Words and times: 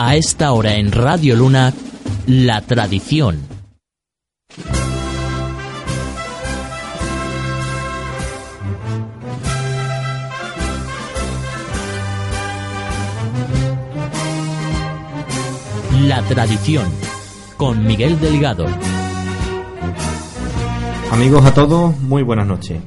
A 0.00 0.14
esta 0.14 0.52
hora 0.52 0.76
en 0.76 0.92
Radio 0.92 1.34
Luna, 1.34 1.74
La 2.28 2.60
Tradición. 2.60 3.40
La 16.06 16.22
Tradición, 16.22 16.86
con 17.56 17.84
Miguel 17.84 18.20
Delgado. 18.20 18.66
Amigos 21.10 21.44
a 21.44 21.52
todos, 21.52 21.98
muy 21.98 22.22
buenas 22.22 22.46
noches. 22.46 22.80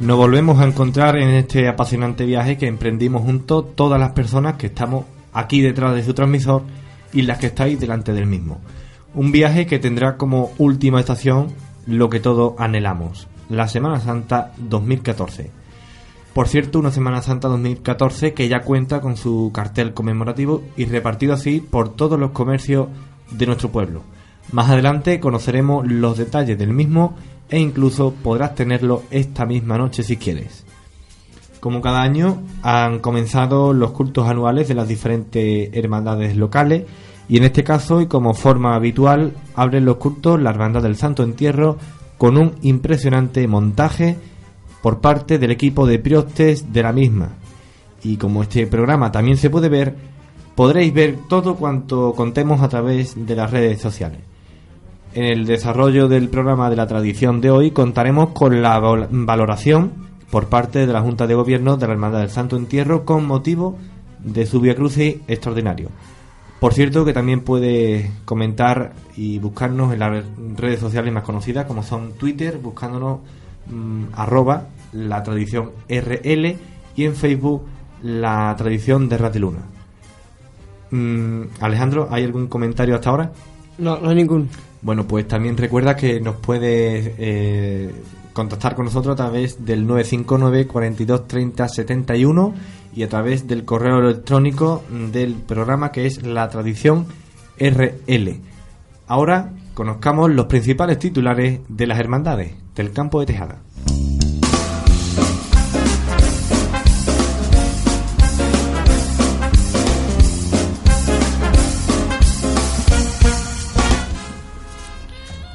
Nos 0.00 0.16
volvemos 0.16 0.60
a 0.60 0.66
encontrar 0.66 1.16
en 1.16 1.30
este 1.30 1.66
apasionante 1.66 2.24
viaje 2.24 2.56
que 2.56 2.68
emprendimos 2.68 3.22
juntos 3.22 3.74
todas 3.74 3.98
las 3.98 4.12
personas 4.12 4.54
que 4.54 4.68
estamos 4.68 5.06
aquí 5.32 5.60
detrás 5.60 5.94
de 5.94 6.04
su 6.04 6.14
transmisor 6.14 6.62
y 7.12 7.22
las 7.22 7.38
que 7.38 7.46
estáis 7.46 7.78
delante 7.78 8.12
del 8.12 8.26
mismo. 8.26 8.60
Un 9.14 9.32
viaje 9.32 9.66
que 9.66 9.78
tendrá 9.78 10.16
como 10.16 10.52
última 10.58 11.00
estación 11.00 11.48
lo 11.86 12.08
que 12.08 12.20
todos 12.20 12.54
anhelamos, 12.58 13.28
la 13.48 13.68
Semana 13.68 14.00
Santa 14.00 14.52
2014. 14.58 15.50
Por 16.32 16.48
cierto, 16.48 16.78
una 16.78 16.90
Semana 16.90 17.20
Santa 17.20 17.48
2014 17.48 18.32
que 18.32 18.48
ya 18.48 18.60
cuenta 18.60 19.00
con 19.00 19.16
su 19.16 19.50
cartel 19.52 19.92
conmemorativo 19.92 20.62
y 20.76 20.86
repartido 20.86 21.34
así 21.34 21.60
por 21.60 21.94
todos 21.94 22.18
los 22.18 22.30
comercios 22.30 22.88
de 23.30 23.46
nuestro 23.46 23.70
pueblo. 23.70 24.02
Más 24.50 24.70
adelante 24.70 25.20
conoceremos 25.20 25.86
los 25.86 26.16
detalles 26.16 26.58
del 26.58 26.72
mismo 26.72 27.16
e 27.50 27.58
incluso 27.58 28.14
podrás 28.22 28.54
tenerlo 28.54 29.02
esta 29.10 29.44
misma 29.44 29.76
noche 29.76 30.02
si 30.02 30.16
quieres. 30.16 30.61
Como 31.62 31.80
cada 31.80 32.02
año 32.02 32.42
han 32.64 32.98
comenzado 32.98 33.72
los 33.72 33.92
cultos 33.92 34.28
anuales 34.28 34.66
de 34.66 34.74
las 34.74 34.88
diferentes 34.88 35.70
hermandades 35.72 36.36
locales 36.36 36.86
y 37.28 37.36
en 37.36 37.44
este 37.44 37.62
caso 37.62 38.00
y 38.00 38.08
como 38.08 38.34
forma 38.34 38.74
habitual 38.74 39.34
abren 39.54 39.84
los 39.84 39.98
cultos 39.98 40.42
la 40.42 40.50
Hermandad 40.50 40.82
del 40.82 40.96
Santo 40.96 41.22
Entierro 41.22 41.78
con 42.18 42.36
un 42.36 42.56
impresionante 42.62 43.46
montaje 43.46 44.16
por 44.82 45.00
parte 45.00 45.38
del 45.38 45.52
equipo 45.52 45.86
de 45.86 46.00
priostes 46.00 46.72
de 46.72 46.82
la 46.82 46.92
misma. 46.92 47.28
Y 48.02 48.16
como 48.16 48.42
este 48.42 48.66
programa 48.66 49.12
también 49.12 49.36
se 49.36 49.48
puede 49.48 49.68
ver, 49.68 49.94
podréis 50.56 50.92
ver 50.92 51.16
todo 51.28 51.54
cuanto 51.54 52.12
contemos 52.14 52.60
a 52.60 52.68
través 52.68 53.14
de 53.24 53.36
las 53.36 53.52
redes 53.52 53.80
sociales. 53.80 54.18
En 55.14 55.26
el 55.26 55.46
desarrollo 55.46 56.08
del 56.08 56.28
programa 56.28 56.68
de 56.70 56.74
la 56.74 56.88
tradición 56.88 57.40
de 57.40 57.52
hoy 57.52 57.70
contaremos 57.70 58.30
con 58.30 58.62
la 58.62 58.80
valoración 58.80 60.10
por 60.32 60.46
parte 60.46 60.86
de 60.86 60.92
la 60.94 61.02
Junta 61.02 61.26
de 61.26 61.34
Gobierno 61.34 61.76
de 61.76 61.86
la 61.86 61.92
Hermandad 61.92 62.20
del 62.20 62.30
Santo 62.30 62.56
Entierro 62.56 63.04
con 63.04 63.26
motivo 63.26 63.76
de 64.18 64.46
su 64.46 64.62
Via 64.62 64.74
Crucis 64.74 65.16
extraordinario. 65.28 65.90
Por 66.58 66.72
cierto 66.72 67.04
que 67.04 67.12
también 67.12 67.42
puede 67.42 68.10
comentar 68.24 68.94
y 69.14 69.38
buscarnos 69.40 69.92
en 69.92 69.98
las 69.98 70.24
redes 70.56 70.80
sociales 70.80 71.12
más 71.12 71.24
conocidas 71.24 71.66
como 71.66 71.82
son 71.82 72.14
Twitter, 72.14 72.56
buscándonos 72.56 73.18
mm, 73.70 74.04
arroba 74.14 74.68
la 74.94 75.22
tradición 75.22 75.72
RL 75.86 76.56
y 76.96 77.04
en 77.04 77.14
Facebook 77.14 77.64
la 78.02 78.54
tradición 78.56 79.10
de 79.10 79.18
Ratiluna. 79.18 79.60
Mm, 80.92 81.42
Alejandro, 81.60 82.08
¿hay 82.10 82.24
algún 82.24 82.46
comentario 82.46 82.94
hasta 82.94 83.10
ahora? 83.10 83.32
No, 83.76 83.98
no 83.98 84.08
hay 84.08 84.14
ningún. 84.14 84.48
Bueno, 84.80 85.06
pues 85.06 85.28
también 85.28 85.58
recuerda 85.58 85.94
que 85.94 86.20
nos 86.20 86.36
puedes 86.36 87.12
eh, 87.18 87.92
contactar 88.32 88.74
con 88.74 88.86
nosotros 88.86 89.14
a 89.14 89.16
través 89.16 89.64
del 89.64 89.86
959 89.86 90.66
42 90.66 91.28
30 91.28 91.68
71 91.68 92.54
y 92.94 93.02
a 93.02 93.08
través 93.08 93.46
del 93.46 93.64
correo 93.64 93.98
electrónico 93.98 94.82
del 95.12 95.34
programa 95.34 95.92
que 95.92 96.06
es 96.06 96.22
la 96.26 96.48
tradición 96.48 97.06
RL. 97.58 98.40
Ahora 99.06 99.52
conozcamos 99.74 100.30
los 100.30 100.46
principales 100.46 100.98
titulares 100.98 101.60
de 101.68 101.86
las 101.86 101.98
hermandades 101.98 102.52
del 102.74 102.92
campo 102.92 103.20
de 103.20 103.26
Tejada. 103.26 103.58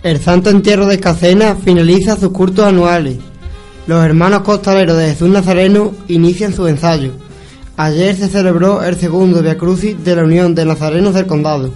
El 0.08 0.22
Santo 0.22 0.50
Entierro 0.50 0.86
de 0.86 0.96
Escacena 0.96 1.56
finaliza 1.56 2.16
sus 2.16 2.30
cultos 2.30 2.66
anuales. 2.66 3.18
Los 3.88 4.06
hermanos 4.06 4.40
costaleros 4.40 4.98
de 4.98 5.10
Jesús 5.10 5.28
Nazareno 5.28 5.92
inician 6.08 6.54
su 6.54 6.66
ensayo. 6.66 7.12
Ayer 7.76 8.16
se 8.16 8.30
celebró 8.30 8.82
el 8.82 8.96
segundo 8.96 9.42
Via 9.42 9.58
Crucis 9.58 10.02
de 10.02 10.16
la 10.16 10.24
Unión 10.24 10.56
de 10.56 10.64
Nazarenos 10.64 11.14
del 11.14 11.28
Condado. 11.28 11.72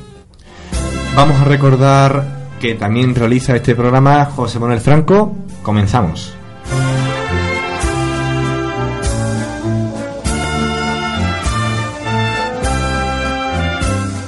Vamos 1.13 1.41
a 1.41 1.43
recordar 1.43 2.47
que 2.61 2.75
también 2.75 3.13
realiza 3.15 3.53
este 3.53 3.75
programa 3.75 4.23
José 4.23 4.59
Manuel 4.59 4.79
Franco. 4.79 5.35
Comenzamos. 5.61 6.33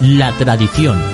La 0.01 0.33
tradición. 0.33 1.12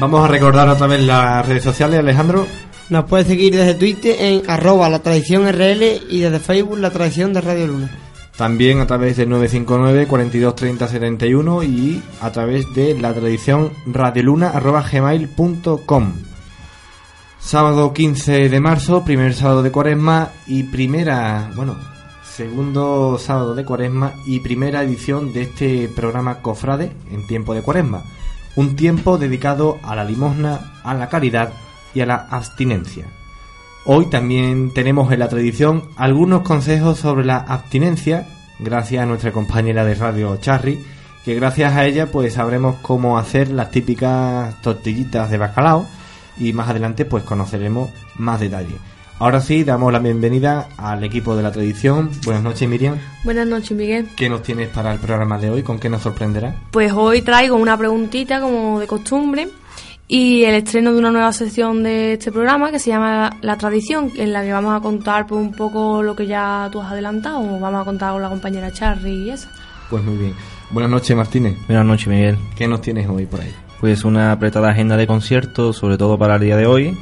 Vamos 0.00 0.24
a 0.24 0.28
recordar 0.28 0.66
otra 0.66 0.86
vez 0.86 1.02
las 1.02 1.46
redes 1.46 1.62
sociales, 1.62 1.98
Alejandro. 1.98 2.46
Nos 2.88 3.04
puede 3.04 3.26
seguir 3.26 3.54
desde 3.54 3.74
Twitter 3.74 4.16
en 4.18 4.50
arroba 4.50 4.88
la 4.88 5.00
tradición 5.00 5.46
RL 5.46 5.84
y 6.08 6.20
desde 6.20 6.38
Facebook 6.38 6.78
la 6.78 6.88
tradición 6.88 7.34
de 7.34 7.42
Radio 7.42 7.66
Luna. 7.66 7.90
También 8.34 8.80
a 8.80 8.86
través 8.86 9.18
del 9.18 9.28
959 9.28 10.06
42 10.06 10.54
30 10.54 10.88
71 10.88 11.62
y 11.64 12.02
a 12.22 12.32
través 12.32 12.64
de 12.74 12.98
la 12.98 13.12
tradición 13.12 13.72
radioluna 13.84 14.48
arroba 14.48 14.82
gmail.com. 14.90 16.14
Sábado 17.38 17.92
15 17.92 18.48
de 18.48 18.60
marzo, 18.60 19.04
primer 19.04 19.34
sábado 19.34 19.62
de 19.62 19.70
cuaresma 19.70 20.30
y 20.46 20.62
primera, 20.62 21.50
bueno, 21.54 21.76
segundo 22.24 23.18
sábado 23.18 23.54
de 23.54 23.66
cuaresma 23.66 24.14
y 24.24 24.40
primera 24.40 24.82
edición 24.82 25.34
de 25.34 25.42
este 25.42 25.88
programa 25.94 26.40
Cofrade 26.40 26.90
en 27.12 27.26
tiempo 27.26 27.52
de 27.52 27.60
cuaresma. 27.60 28.02
Un 28.60 28.76
tiempo 28.76 29.16
dedicado 29.16 29.78
a 29.82 29.96
la 29.96 30.04
limosna, 30.04 30.82
a 30.84 30.92
la 30.92 31.08
caridad 31.08 31.50
y 31.94 32.02
a 32.02 32.06
la 32.06 32.26
abstinencia. 32.30 33.06
Hoy 33.86 34.10
también 34.10 34.74
tenemos 34.74 35.10
en 35.10 35.20
la 35.20 35.30
tradición 35.30 35.84
algunos 35.96 36.42
consejos 36.42 36.98
sobre 36.98 37.24
la 37.24 37.38
abstinencia, 37.38 38.26
gracias 38.58 39.02
a 39.02 39.06
nuestra 39.06 39.32
compañera 39.32 39.86
de 39.86 39.94
radio 39.94 40.36
Charry, 40.36 40.78
que 41.24 41.36
gracias 41.36 41.72
a 41.72 41.86
ella 41.86 42.12
pues 42.12 42.34
sabremos 42.34 42.76
cómo 42.82 43.16
hacer 43.16 43.50
las 43.50 43.70
típicas 43.70 44.60
tortillitas 44.60 45.30
de 45.30 45.38
bacalao 45.38 45.86
y 46.36 46.52
más 46.52 46.68
adelante 46.68 47.06
pues 47.06 47.24
conoceremos 47.24 47.88
más 48.16 48.40
detalles. 48.40 48.76
Ahora 49.20 49.42
sí, 49.42 49.64
damos 49.64 49.92
la 49.92 49.98
bienvenida 49.98 50.70
al 50.78 51.04
equipo 51.04 51.36
de 51.36 51.42
la 51.42 51.52
tradición. 51.52 52.10
Buenas 52.24 52.42
noches, 52.42 52.66
Miriam. 52.66 52.96
Buenas 53.22 53.46
noches, 53.46 53.72
Miguel. 53.72 54.08
¿Qué 54.16 54.30
nos 54.30 54.42
tienes 54.42 54.68
para 54.70 54.94
el 54.94 54.98
programa 54.98 55.36
de 55.36 55.50
hoy? 55.50 55.62
¿Con 55.62 55.78
qué 55.78 55.90
nos 55.90 56.00
sorprenderá? 56.00 56.54
Pues 56.70 56.90
hoy 56.94 57.20
traigo 57.20 57.56
una 57.56 57.76
preguntita 57.76 58.40
como 58.40 58.80
de 58.80 58.86
costumbre 58.86 59.50
y 60.08 60.44
el 60.44 60.54
estreno 60.54 60.94
de 60.94 60.98
una 61.00 61.10
nueva 61.10 61.34
sección 61.34 61.82
de 61.82 62.14
este 62.14 62.32
programa 62.32 62.70
que 62.70 62.78
se 62.78 62.88
llama 62.88 63.36
La 63.42 63.58
Tradición, 63.58 64.10
en 64.16 64.32
la 64.32 64.42
que 64.42 64.54
vamos 64.54 64.74
a 64.74 64.80
contar 64.80 65.26
pues, 65.26 65.38
un 65.38 65.52
poco 65.52 66.02
lo 66.02 66.16
que 66.16 66.26
ya 66.26 66.70
tú 66.72 66.80
has 66.80 66.90
adelantado. 66.90 67.42
Vamos 67.42 67.82
a 67.82 67.84
contar 67.84 68.14
con 68.14 68.22
la 68.22 68.30
compañera 68.30 68.72
Charly 68.72 69.24
y 69.24 69.30
eso. 69.32 69.48
Pues 69.90 70.02
muy 70.02 70.16
bien. 70.16 70.34
Buenas 70.70 70.90
noches, 70.90 71.14
Martínez. 71.14 71.58
Buenas 71.66 71.84
noches, 71.84 72.08
Miguel. 72.08 72.38
¿Qué 72.56 72.66
nos 72.66 72.80
tienes 72.80 73.06
hoy 73.06 73.26
por 73.26 73.42
ahí? 73.42 73.54
Pues 73.80 74.02
una 74.02 74.32
apretada 74.32 74.70
agenda 74.70 74.96
de 74.96 75.06
conciertos, 75.06 75.76
sobre 75.76 75.98
todo 75.98 76.16
para 76.16 76.36
el 76.36 76.40
día 76.40 76.56
de 76.56 76.64
hoy, 76.64 76.96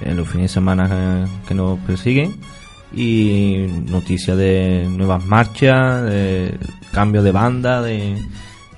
en 0.00 0.16
los 0.16 0.28
fines 0.28 0.50
de 0.50 0.54
semana 0.54 0.88
eh, 0.90 1.26
que 1.46 1.54
nos 1.54 1.78
persiguen, 1.80 2.34
y 2.92 3.66
noticias 3.88 4.36
de 4.36 4.86
nuevas 4.88 5.24
marchas, 5.24 6.04
de 6.04 6.58
cambio 6.92 7.22
de 7.22 7.32
banda, 7.32 7.82
de 7.82 8.16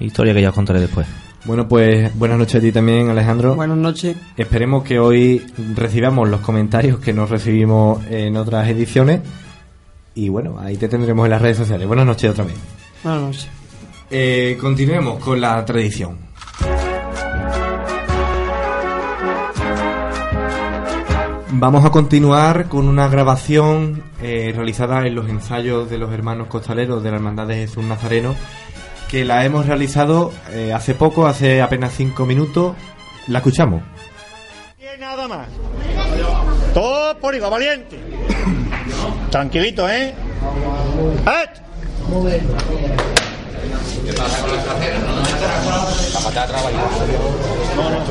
historia 0.00 0.34
que 0.34 0.42
ya 0.42 0.50
os 0.50 0.54
contaré 0.54 0.80
después. 0.80 1.06
Bueno, 1.44 1.68
pues 1.68 2.12
buenas 2.18 2.38
noches 2.38 2.56
a 2.56 2.60
ti 2.60 2.72
también, 2.72 3.08
Alejandro. 3.08 3.54
Buenas 3.54 3.76
noches. 3.76 4.16
Esperemos 4.36 4.82
que 4.82 4.98
hoy 4.98 5.46
recibamos 5.76 6.28
los 6.28 6.40
comentarios 6.40 6.98
que 6.98 7.12
nos 7.12 7.30
recibimos 7.30 8.04
en 8.10 8.36
otras 8.36 8.68
ediciones. 8.68 9.20
Y 10.16 10.28
bueno, 10.28 10.58
ahí 10.58 10.76
te 10.76 10.88
tendremos 10.88 11.24
en 11.26 11.30
las 11.30 11.42
redes 11.42 11.58
sociales. 11.58 11.86
Buenas 11.86 12.06
noches 12.06 12.30
otra 12.30 12.44
vez. 12.44 12.56
Buenas 13.04 13.22
noches. 13.22 13.48
Eh, 14.10 14.56
continuemos 14.60 15.22
con 15.22 15.40
la 15.40 15.64
tradición. 15.64 16.16
Vamos 21.58 21.86
a 21.86 21.90
continuar 21.90 22.68
con 22.68 22.86
una 22.86 23.08
grabación 23.08 24.02
eh, 24.20 24.52
realizada 24.54 25.06
en 25.06 25.14
los 25.14 25.26
ensayos 25.30 25.88
de 25.88 25.96
los 25.96 26.12
hermanos 26.12 26.48
costaleros 26.48 27.02
de 27.02 27.10
la 27.10 27.16
Hermandad 27.16 27.46
de 27.46 27.54
Jesús 27.54 27.82
Nazareno, 27.82 28.36
que 29.08 29.24
la 29.24 29.42
hemos 29.42 29.64
realizado 29.64 30.34
eh, 30.50 30.74
hace 30.74 30.94
poco, 30.94 31.26
hace 31.26 31.62
apenas 31.62 31.94
cinco 31.94 32.26
minutos. 32.26 32.76
La 33.28 33.38
escuchamos. 33.38 33.82
Y 34.78 35.00
nada 35.00 35.26
más. 35.28 35.48
Todo 36.74 37.18
por 37.20 37.34
igual, 37.34 37.52
valiente. 37.52 37.98
Tranquilito, 39.30 39.88
¿eh? 39.88 40.08
¡Eh! 40.10 41.46
¿Qué 44.04 44.12
pasa 44.12 44.42
con 44.42 44.56
la 44.56 44.62
trasera? 44.62 44.98
¿No? 44.98 45.06
La 46.12 46.20
patada 46.20 46.46
trabaja 46.48 46.70
No, 47.76 47.90
no, 47.90 48.04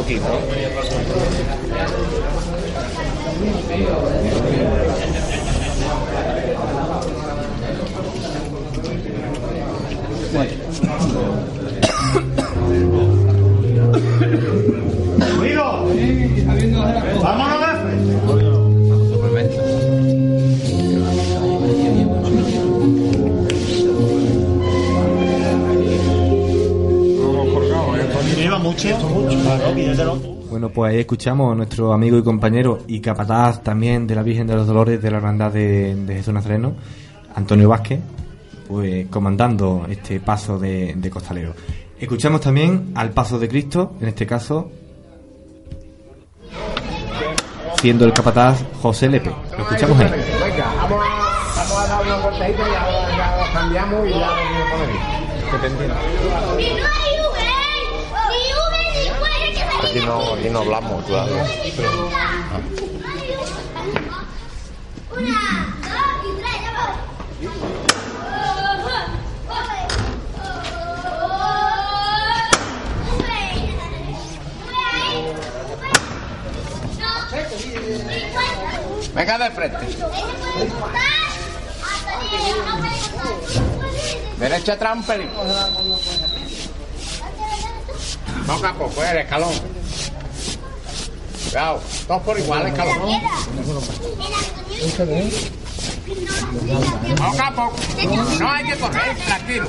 pues 30.76 30.92
ahí 30.92 31.00
escuchamos 31.00 31.54
a 31.54 31.56
nuestro 31.56 31.94
amigo 31.94 32.18
y 32.18 32.24
compañero 32.24 32.80
y 32.86 33.00
capataz 33.00 33.64
también 33.64 34.06
de 34.06 34.14
la 34.14 34.24
Virgen 34.24 34.46
de 34.46 34.56
los 34.56 34.68
Dolores 34.68 35.02
de 35.02 35.10
la 35.10 35.18
Hermandad 35.18 35.54
de, 35.54 36.04
Jesús 36.06 36.34
Nazareno, 36.34 36.76
Antonio 37.34 37.70
Vázquez, 37.70 38.02
pues 38.68 39.08
comandando 39.08 39.86
este 39.90 40.20
paso 40.20 40.60
de, 40.60 41.10
costalero. 41.10 41.54
Escuchamos 41.98 42.42
también 42.42 42.92
al 42.94 43.12
paso 43.12 43.40
de 43.40 43.48
Cristo, 43.48 43.94
en 44.02 44.10
este 44.10 44.28
caso, 44.28 44.70
siendo 47.80 48.04
el 48.04 48.12
capataz 48.12 48.62
José 48.82 49.08
Lepe. 49.08 49.30
Lo 49.30 49.64
escuchamos 49.64 49.98
ahí. 49.98 50.12
Venga, 50.12 50.74
vamos 50.76 51.06
a, 51.06 51.88
dar 51.88 52.06
una 52.06 52.18
vueltadita 52.18 52.64
y 52.64 53.48
lo 53.48 53.54
cambiamos 53.54 54.08
y 54.08 54.10
ya 54.10 54.16
lo 54.16 54.26
vamos 54.26 54.60
a 54.60 54.72
poner 54.72 54.88
bien. 54.90 55.04
Que 55.52 55.58
te 55.58 55.68
entiendo. 55.68 55.96
Aquí 59.96 60.06
no, 60.06 60.34
aquí 60.34 60.50
no 60.50 60.60
hablamos, 60.60 61.06
claro. 61.06 61.32
Venga 79.14 79.38
de 79.38 79.52
frente. 79.52 79.78
Derecha 84.40 84.74
atrás 84.74 84.98
un 84.98 85.04
pelín. 85.04 85.30
Poco 88.46 88.68
a 88.68 88.74
poco, 88.74 89.02
el 89.02 89.18
escalón. 89.20 89.85
Cuidado, 91.56 91.82
todos 92.06 92.22
por 92.24 92.38
igual, 92.38 92.68
escalón. 92.68 93.22
Poco 97.16 97.42
a 97.42 97.52
poco. 97.52 97.76
No 98.40 98.52
hay 98.52 98.66
que 98.66 98.76
correr, 98.76 99.18
tranquilo. 99.26 99.68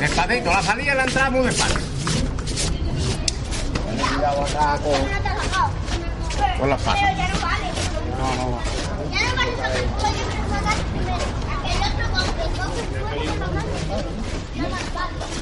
Despacito, 0.00 0.52
la 0.52 0.62
salida 0.64 0.92
y 0.92 0.96
la 0.96 1.04
entrada 1.04 1.30
muy 1.30 1.46
despacio. 1.46 1.78
Con, 6.58 6.68
las 6.68 6.82
patas. 6.82 7.02
No, 8.18 8.34
no, 8.34 8.50
no. 8.50 8.58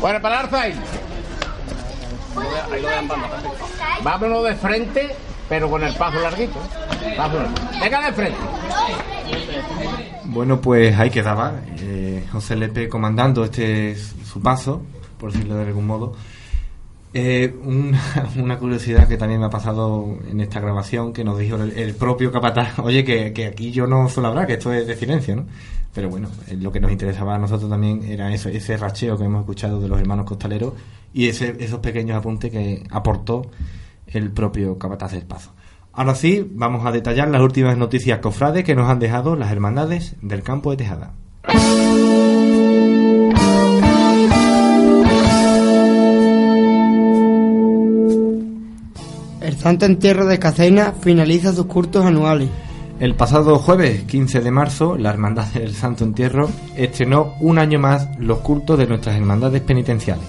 Bueno, 0.00 0.20
pararse 0.20 0.56
ahí. 0.56 0.78
Vámonos 4.02 4.44
de 4.44 4.54
frente, 4.56 5.14
pero 5.48 5.70
con 5.70 5.82
el 5.82 5.94
paso 5.94 6.20
larguito. 6.20 6.58
Vámonos. 7.16 7.50
Venga 7.80 8.06
de 8.06 8.12
frente. 8.12 8.38
Bueno, 10.24 10.60
pues 10.60 10.98
ahí 10.98 11.10
quedaba 11.10 11.54
eh, 11.78 12.24
José 12.32 12.56
Lepe 12.56 12.88
comandando 12.88 13.44
este 13.44 13.96
su 13.96 14.40
paso, 14.40 14.82
por 15.18 15.32
decirlo 15.32 15.56
de 15.56 15.66
algún 15.66 15.86
modo. 15.86 16.14
Eh, 17.16 17.54
una, 17.62 18.02
una 18.36 18.58
curiosidad 18.58 19.06
que 19.06 19.16
también 19.16 19.38
me 19.40 19.46
ha 19.46 19.50
pasado 19.50 20.18
en 20.28 20.40
esta 20.40 20.58
grabación, 20.58 21.12
que 21.12 21.22
nos 21.22 21.38
dijo 21.38 21.56
el, 21.56 21.70
el 21.78 21.94
propio 21.94 22.32
capataz, 22.32 22.78
oye, 22.80 23.04
que, 23.04 23.32
que 23.32 23.46
aquí 23.46 23.70
yo 23.70 23.86
no 23.86 24.08
suelo 24.08 24.28
hablar, 24.28 24.48
que 24.48 24.54
esto 24.54 24.72
es 24.72 24.86
de 24.86 24.96
silencio, 24.96 25.36
¿no? 25.36 25.46
Pero 25.94 26.10
bueno, 26.10 26.28
eh, 26.48 26.56
lo 26.56 26.72
que 26.72 26.80
nos 26.80 26.90
interesaba 26.90 27.36
a 27.36 27.38
nosotros 27.38 27.70
también 27.70 28.02
era 28.04 28.32
eso, 28.34 28.48
ese 28.48 28.76
racheo 28.76 29.16
que 29.16 29.24
hemos 29.24 29.40
escuchado 29.40 29.80
de 29.80 29.88
los 29.88 30.00
hermanos 30.00 30.26
costaleros 30.26 30.74
y 31.12 31.28
ese, 31.28 31.56
esos 31.60 31.78
pequeños 31.78 32.16
apuntes 32.16 32.50
que 32.50 32.82
aportó 32.90 33.50
el 34.08 34.32
propio 34.32 34.76
capataz 34.76 35.12
del 35.12 35.24
paso. 35.24 35.52
Ahora 35.92 36.16
sí, 36.16 36.44
vamos 36.52 36.84
a 36.84 36.90
detallar 36.90 37.28
las 37.28 37.40
últimas 37.40 37.78
noticias 37.78 38.18
cofrades 38.18 38.64
que 38.64 38.74
nos 38.74 38.90
han 38.90 38.98
dejado 38.98 39.36
las 39.36 39.52
hermandades 39.52 40.16
del 40.20 40.42
campo 40.42 40.72
de 40.72 40.76
Tejada. 40.78 41.14
El 49.40 49.56
Santo 49.56 49.86
Entierro 49.86 50.26
de 50.26 50.40
Cacena 50.40 50.92
finaliza 51.00 51.52
sus 51.52 51.66
cultos 51.66 52.04
anuales. 52.04 52.50
El 53.04 53.16
pasado 53.16 53.58
jueves 53.58 54.04
15 54.04 54.40
de 54.40 54.50
marzo, 54.50 54.96
la 54.96 55.10
Hermandad 55.10 55.48
del 55.48 55.74
Santo 55.74 56.04
Entierro 56.04 56.48
estrenó 56.74 57.34
un 57.40 57.58
año 57.58 57.78
más 57.78 58.08
los 58.18 58.38
cultos 58.38 58.78
de 58.78 58.86
nuestras 58.86 59.14
hermandades 59.16 59.60
penitenciales. 59.60 60.24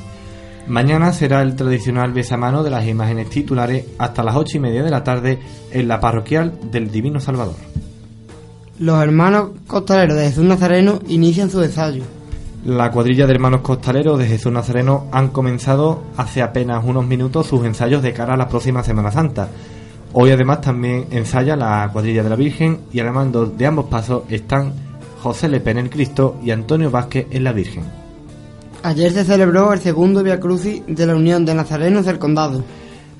Mañana 0.67 1.13
será 1.13 1.41
el 1.41 1.55
tradicional 1.55 2.11
besamano 2.11 2.63
de 2.63 2.71
las 2.71 2.85
imágenes 2.85 3.29
titulares 3.29 3.85
hasta 3.97 4.23
las 4.23 4.35
ocho 4.35 4.57
y 4.57 4.59
media 4.59 4.83
de 4.83 4.89
la 4.89 5.05
tarde 5.05 5.39
en 5.71 5.87
la 5.87 6.01
parroquial 6.01 6.59
del 6.69 6.91
Divino 6.91 7.21
Salvador. 7.21 7.55
Los 8.79 9.01
hermanos 9.01 9.51
costaleros 9.67 10.17
de 10.17 10.25
Jesús 10.25 10.43
Nazareno 10.43 10.99
inician 11.07 11.49
su 11.49 11.63
ensayo. 11.63 12.03
La 12.65 12.91
cuadrilla 12.91 13.25
de 13.25 13.35
hermanos 13.35 13.61
costaleros 13.61 14.19
de 14.19 14.27
Jesús 14.27 14.51
Nazareno 14.51 15.05
han 15.13 15.29
comenzado 15.29 16.03
hace 16.17 16.41
apenas 16.41 16.83
unos 16.83 17.07
minutos 17.07 17.47
sus 17.47 17.63
ensayos 17.63 18.03
de 18.03 18.11
cara 18.11 18.33
a 18.33 18.37
la 18.37 18.49
próxima 18.49 18.83
Semana 18.83 19.13
Santa. 19.13 19.47
Hoy 20.17 20.31
además 20.31 20.61
también 20.61 21.07
ensaya 21.11 21.57
la 21.57 21.89
cuadrilla 21.91 22.23
de 22.23 22.29
la 22.29 22.37
Virgen 22.37 22.79
y 22.93 23.01
al 23.01 23.11
mando 23.11 23.47
de 23.47 23.65
ambos 23.65 23.87
pasos 23.87 24.23
están 24.29 24.71
José 25.21 25.49
Lepe 25.49 25.71
en 25.71 25.77
el 25.77 25.89
Cristo 25.89 26.37
y 26.41 26.51
Antonio 26.51 26.89
Vázquez 26.89 27.27
en 27.31 27.43
la 27.43 27.51
Virgen. 27.51 27.83
Ayer 28.81 29.11
se 29.11 29.25
celebró 29.25 29.73
el 29.73 29.79
segundo 29.79 30.23
Via 30.23 30.39
Crucis 30.39 30.83
de 30.87 31.05
la 31.05 31.17
Unión 31.17 31.43
de 31.43 31.53
Nazarenos 31.53 32.05
del 32.05 32.17
Condado. 32.17 32.63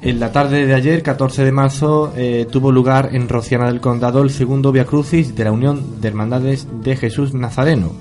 En 0.02 0.22
la 0.22 0.32
tarde 0.32 0.66
de 0.66 0.74
ayer, 0.74 1.04
14 1.04 1.44
de 1.44 1.52
marzo, 1.52 2.14
eh, 2.16 2.48
tuvo 2.50 2.72
lugar 2.72 3.10
en 3.12 3.28
Rociana 3.28 3.66
del 3.66 3.82
Condado 3.82 4.22
el 4.22 4.30
segundo 4.30 4.72
Via 4.72 4.86
Crucis 4.86 5.36
de 5.36 5.44
la 5.44 5.52
Unión 5.52 6.00
de 6.00 6.08
Hermandades 6.08 6.66
de 6.82 6.96
Jesús 6.96 7.34
Nazareno. 7.34 7.92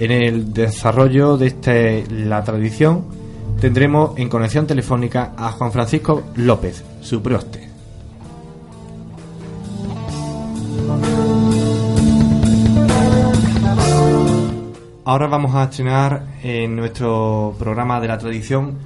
En 0.00 0.10
el 0.10 0.52
desarrollo 0.52 1.36
de 1.36 1.46
este, 1.46 2.04
la 2.10 2.42
tradición 2.42 3.04
tendremos 3.60 4.18
en 4.18 4.28
conexión 4.28 4.66
telefónica 4.66 5.32
a 5.36 5.52
Juan 5.52 5.70
Francisco 5.70 6.24
López, 6.34 6.82
su 7.02 7.22
proste. 7.22 7.65
Ahora 15.06 15.28
vamos 15.28 15.54
a 15.54 15.62
estrenar 15.62 16.26
en 16.42 16.74
nuestro 16.74 17.54
programa 17.60 18.00
de 18.00 18.08
la 18.08 18.18
tradición 18.18 18.76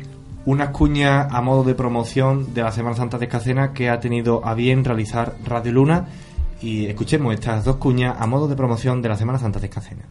unas 0.45 0.69
cuñas 0.69 1.27
a 1.31 1.41
modo 1.41 1.65
de 1.65 1.75
promoción 1.75 2.53
de 2.53 2.62
la 2.62 2.73
Semana 2.73 2.95
Santa 2.95 3.17
de 3.17 3.25
Escacena 3.25 3.73
que 3.73 3.89
ha 3.89 4.00
tenido 4.00 4.47
a 4.47 4.53
bien 4.53 4.85
realizar 4.85 5.37
Radio 5.47 5.73
Luna 5.73 6.09
y 6.61 6.85
escuchemos 6.85 7.33
estas 7.33 7.65
dos 7.65 7.77
cuñas 7.77 8.17
a 8.19 8.27
modo 8.27 8.49
de 8.49 8.55
promoción 8.55 9.00
de 9.00 9.09
la 9.09 9.17
Semana 9.17 9.39
Santa 9.39 9.61
de 9.61 9.69
Escacena. 9.69 10.03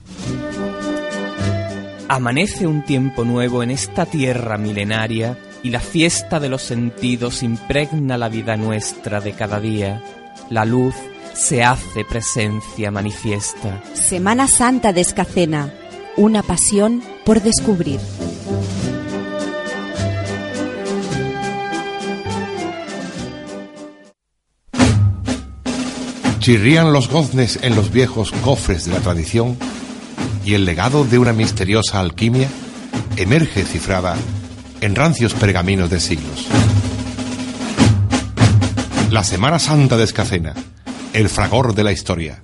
Amanece 2.07 2.65
un 2.65 2.83
tiempo 2.83 3.23
nuevo 3.23 3.61
en 3.61 3.69
esta 3.69 4.07
tierra 4.07 4.57
milenaria 4.57 5.37
y 5.61 5.69
la 5.69 5.79
fiesta 5.79 6.39
de 6.39 6.49
los 6.49 6.63
sentidos 6.63 7.43
impregna 7.43 8.17
la 8.17 8.29
vida 8.29 8.57
nuestra 8.57 9.21
de 9.21 9.33
cada 9.33 9.59
día. 9.59 10.01
La 10.49 10.65
luz 10.65 10.95
se 11.33 11.63
hace 11.63 12.03
presencia 12.03 12.89
manifiesta. 12.89 13.83
Semana 13.93 14.47
Santa 14.47 14.91
de 14.91 15.01
Escacena, 15.01 15.71
una 16.19 16.43
pasión 16.43 17.01
por 17.23 17.41
descubrir. 17.41 18.01
Chirrían 26.39 26.91
los 26.91 27.07
goznes 27.07 27.59
en 27.61 27.73
los 27.77 27.93
viejos 27.93 28.33
cofres 28.43 28.83
de 28.85 28.91
la 28.91 28.99
tradición 28.99 29.57
y 30.43 30.55
el 30.55 30.65
legado 30.65 31.05
de 31.05 31.19
una 31.19 31.31
misteriosa 31.31 32.01
alquimia 32.01 32.49
emerge 33.15 33.63
cifrada 33.63 34.17
en 34.81 34.95
rancios 34.95 35.33
pergaminos 35.33 35.89
de 35.89 36.01
siglos. 36.01 36.47
La 39.09 39.23
Semana 39.23 39.57
Santa 39.57 39.95
de 39.95 40.03
Escacena, 40.03 40.53
el 41.13 41.29
fragor 41.29 41.75
de 41.75 41.83
la 41.85 41.93
historia. 41.93 42.43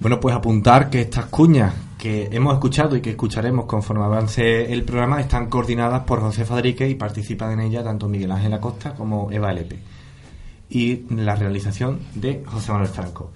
Bueno, 0.00 0.18
pues 0.18 0.34
apuntar 0.34 0.88
que 0.88 1.02
estas 1.02 1.26
cuñas 1.26 1.74
que 1.98 2.30
hemos 2.32 2.54
escuchado 2.54 2.96
y 2.96 3.02
que 3.02 3.10
escucharemos 3.10 3.66
conforme 3.66 4.02
avance 4.02 4.72
el 4.72 4.82
programa 4.82 5.20
están 5.20 5.50
coordinadas 5.50 6.04
por 6.04 6.20
José 6.20 6.46
Fadrique 6.46 6.88
y 6.88 6.94
participan 6.94 7.52
en 7.52 7.60
ella 7.60 7.84
tanto 7.84 8.08
Miguel 8.08 8.32
Ángel 8.32 8.54
Acosta 8.54 8.94
como 8.94 9.30
Eva 9.30 9.52
Lepe. 9.52 9.78
Y 10.70 11.02
la 11.14 11.36
realización 11.36 12.00
de 12.14 12.42
José 12.46 12.72
Manuel 12.72 12.88
Franco. 12.88 13.32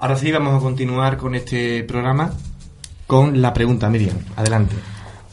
Ahora 0.00 0.16
sí, 0.16 0.32
vamos 0.32 0.56
a 0.56 0.58
continuar 0.58 1.16
con 1.16 1.36
este 1.36 1.84
programa 1.84 2.32
con 3.06 3.40
la 3.40 3.54
pregunta, 3.54 3.88
Miriam. 3.88 4.16
Adelante. 4.34 4.74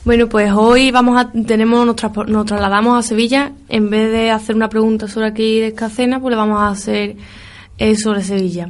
Bueno, 0.05 0.29
pues 0.29 0.51
hoy 0.51 0.91
vamos 0.91 1.19
a 1.19 1.31
tenemos 1.31 1.83
nos, 1.83 1.95
nos 2.27 2.45
trasladamos 2.45 2.99
a 2.99 3.07
Sevilla. 3.07 3.53
En 3.69 3.89
vez 3.89 4.11
de 4.11 4.29
hacer 4.29 4.55
una 4.55 4.69
pregunta 4.69 5.07
sobre 5.07 5.25
aquí 5.25 5.59
de 5.59 5.69
Escacena, 5.69 6.19
pues 6.19 6.29
le 6.29 6.37
vamos 6.37 6.61
a 6.61 6.67
hacer 6.67 7.15
eh, 7.79 7.95
sobre 7.95 8.21
Sevilla. 8.21 8.69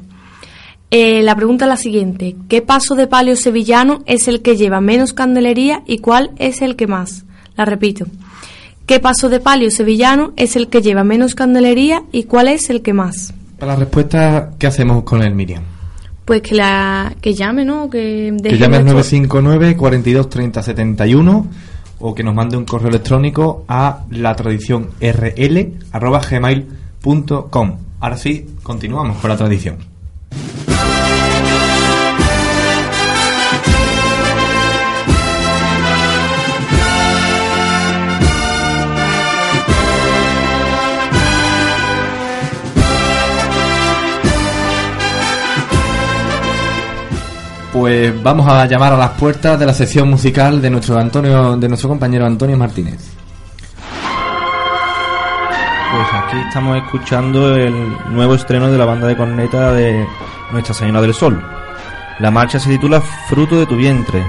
Eh, 0.92 1.22
la 1.24 1.36
pregunta 1.36 1.66
es 1.66 1.70
la 1.70 1.78
siguiente: 1.78 2.36
¿Qué 2.48 2.62
paso 2.62 2.96
de 2.96 3.08
palio 3.08 3.36
sevillano 3.36 4.00
es 4.06 4.28
el 4.28 4.42
que 4.42 4.58
lleva 4.58 4.82
menos 4.82 5.14
candelería 5.14 5.84
y 5.86 6.00
cuál 6.00 6.32
es 6.38 6.62
el 6.62 6.76
que 6.76 6.88
más? 6.88 7.26
La 7.56 7.66
repito. 7.66 8.06
¿Qué 8.86 9.00
paso 9.00 9.30
de 9.30 9.40
palio 9.40 9.70
sevillano 9.70 10.34
es 10.36 10.56
el 10.56 10.68
que 10.68 10.82
lleva 10.82 11.04
menos 11.04 11.36
candelería 11.36 12.02
y 12.12 12.24
cuál 12.24 12.48
es 12.48 12.72
el 12.72 12.82
que 12.82 12.94
más? 12.94 13.34
Para 13.60 13.74
la 13.74 13.80
respuesta, 13.80 14.52
¿qué 14.58 14.66
hacemos 14.66 15.04
con 15.04 15.22
el 15.22 15.36
Miriam? 15.36 15.62
Pues 16.26 16.42
que 16.42 16.56
la 16.56 17.14
que 17.22 17.34
llame, 17.36 17.66
¿no? 17.66 17.88
Que, 17.90 18.36
Que 18.42 18.58
llame 18.58 18.78
al 18.78 18.86
nuestro- 18.86 18.94
959 18.94 19.76
42 19.78 20.30
30 20.30 20.64
71 20.64 21.48
o 22.00 22.16
que 22.16 22.24
nos 22.24 22.34
mande 22.34 22.56
un 22.58 22.66
correo 22.66 22.90
electrónico 22.90 23.66
a 23.68 24.06
la 24.12 24.36
tradición 24.36 24.90
gmail.com. 26.32 27.78
Ahora 28.00 28.18
sí, 28.18 28.46
continuamos 28.64 29.18
con 29.18 29.30
la 29.30 29.38
tradición. 29.38 29.78
Pues 47.80 48.22
vamos 48.22 48.46
a 48.46 48.66
llamar 48.66 48.92
a 48.92 48.98
las 48.98 49.12
puertas 49.12 49.58
de 49.58 49.66
la 49.66 49.72
sección 49.72 50.10
musical 50.10 50.62
de 50.62 50.70
nuestro 50.70 51.00
Antonio, 51.00 51.56
de 51.56 51.70
nuestro 51.70 51.88
compañero 51.88 52.26
Antonio 52.26 52.58
Martínez. 52.58 53.00
Pues 55.94 56.08
aquí 56.14 56.38
estamos 56.46 56.76
escuchando 56.76 57.56
el 57.56 57.74
nuevo 58.10 58.36
estreno 58.36 58.70
de 58.70 58.78
la 58.78 58.84
banda 58.84 59.08
de 59.08 59.16
corneta 59.16 59.72
de 59.72 60.06
Nuestra 60.52 60.74
Señora 60.74 61.00
del 61.02 61.14
Sol. 61.14 61.42
La 62.20 62.30
marcha 62.32 62.60
se 62.60 62.70
titula 62.70 63.00
Fruto 63.00 63.58
de 63.58 63.66
tu 63.66 63.78
vientre, 63.78 64.26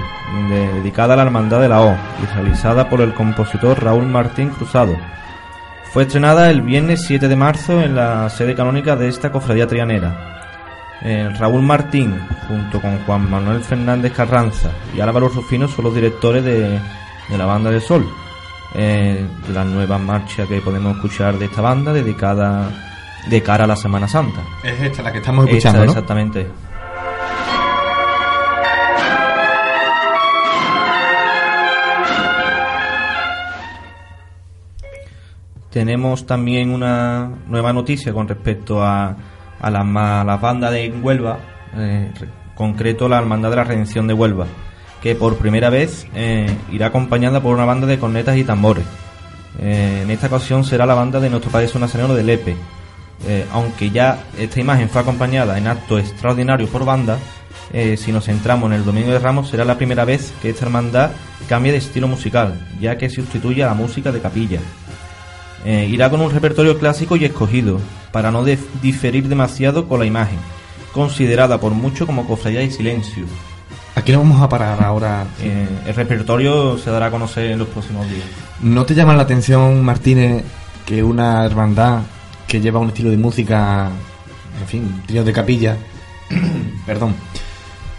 de- 0.48 0.72
dedicada 0.74 1.14
a 1.14 1.16
la 1.16 1.24
Hermandad 1.24 1.60
de 1.60 1.68
la 1.70 1.80
O 1.80 1.96
y 2.22 2.26
realizada 2.32 2.88
por 2.88 3.00
el 3.00 3.14
compositor 3.14 3.82
Raúl 3.82 4.06
Martín 4.06 4.50
Cruzado. 4.50 4.96
Fue 5.92 6.04
estrenada 6.04 6.50
el 6.50 6.62
viernes 6.62 7.02
7 7.04 7.26
de 7.26 7.34
marzo 7.34 7.80
en 7.82 7.96
la 7.96 8.30
sede 8.30 8.54
canónica 8.54 8.94
de 8.94 9.08
esta 9.08 9.32
cofradía 9.32 9.66
trianera. 9.66 10.36
Eh, 11.02 11.30
Raúl 11.38 11.62
Martín, 11.62 12.20
junto 12.46 12.80
con 12.80 12.98
Juan 13.04 13.30
Manuel 13.30 13.60
Fernández 13.62 14.12
Carranza 14.12 14.70
y 14.94 15.00
Álvaro 15.00 15.28
Rufino, 15.28 15.66
son 15.66 15.86
los 15.86 15.94
directores 15.94 16.44
de, 16.44 16.78
de 17.28 17.38
la 17.38 17.46
banda 17.46 17.70
del 17.70 17.80
Sol. 17.80 18.06
Eh, 18.74 19.26
la 19.52 19.64
nueva 19.64 19.98
marcha 19.98 20.46
que 20.46 20.60
podemos 20.60 20.94
escuchar 20.94 21.38
de 21.38 21.46
esta 21.46 21.60
banda 21.60 21.92
dedicada 21.92 22.70
de 23.28 23.42
cara 23.42 23.64
a 23.64 23.66
la 23.66 23.76
Semana 23.76 24.06
Santa. 24.06 24.40
Es 24.62 24.80
esta 24.80 25.02
la 25.02 25.12
que 25.12 25.18
estamos 25.18 25.46
Esta, 25.46 25.56
escuchando, 25.56 25.84
¿no? 25.86 25.90
Exactamente. 25.92 26.46
Tenemos 35.70 36.26
también 36.26 36.70
una 36.70 37.30
nueva 37.46 37.72
noticia 37.72 38.12
con 38.12 38.26
respecto 38.26 38.82
a, 38.82 39.16
a 39.60 39.70
las 39.70 40.40
bandas 40.40 40.72
de 40.72 40.90
Huelva, 40.90 41.38
eh, 41.76 42.10
re- 42.18 42.28
concreto 42.54 43.08
la 43.08 43.18
Hermandad 43.18 43.50
de 43.50 43.56
la 43.56 43.64
Redención 43.64 44.06
de 44.06 44.14
Huelva, 44.14 44.46
que 45.02 45.14
por 45.14 45.36
primera 45.36 45.70
vez 45.70 46.06
eh, 46.14 46.54
irá 46.70 46.86
acompañada 46.86 47.40
por 47.40 47.54
una 47.54 47.64
banda 47.64 47.86
de 47.86 47.98
cornetas 47.98 48.36
y 48.36 48.44
tambores. 48.44 48.84
Eh, 49.60 50.00
en 50.02 50.10
esta 50.10 50.26
ocasión 50.28 50.64
será 50.64 50.86
la 50.86 50.94
banda 50.94 51.20
de 51.20 51.30
nuestro 51.30 51.50
Jesús 51.58 51.80
Nazareno 51.80 52.14
de 52.14 52.24
Lepe. 52.24 52.56
Aunque 53.52 53.90
ya 53.90 54.18
esta 54.38 54.60
imagen 54.60 54.88
fue 54.88 55.02
acompañada 55.02 55.58
en 55.58 55.66
actos 55.66 56.00
extraordinarios 56.00 56.70
por 56.70 56.86
banda, 56.86 57.18
si 57.98 58.12
nos 58.12 58.24
centramos 58.24 58.70
en 58.70 58.78
el 58.78 58.84
Domingo 58.86 59.10
de 59.10 59.18
Ramos 59.18 59.50
será 59.50 59.62
la 59.66 59.76
primera 59.76 60.06
vez 60.06 60.32
que 60.40 60.48
esta 60.48 60.64
hermandad 60.64 61.10
cambie 61.46 61.70
de 61.70 61.78
estilo 61.78 62.08
musical, 62.08 62.58
ya 62.80 62.96
que 62.96 63.10
sustituye 63.10 63.62
a 63.62 63.66
la 63.66 63.74
música 63.74 64.10
de 64.10 64.20
capilla. 64.20 64.60
Eh, 65.64 65.88
irá 65.90 66.08
con 66.08 66.20
un 66.20 66.30
repertorio 66.30 66.78
clásico 66.78 67.16
y 67.16 67.24
escogido, 67.24 67.80
para 68.12 68.30
no 68.30 68.44
diferir 68.44 69.28
demasiado 69.28 69.86
con 69.86 70.00
la 70.00 70.06
imagen, 70.06 70.38
considerada 70.92 71.60
por 71.60 71.72
muchos 71.72 72.06
como 72.06 72.26
cofradía 72.26 72.62
y 72.62 72.70
silencio. 72.70 73.24
Aquí 73.94 74.12
nos 74.12 74.22
vamos 74.22 74.40
a 74.40 74.48
parar 74.48 74.82
ahora. 74.82 75.26
Eh, 75.42 75.68
el 75.86 75.94
repertorio 75.94 76.78
se 76.78 76.90
dará 76.90 77.06
a 77.06 77.10
conocer 77.10 77.50
en 77.50 77.58
los 77.58 77.68
próximos 77.68 78.08
días. 78.08 78.24
¿No 78.62 78.86
te 78.86 78.94
llama 78.94 79.14
la 79.14 79.22
atención, 79.22 79.84
Martínez, 79.84 80.44
que 80.86 81.02
una 81.02 81.44
hermandad 81.44 82.00
que 82.46 82.60
lleva 82.60 82.80
un 82.80 82.88
estilo 82.88 83.10
de 83.10 83.16
música, 83.16 83.90
en 84.60 84.66
fin, 84.66 85.02
trío 85.06 85.22
de 85.22 85.32
capilla, 85.32 85.76
perdón, 86.86 87.14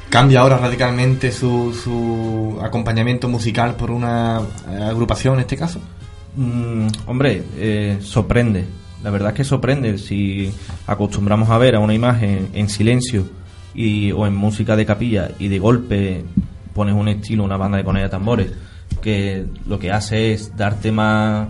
cambia 0.09 0.41
ahora 0.41 0.57
radicalmente 0.57 1.31
su, 1.31 1.73
su 1.73 2.59
acompañamiento 2.61 3.29
musical 3.29 3.75
por 3.75 3.91
una 3.91 4.41
eh, 4.69 4.83
agrupación 4.83 5.35
en 5.35 5.41
este 5.41 5.57
caso? 5.57 5.79
Mm, 6.35 6.87
hombre, 7.07 7.43
eh, 7.57 7.97
sorprende. 8.01 8.65
La 9.03 9.09
verdad 9.09 9.29
es 9.31 9.35
que 9.35 9.43
sorprende 9.43 9.97
si 9.97 10.51
acostumbramos 10.87 11.49
a 11.49 11.57
ver 11.57 11.75
a 11.75 11.79
una 11.79 11.93
imagen 11.93 12.49
en 12.53 12.69
silencio 12.69 13.25
y, 13.73 14.11
o 14.11 14.27
en 14.27 14.35
música 14.35 14.75
de 14.75 14.85
capilla 14.85 15.31
y 15.39 15.47
de 15.47 15.59
golpe 15.59 16.23
pones 16.73 16.95
un 16.95 17.07
estilo, 17.07 17.43
una 17.43 17.57
banda 17.57 17.77
de 17.77 17.83
conea 17.83 18.03
de 18.03 18.09
tambores, 18.09 18.51
que 19.01 19.45
lo 19.65 19.79
que 19.79 19.91
hace 19.91 20.33
es 20.33 20.55
darte 20.55 20.91
más 20.91 21.47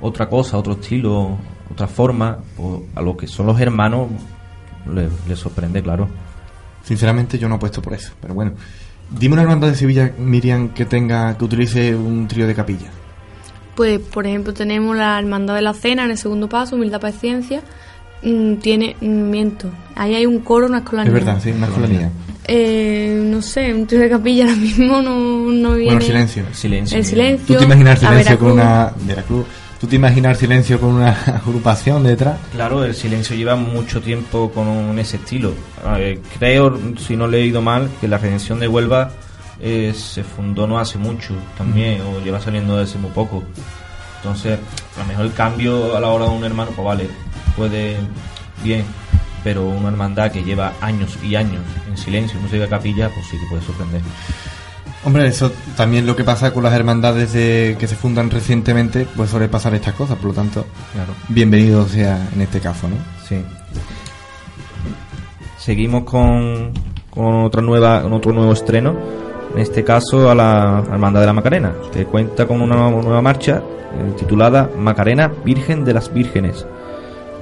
otra 0.00 0.28
cosa, 0.28 0.56
otro 0.56 0.74
estilo, 0.74 1.36
otra 1.70 1.88
forma, 1.88 2.38
pues, 2.56 2.82
a 2.94 3.02
lo 3.02 3.16
que 3.16 3.26
son 3.26 3.46
los 3.46 3.60
hermanos 3.60 4.08
le, 4.92 5.08
le 5.28 5.36
sorprende, 5.36 5.82
claro. 5.82 6.08
Sinceramente 6.84 7.38
yo 7.38 7.48
no 7.48 7.56
apuesto 7.56 7.82
por 7.82 7.94
eso, 7.94 8.12
pero 8.20 8.34
bueno. 8.34 8.52
Dime 9.10 9.34
una 9.34 9.42
hermandad 9.42 9.68
de 9.68 9.74
Sevilla, 9.74 10.12
Miriam, 10.18 10.70
que 10.70 10.84
tenga, 10.84 11.36
que 11.36 11.44
utilice 11.44 11.94
un 11.94 12.26
trío 12.26 12.46
de 12.46 12.54
capilla. 12.54 12.90
Pues, 13.76 14.00
por 14.00 14.26
ejemplo, 14.26 14.54
tenemos 14.54 14.96
la 14.96 15.18
Hermandad 15.18 15.54
de 15.54 15.62
la 15.62 15.74
Cena 15.74 16.04
en 16.04 16.10
el 16.10 16.18
segundo 16.18 16.48
paso, 16.48 16.76
Humildad 16.76 17.00
Paciencia. 17.00 17.60
Mm, 18.22 18.54
tiene, 18.56 18.96
mm, 19.00 19.06
miento, 19.06 19.70
ahí 19.94 20.14
hay 20.14 20.26
un 20.26 20.40
coro, 20.40 20.66
una 20.66 20.78
escolanía. 20.78 21.12
Es 21.12 21.24
verdad, 21.24 21.40
sí, 21.42 21.50
una 21.50 21.66
escolanía. 21.66 22.10
Eh, 22.48 23.20
no 23.24 23.42
sé, 23.42 23.74
un 23.74 23.86
trío 23.86 24.00
de 24.00 24.08
capilla 24.08 24.44
ahora 24.44 24.56
mismo 24.56 25.02
no, 25.02 25.50
no 25.50 25.74
viene. 25.74 25.92
Bueno, 25.92 26.00
silencio. 26.00 26.44
Silencio. 26.52 26.96
El 26.96 27.04
silencio. 27.04 27.54
¿Tú 27.54 27.58
te 27.58 27.64
imaginas 27.64 27.98
silencio 28.00 28.38
con 28.38 28.52
una. 28.52 28.92
Veracruz. 29.02 29.46
¿Tú 29.80 29.86
te 29.86 29.96
imaginas 29.96 30.38
silencio 30.38 30.80
con 30.80 30.94
una 30.94 31.10
agrupación 31.10 32.02
detrás? 32.04 32.38
Claro, 32.52 32.82
el 32.82 32.94
silencio 32.94 33.36
lleva 33.36 33.56
mucho 33.56 34.00
tiempo 34.00 34.50
con 34.50 34.98
ese 34.98 35.18
estilo. 35.18 35.52
Eh, 35.98 36.18
creo, 36.38 36.78
si 36.96 37.14
no 37.14 37.26
he 37.26 37.28
leído 37.28 37.60
mal, 37.60 37.90
que 38.00 38.08
la 38.08 38.16
redención 38.16 38.58
de 38.58 38.68
Huelva 38.68 39.10
eh, 39.60 39.92
se 39.96 40.22
fundó 40.22 40.66
no 40.66 40.78
hace 40.78 40.98
mucho 40.98 41.34
también, 41.56 42.00
o 42.02 42.20
lleva 42.20 42.40
saliendo 42.40 42.76
desde 42.76 42.98
muy 42.98 43.10
poco. 43.10 43.42
Entonces, 44.18 44.58
a 44.96 45.00
lo 45.00 45.06
mejor 45.06 45.26
el 45.26 45.32
cambio 45.32 45.96
a 45.96 46.00
la 46.00 46.08
hora 46.08 46.24
de 46.26 46.30
un 46.30 46.44
hermano, 46.44 46.70
pues 46.74 46.84
vale, 46.84 47.08
puede 47.56 47.96
bien, 48.62 48.84
pero 49.44 49.64
una 49.66 49.88
hermandad 49.88 50.32
que 50.32 50.42
lleva 50.42 50.72
años 50.80 51.16
y 51.22 51.36
años 51.36 51.62
en 51.88 51.96
silencio, 51.96 52.40
música 52.40 52.62
de 52.62 52.68
capilla, 52.68 53.08
pues 53.14 53.26
sí 53.26 53.38
que 53.38 53.46
puede 53.46 53.62
sorprender. 53.62 54.00
Hombre, 55.04 55.28
eso 55.28 55.52
también 55.76 56.04
lo 56.04 56.16
que 56.16 56.24
pasa 56.24 56.52
con 56.52 56.64
las 56.64 56.72
hermandades 56.74 57.32
de, 57.32 57.76
que 57.78 57.86
se 57.86 57.94
fundan 57.94 58.28
recientemente, 58.28 59.06
pues 59.14 59.30
suele 59.30 59.48
pasar 59.48 59.72
estas 59.74 59.94
cosas, 59.94 60.16
por 60.16 60.26
lo 60.30 60.32
tanto, 60.34 60.66
Claro. 60.92 61.12
bienvenido 61.28 61.86
sea 61.86 62.28
en 62.34 62.40
este 62.40 62.58
caso, 62.58 62.88
¿no? 62.88 62.96
Sí. 63.28 63.36
Seguimos 65.58 66.04
con, 66.04 66.72
con 67.10 67.44
otra 67.44 67.62
nueva, 67.62 68.02
con 68.02 68.12
otro 68.14 68.32
nuevo 68.32 68.52
estreno. 68.52 68.96
En 69.56 69.62
este 69.62 69.82
caso 69.82 70.30
a 70.30 70.34
la 70.34 70.82
Hermandad 70.92 71.20
de 71.20 71.26
la 71.26 71.32
Macarena, 71.32 71.72
que 71.92 72.04
cuenta 72.04 72.46
con 72.46 72.60
una 72.60 72.76
nueva 72.90 73.22
marcha 73.22 73.62
eh, 73.94 74.12
titulada 74.16 74.68
Macarena 74.78 75.32
Virgen 75.44 75.82
de 75.84 75.94
las 75.94 76.12
Vírgenes, 76.12 76.66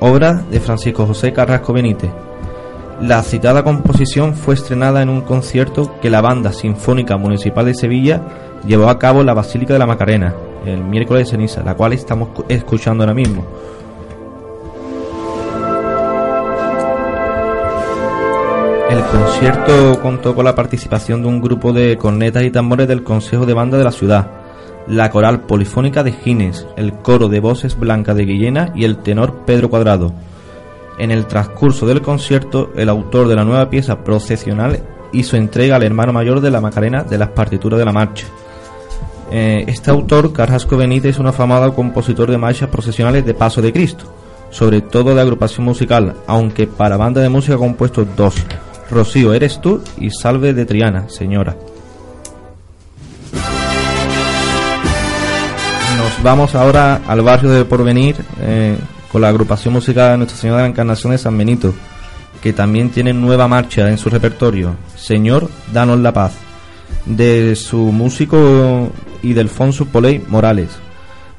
obra 0.00 0.34
de 0.50 0.60
Francisco 0.60 1.06
José 1.06 1.32
Carrasco 1.32 1.72
Benítez. 1.72 2.10
La 3.00 3.20
citada 3.24 3.64
composición 3.64 4.34
fue 4.34 4.54
estrenada 4.54 5.02
en 5.02 5.08
un 5.08 5.22
concierto 5.22 5.96
que 6.00 6.08
la 6.10 6.20
Banda 6.20 6.52
Sinfónica 6.52 7.16
Municipal 7.16 7.66
de 7.66 7.74
Sevilla 7.74 8.22
llevó 8.64 8.88
a 8.88 8.98
cabo 9.00 9.20
en 9.20 9.26
la 9.26 9.34
Basílica 9.34 9.72
de 9.72 9.80
la 9.80 9.86
Macarena 9.86 10.32
el 10.64 10.84
miércoles 10.84 11.26
de 11.26 11.30
ceniza, 11.32 11.62
la 11.64 11.74
cual 11.74 11.92
estamos 11.92 12.28
cu- 12.28 12.44
escuchando 12.48 13.02
ahora 13.02 13.12
mismo. 13.14 13.44
El 18.94 19.02
concierto 19.06 20.00
contó 20.00 20.36
con 20.36 20.44
la 20.44 20.54
participación 20.54 21.20
de 21.20 21.26
un 21.26 21.40
grupo 21.40 21.72
de 21.72 21.96
cornetas 21.96 22.44
y 22.44 22.52
tambores 22.52 22.86
del 22.86 23.02
Consejo 23.02 23.44
de 23.44 23.52
Banda 23.52 23.76
de 23.76 23.82
la 23.82 23.90
ciudad, 23.90 24.30
la 24.86 25.10
coral 25.10 25.40
polifónica 25.40 26.04
de 26.04 26.12
Gines, 26.12 26.64
el 26.76 26.92
coro 26.92 27.28
de 27.28 27.40
voces 27.40 27.76
Blanca 27.76 28.14
de 28.14 28.24
Guillena 28.24 28.70
y 28.72 28.84
el 28.84 28.98
tenor 28.98 29.44
Pedro 29.44 29.68
Cuadrado. 29.68 30.14
En 30.96 31.10
el 31.10 31.26
transcurso 31.26 31.86
del 31.86 32.02
concierto, 32.02 32.70
el 32.76 32.88
autor 32.88 33.26
de 33.26 33.34
la 33.34 33.42
nueva 33.42 33.68
pieza 33.68 34.04
procesional 34.04 34.78
hizo 35.12 35.36
entrega 35.36 35.74
al 35.74 35.82
hermano 35.82 36.12
mayor 36.12 36.40
de 36.40 36.52
la 36.52 36.60
Macarena 36.60 37.02
de 37.02 37.18
las 37.18 37.30
partituras 37.30 37.80
de 37.80 37.84
la 37.86 37.92
marcha. 37.92 38.26
Eh, 39.32 39.64
este 39.66 39.90
autor, 39.90 40.32
Carrasco 40.32 40.76
Benítez, 40.76 41.16
es 41.16 41.18
un 41.18 41.26
afamado 41.26 41.74
compositor 41.74 42.30
de 42.30 42.38
marchas 42.38 42.68
procesionales 42.68 43.26
de 43.26 43.34
Paso 43.34 43.60
de 43.60 43.72
Cristo, 43.72 44.04
sobre 44.50 44.82
todo 44.82 45.16
de 45.16 45.20
agrupación 45.20 45.64
musical, 45.64 46.14
aunque 46.28 46.68
para 46.68 46.96
banda 46.96 47.20
de 47.20 47.28
música 47.28 47.56
ha 47.56 47.58
compuesto 47.58 48.06
dos, 48.16 48.36
Rocío 48.90 49.32
eres 49.34 49.60
tú 49.60 49.82
y 49.98 50.10
Salve 50.10 50.52
de 50.52 50.66
Triana, 50.66 51.08
señora. 51.08 51.56
Nos 55.96 56.22
vamos 56.22 56.54
ahora 56.54 57.02
al 57.06 57.22
barrio 57.22 57.50
de 57.50 57.64
Porvenir 57.64 58.16
eh, 58.40 58.76
con 59.10 59.22
la 59.22 59.28
agrupación 59.28 59.74
musical 59.74 60.18
Nuestra 60.18 60.38
Señora 60.38 60.58
de 60.58 60.64
la 60.64 60.70
Encarnación 60.70 61.12
de 61.12 61.18
San 61.18 61.36
Benito, 61.36 61.74
que 62.42 62.52
también 62.52 62.90
tiene 62.90 63.12
nueva 63.12 63.48
marcha 63.48 63.88
en 63.88 63.96
su 63.96 64.10
repertorio, 64.10 64.76
Señor, 64.96 65.48
danos 65.72 66.00
la 66.00 66.12
paz, 66.12 66.34
de 67.06 67.56
su 67.56 67.78
músico 67.78 68.90
y 69.22 69.32
Delfonso 69.32 69.86
Poley 69.86 70.22
Morales. 70.28 70.83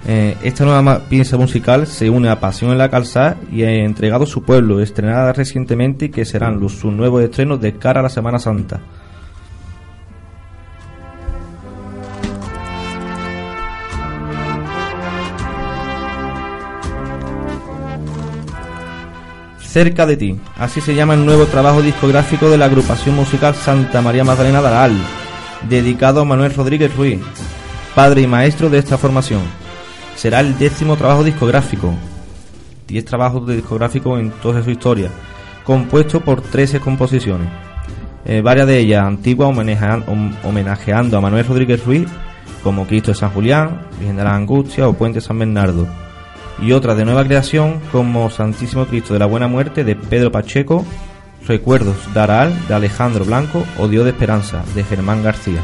Eh, 0.07 0.37
esta 0.43 0.65
nueva 0.65 0.99
pieza 1.09 1.35
musical 1.35 1.87
se 1.87 2.11
une 2.11 2.29
a 2.29 2.39
Pasión 2.39 2.71
en 2.71 2.77
la 2.77 2.89
Calzada 2.89 3.37
y 3.51 3.63
ha 3.63 3.71
entregado 3.71 4.27
su 4.27 4.43
pueblo, 4.43 4.79
estrenada 4.79 5.33
recientemente 5.33 6.11
que 6.11 6.25
serán 6.25 6.59
los, 6.59 6.73
sus 6.73 6.93
nuevos 6.93 7.23
estrenos 7.23 7.59
de 7.59 7.73
cara 7.73 8.01
a 8.01 8.03
la 8.03 8.09
Semana 8.09 8.37
Santa. 8.37 8.79
Cerca 19.59 20.05
de 20.05 20.15
ti, 20.15 20.39
así 20.57 20.79
se 20.81 20.95
llama 20.95 21.15
el 21.15 21.25
nuevo 21.25 21.47
trabajo 21.47 21.81
discográfico 21.81 22.49
de 22.49 22.57
la 22.57 22.65
agrupación 22.65 23.15
musical 23.15 23.55
Santa 23.55 24.01
María 24.01 24.23
Magdalena 24.23 24.61
Daral, 24.61 24.93
dedicado 25.67 26.21
a 26.21 26.25
Manuel 26.25 26.53
Rodríguez 26.53 26.95
Ruiz, 26.95 27.19
padre 27.93 28.21
y 28.21 28.27
maestro 28.27 28.69
de 28.69 28.77
esta 28.77 28.97
formación. 28.97 29.64
Será 30.15 30.39
el 30.39 30.57
décimo 30.57 30.95
trabajo 30.95 31.23
discográfico, 31.23 31.93
10 32.87 33.05
trabajos 33.05 33.45
de 33.47 33.55
discográfico 33.55 34.17
en 34.17 34.31
toda 34.31 34.63
su 34.63 34.71
historia, 34.71 35.09
compuesto 35.63 36.21
por 36.21 36.41
13 36.41 36.79
composiciones, 36.79 37.49
eh, 38.25 38.41
varias 38.41 38.67
de 38.67 38.79
ellas 38.79 39.05
antiguas 39.05 39.49
homenajeando, 40.43 41.17
a 41.17 41.21
Manuel 41.21 41.45
Rodríguez 41.45 41.85
Ruiz, 41.85 42.07
como 42.63 42.87
Cristo 42.87 43.11
de 43.11 43.15
San 43.15 43.31
Julián, 43.31 43.81
Virgen 43.99 44.17
de 44.17 44.23
la 44.23 44.35
Angustia 44.35 44.87
o 44.87 44.93
Puente 44.93 45.21
San 45.21 45.37
Bernardo 45.37 45.87
y 46.61 46.71
otras 46.71 46.97
de 46.97 47.05
nueva 47.05 47.23
creación 47.23 47.79
como 47.91 48.29
Santísimo 48.29 48.85
Cristo 48.85 49.13
de 49.13 49.19
la 49.19 49.25
Buena 49.25 49.47
Muerte 49.47 49.83
de 49.83 49.95
Pedro 49.95 50.31
Pacheco, 50.31 50.85
Recuerdos 51.47 52.11
de 52.13 52.19
Araal 52.19 52.67
de 52.67 52.73
Alejandro 52.73 53.23
Blanco 53.23 53.63
o 53.77 53.87
Dios 53.87 54.03
de 54.03 54.11
Esperanza 54.11 54.63
de 54.73 54.83
Germán 54.83 55.21
García. 55.21 55.61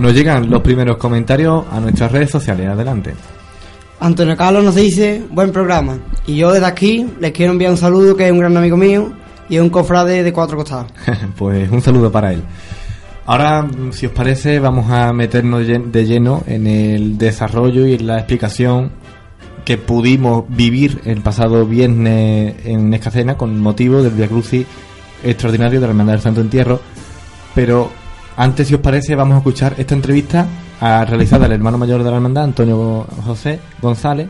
Nos 0.00 0.14
llegan 0.14 0.48
los 0.48 0.62
primeros 0.62 0.96
comentarios 0.96 1.64
a 1.70 1.78
nuestras 1.78 2.10
redes 2.10 2.30
sociales. 2.30 2.66
Adelante. 2.68 3.12
Antonio 4.00 4.34
Carlos 4.34 4.64
nos 4.64 4.74
dice, 4.74 5.22
buen 5.30 5.52
programa. 5.52 5.98
Y 6.26 6.36
yo 6.36 6.50
desde 6.52 6.64
aquí 6.64 7.06
les 7.20 7.32
quiero 7.32 7.52
enviar 7.52 7.70
un 7.70 7.76
saludo 7.76 8.16
que 8.16 8.24
es 8.24 8.32
un 8.32 8.38
gran 8.38 8.56
amigo 8.56 8.78
mío 8.78 9.12
y 9.50 9.56
es 9.56 9.62
un 9.62 9.68
cofrade 9.68 10.22
de 10.22 10.32
cuatro 10.32 10.56
costados. 10.56 10.90
pues 11.36 11.70
un 11.70 11.82
saludo 11.82 12.10
para 12.10 12.32
él. 12.32 12.42
Ahora, 13.26 13.68
si 13.90 14.06
os 14.06 14.12
parece, 14.12 14.58
vamos 14.58 14.90
a 14.90 15.12
meternos 15.12 15.66
de 15.66 16.06
lleno 16.06 16.44
en 16.46 16.66
el 16.66 17.18
desarrollo 17.18 17.86
y 17.86 17.94
en 17.94 18.06
la 18.06 18.16
explicación 18.16 18.92
que 19.66 19.76
pudimos 19.76 20.44
vivir 20.48 21.02
el 21.04 21.20
pasado 21.20 21.66
viernes 21.66 22.54
en 22.64 22.94
Escacena 22.94 23.36
con 23.36 23.60
motivo 23.60 24.02
del 24.02 24.14
Via 24.14 24.28
Crucis 24.28 24.66
extraordinario 25.22 25.78
de 25.78 25.86
la 25.86 25.90
Hermandad 25.90 26.14
del 26.14 26.22
Santo 26.22 26.40
Entierro. 26.40 26.80
Pero 27.54 27.99
antes, 28.40 28.68
si 28.68 28.74
os 28.74 28.80
parece, 28.80 29.14
vamos 29.14 29.34
a 29.34 29.38
escuchar 29.38 29.74
esta 29.76 29.94
entrevista 29.94 30.46
a, 30.80 31.04
realizada 31.04 31.44
al 31.44 31.52
hermano 31.52 31.76
mayor 31.76 32.02
de 32.02 32.08
la 32.08 32.16
hermandad, 32.16 32.44
Antonio 32.44 33.06
José 33.22 33.60
González, 33.82 34.28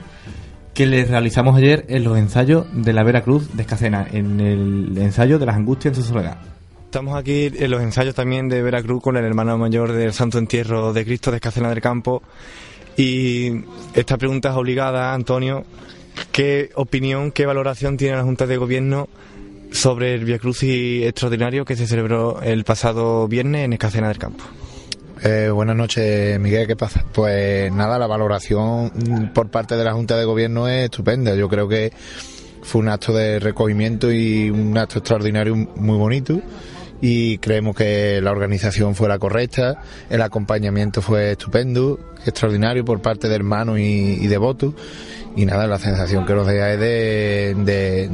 que 0.74 0.84
le 0.84 1.04
realizamos 1.04 1.56
ayer 1.56 1.84
en 1.88 2.02
los 2.02 2.18
ensayos 2.18 2.66
de 2.72 2.92
la 2.92 3.04
Vera 3.04 3.22
Cruz 3.22 3.54
de 3.54 3.62
Escacena, 3.62 4.08
en 4.10 4.40
el 4.40 4.98
ensayo 4.98 5.38
de 5.38 5.46
las 5.46 5.54
angustias 5.54 5.96
en 5.96 6.02
su 6.02 6.08
soledad. 6.08 6.38
Estamos 6.86 7.16
aquí 7.16 7.52
en 7.54 7.70
los 7.70 7.80
ensayos 7.82 8.16
también 8.16 8.48
de 8.48 8.62
Veracruz 8.62 9.00
con 9.00 9.16
el 9.16 9.24
hermano 9.24 9.56
mayor 9.56 9.92
del 9.92 10.12
Santo 10.12 10.38
Entierro 10.38 10.92
de 10.92 11.04
Cristo 11.04 11.30
de 11.30 11.36
Escacena 11.36 11.68
del 11.68 11.80
Campo. 11.80 12.20
Y 12.96 13.62
esta 13.94 14.18
pregunta 14.18 14.50
es 14.50 14.56
obligada, 14.56 15.14
Antonio. 15.14 15.64
¿Qué 16.32 16.70
opinión, 16.74 17.30
qué 17.30 17.46
valoración 17.46 17.96
tiene 17.96 18.16
la 18.16 18.24
Junta 18.24 18.48
de 18.48 18.56
Gobierno 18.56 19.08
sobre 19.72 20.14
el 20.14 20.24
Via 20.24 20.38
Crucis 20.38 21.04
extraordinario 21.06 21.64
que 21.64 21.76
se 21.76 21.87
celebró 21.87 22.40
el 22.42 22.64
pasado 22.64 23.28
viernes 23.28 23.64
en 23.64 23.72
Escacena 23.72 24.09
del 24.09 24.18
Campo. 24.18 24.44
Eh, 25.22 25.50
buenas 25.52 25.76
noches, 25.76 26.40
Miguel. 26.40 26.66
¿Qué 26.66 26.76
pasa? 26.76 27.04
Pues 27.12 27.70
nada, 27.72 27.98
la 27.98 28.06
valoración 28.06 29.30
por 29.35 29.50
parte 29.50 29.76
de 29.76 29.85
la 29.85 29.92
Junta 29.92 30.16
de 30.16 30.24
Gobierno 30.24 30.66
es 30.66 30.85
estupenda. 30.85 31.35
Yo 31.35 31.48
creo 31.48 31.68
que 31.68 31.92
fue 32.62 32.80
un 32.80 32.88
acto 32.88 33.12
de 33.12 33.38
recogimiento 33.38 34.11
y 34.11 34.50
un 34.50 34.76
acto 34.78 34.98
extraordinario 34.98 35.54
muy 35.54 35.98
bonito. 35.98 36.40
Y 37.02 37.38
creemos 37.38 37.76
que 37.76 38.20
la 38.22 38.30
organización 38.30 38.94
fue 38.94 39.09
la 39.09 39.18
correcta, 39.18 39.83
el 40.11 40.20
acompañamiento 40.20 41.00
fue 41.00 41.33
estupendo, 41.33 41.98
extraordinario 42.26 42.85
por 42.85 43.00
parte 43.00 43.28
de 43.28 43.35
hermanos 43.35 43.78
y, 43.78 44.26
devotos. 44.26 44.74
Y 45.35 45.46
nada, 45.46 45.66
la 45.66 45.78
sensación 45.78 46.26
que 46.26 46.35
nos 46.35 46.46
deja 46.46 46.72
es 46.72 46.80
de 46.80 48.09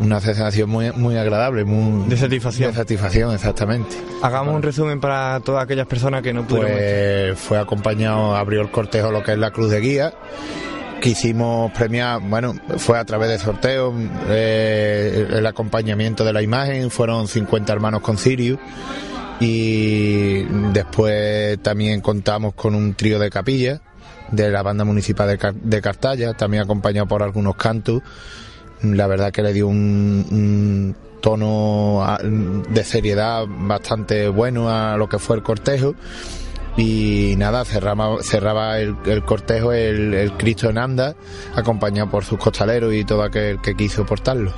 una 0.00 0.20
sensación 0.20 0.68
muy, 0.68 0.92
muy 0.92 1.16
agradable, 1.16 1.64
muy 1.64 2.08
de 2.08 2.16
satisfacción. 2.16 2.70
De 2.70 2.76
satisfacción, 2.76 3.34
exactamente. 3.34 3.96
Hagamos 4.22 4.54
un 4.54 4.62
resumen 4.62 5.00
para 5.00 5.40
todas 5.40 5.64
aquellas 5.64 5.86
personas 5.86 6.22
que 6.22 6.32
no 6.32 6.46
pudieron. 6.46 6.72
Pues 6.72 7.38
fue 7.38 7.58
acompañado, 7.58 8.36
abrió 8.36 8.60
el 8.60 8.70
cortejo 8.70 9.10
lo 9.10 9.22
que 9.22 9.32
es 9.32 9.38
la 9.38 9.50
cruz 9.50 9.70
de 9.70 9.80
guía. 9.80 10.14
Quisimos 11.00 11.72
premiar, 11.72 12.20
bueno, 12.20 12.54
fue 12.78 12.98
a 12.98 13.04
través 13.04 13.28
de 13.28 13.38
sorteos, 13.38 13.94
eh, 14.28 15.28
el 15.30 15.46
acompañamiento 15.46 16.24
de 16.24 16.32
la 16.32 16.42
imagen, 16.42 16.90
fueron 16.90 17.28
50 17.28 17.72
hermanos 17.72 18.00
con 18.00 18.16
Sirius 18.16 18.58
y 19.38 20.44
después 20.72 21.58
también 21.62 22.00
contamos 22.00 22.54
con 22.54 22.74
un 22.74 22.94
trío 22.94 23.18
de 23.18 23.28
capilla 23.28 23.82
de 24.30 24.50
la 24.50 24.62
banda 24.62 24.84
municipal 24.84 25.28
de, 25.28 25.52
de 25.62 25.82
Cartaya, 25.82 26.32
también 26.32 26.62
acompañado 26.62 27.06
por 27.06 27.22
algunos 27.22 27.56
cantos 27.56 28.02
la 28.82 29.06
verdad 29.06 29.32
que 29.32 29.42
le 29.42 29.52
dio 29.52 29.68
un, 29.68 30.94
tono 31.20 32.06
de 32.68 32.84
seriedad 32.84 33.46
bastante 33.48 34.28
bueno 34.28 34.68
a 34.70 34.96
lo 34.96 35.08
que 35.08 35.18
fue 35.18 35.36
el 35.36 35.42
cortejo 35.42 35.94
y 36.76 37.34
nada, 37.38 37.64
cerraba, 37.64 38.22
cerraba 38.22 38.78
el, 38.78 38.96
cortejo 39.24 39.72
el, 39.72 40.32
Cristo 40.36 40.68
en 40.68 40.78
anda, 40.78 41.16
acompañado 41.54 42.10
por 42.10 42.24
sus 42.24 42.38
costaleros 42.38 42.92
y 42.94 43.04
todo 43.04 43.22
aquel 43.22 43.60
que 43.60 43.74
quiso 43.74 44.04
portarlo. 44.04 44.52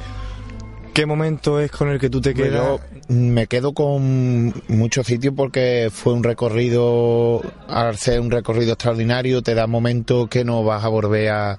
¿Qué 0.93 1.07
momento 1.07 1.61
es 1.61 1.71
con 1.71 1.91
el 1.91 2.01
que 2.01 2.11
tú 2.11 2.21
te 2.21 2.35
Pues 2.35 2.51
quedas? 2.51 2.61
yo 2.61 2.81
me 3.09 3.47
quedo 3.47 3.73
con 3.73 4.53
muchos 4.67 5.07
sitios 5.07 5.33
porque 5.37 5.91
fue 5.93 6.13
un 6.13 6.25
recorrido, 6.25 7.41
al 7.69 7.97
ser 7.97 8.21
un 8.21 8.33
recorrido 8.33 8.73
extraordinario, 8.73 9.41
te 9.43 9.55
da 9.55 9.69
momentos 9.69 10.29
que 10.29 10.45
no 10.45 10.65
vas 10.65 10.85
a 10.85 10.89
volver 10.89 11.31
a, 11.31 11.59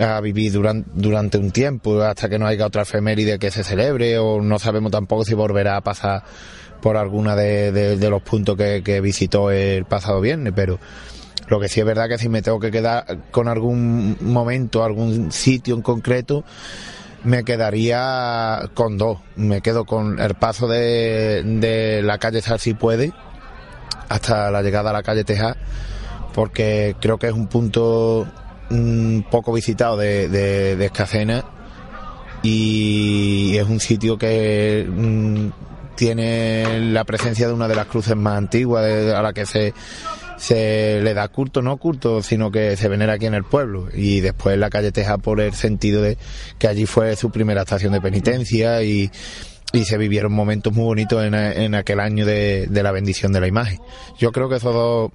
a 0.00 0.20
vivir 0.20 0.52
durante, 0.52 0.90
durante 0.94 1.38
un 1.38 1.50
tiempo, 1.50 2.00
hasta 2.02 2.28
que 2.28 2.38
no 2.38 2.46
haya 2.46 2.66
otra 2.66 2.82
efeméride 2.82 3.38
que 3.38 3.50
se 3.50 3.64
celebre, 3.64 4.18
o 4.18 4.40
no 4.40 4.58
sabemos 4.58 4.90
tampoco 4.92 5.24
si 5.24 5.34
volverá 5.34 5.76
a 5.76 5.80
pasar 5.82 6.22
por 6.80 6.96
alguna 6.96 7.36
de, 7.36 7.96
los 8.08 8.22
puntos 8.22 8.56
que, 8.56 8.82
que 8.82 9.00
visitó 9.00 9.50
el 9.50 9.84
pasado 9.84 10.20
viernes, 10.20 10.52
pero 10.56 10.78
lo 11.48 11.60
que 11.60 11.68
sí 11.68 11.80
es 11.80 11.86
verdad 11.86 12.08
que 12.08 12.18
si 12.18 12.28
me 12.28 12.42
tengo 12.42 12.58
que 12.58 12.70
quedar 12.70 13.04
con 13.30 13.48
algún 13.48 14.16
momento, 14.20 14.84
algún 14.84 15.32
sitio 15.32 15.74
en 15.74 15.82
concreto, 15.82 16.44
me 17.24 17.44
quedaría 17.44 18.70
con 18.74 18.96
dos. 18.96 19.18
Me 19.36 19.60
quedo 19.60 19.84
con 19.84 20.18
el 20.20 20.34
paso 20.34 20.68
de, 20.68 21.42
de 21.44 22.02
la 22.02 22.18
calle 22.18 22.40
Sal 22.40 22.60
si 22.60 22.74
puede 22.74 23.12
hasta 24.08 24.50
la 24.50 24.62
llegada 24.62 24.90
a 24.90 24.92
la 24.92 25.02
calle 25.02 25.24
Teja, 25.24 25.56
porque 26.34 26.96
creo 27.00 27.18
que 27.18 27.28
es 27.28 27.32
un 27.32 27.46
punto 27.46 28.26
mm, 28.70 29.20
poco 29.30 29.52
visitado 29.52 29.96
de, 29.96 30.28
de, 30.28 30.76
de 30.76 30.86
Escacena 30.86 31.44
y 32.42 33.56
es 33.56 33.68
un 33.68 33.80
sitio 33.80 34.16
que 34.16 34.86
mm, 34.88 35.48
tiene 35.96 36.80
la 36.80 37.04
presencia 37.04 37.46
de 37.46 37.52
una 37.52 37.68
de 37.68 37.74
las 37.74 37.86
cruces 37.86 38.16
más 38.16 38.38
antiguas 38.38 38.84
a 38.84 39.22
la 39.22 39.32
que 39.32 39.44
se 39.44 39.74
se 40.40 41.02
le 41.02 41.12
da 41.12 41.28
culto, 41.28 41.60
no 41.60 41.76
culto, 41.76 42.22
sino 42.22 42.50
que 42.50 42.74
se 42.78 42.88
venera 42.88 43.12
aquí 43.12 43.26
en 43.26 43.34
el 43.34 43.44
pueblo. 43.44 43.88
Y 43.92 44.20
después 44.20 44.56
la 44.56 44.70
calle 44.70 44.90
Teja 44.90 45.18
por 45.18 45.38
el 45.38 45.52
sentido 45.52 46.00
de 46.00 46.16
que 46.58 46.66
allí 46.66 46.86
fue 46.86 47.14
su 47.14 47.30
primera 47.30 47.60
estación 47.60 47.92
de 47.92 48.00
penitencia 48.00 48.82
y, 48.82 49.10
y 49.74 49.84
se 49.84 49.98
vivieron 49.98 50.32
momentos 50.32 50.72
muy 50.72 50.84
bonitos 50.84 51.22
en, 51.22 51.34
en 51.34 51.74
aquel 51.74 52.00
año 52.00 52.24
de, 52.24 52.66
de 52.68 52.82
la 52.82 52.90
bendición 52.90 53.32
de 53.32 53.40
la 53.40 53.48
imagen. 53.48 53.80
Yo 54.18 54.32
creo 54.32 54.48
que 54.48 54.56
esos 54.56 54.72
dos, 54.72 55.10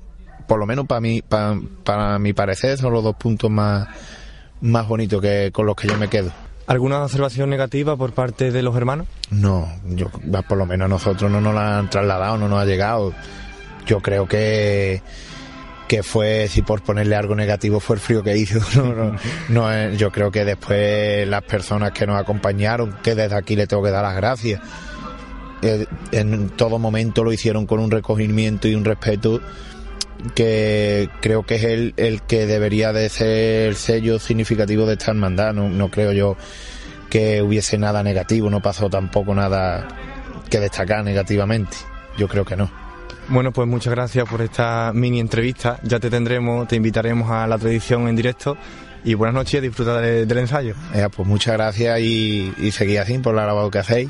por 0.48 0.60
lo 0.60 0.66
menos 0.66 0.86
para 0.86 1.02
mí, 1.02 1.22
para, 1.22 1.60
para 1.84 2.20
mi 2.20 2.34
parecer, 2.34 2.78
son 2.78 2.94
los 2.94 3.04
dos 3.04 3.16
puntos 3.16 3.50
más, 3.50 3.88
más 4.62 4.88
bonitos 4.88 5.22
que, 5.22 5.52
con 5.54 5.66
los 5.66 5.76
que 5.76 5.88
yo 5.88 5.98
me 5.98 6.08
quedo. 6.08 6.32
¿Alguna 6.68 7.04
observación 7.04 7.50
negativa 7.50 7.96
por 7.96 8.14
parte 8.14 8.52
de 8.52 8.64
los 8.64 8.76
hermanos? 8.76 9.08
No, 9.30 9.72
yo, 9.86 10.10
por 10.48 10.58
lo 10.58 10.66
menos 10.66 10.86
a 10.86 10.90
nosotros 10.90 11.30
no 11.30 11.40
nos 11.40 11.54
la 11.54 11.78
han 11.78 11.90
trasladado, 11.90 12.38
no 12.38 12.48
nos 12.48 12.60
ha 12.60 12.66
llegado. 12.66 13.14
Yo 13.86 14.02
creo 14.02 14.28
que 14.28 15.04
que 15.88 16.04
fue, 16.04 16.48
si 16.48 16.62
por 16.62 16.82
ponerle 16.82 17.16
algo 17.16 17.36
negativo, 17.36 17.80
fue 17.80 17.98
el 17.98 18.02
frío 18.02 18.24
que 18.24 18.36
hizo. 18.38 18.60
No, 18.76 18.94
no, 18.94 19.16
no, 19.50 19.90
yo 19.92 20.12
creo 20.12 20.32
que 20.32 20.44
después 20.44 21.28
las 21.28 21.44
personas 21.44 21.92
que 21.92 22.06
nos 22.06 22.20
acompañaron, 22.20 22.98
que 23.04 23.16
desde 23.16 23.36
aquí 23.36 23.56
le 23.56 23.68
tengo 23.68 23.84
que 23.84 23.92
dar 23.92 24.04
las 24.04 24.16
gracias, 24.16 24.62
eh, 25.62 25.86
en 26.12 26.50
todo 26.50 26.80
momento 26.80 27.24
lo 27.24 27.32
hicieron 27.32 27.66
con 27.66 27.80
un 27.80 27.92
recogimiento 27.92 28.68
y 28.68 28.76
un 28.76 28.84
respeto 28.84 29.40
que 30.34 31.10
creo 31.22 31.44
que 31.44 31.56
es 31.56 31.64
el, 31.64 31.94
el 31.98 32.22
que 32.22 32.46
debería 32.46 32.94
de 32.94 33.10
ser 33.10 33.68
el 33.70 33.76
sello 33.76 34.20
significativo 34.20 34.86
de 34.86 34.94
esta 34.94 35.12
hermandad. 35.12 35.54
No, 35.54 35.70
no 35.70 35.90
creo 35.90 36.12
yo 36.12 36.38
que 37.10 37.42
hubiese 37.42 37.78
nada 37.78 38.04
negativo, 38.04 38.50
no 38.50 38.62
pasó 38.62 38.90
tampoco 38.90 39.34
nada 39.36 39.88
que 40.50 40.60
destacar 40.60 41.04
negativamente. 41.04 41.78
Yo 42.18 42.28
creo 42.28 42.46
que 42.46 42.56
no. 42.56 42.70
Bueno, 43.28 43.52
pues 43.52 43.68
muchas 43.68 43.92
gracias 43.94 44.28
por 44.30 44.42
esta 44.42 44.92
mini 44.94 45.20
entrevista. 45.20 45.80
Ya 45.84 46.00
te 46.00 46.10
tendremos, 46.10 46.68
te 46.68 46.76
invitaremos 46.76 47.30
a 47.32 47.48
la 47.48 47.58
tradición 47.58 48.08
en 48.08 48.16
directo. 48.16 48.58
Y 49.04 49.14
buenas 49.14 49.36
noches, 49.36 49.62
disfruta 49.62 50.00
de- 50.02 50.26
del 50.26 50.38
ensayo. 50.40 50.74
Eh, 50.94 51.08
pues 51.16 51.28
muchas 51.28 51.54
gracias 51.56 52.00
y, 52.00 52.54
y 52.58 52.72
seguid 52.72 52.98
así 52.98 53.18
por 53.20 53.36
la 53.36 53.46
labor 53.46 53.70
que 53.72 53.80
hacéis, 53.80 54.10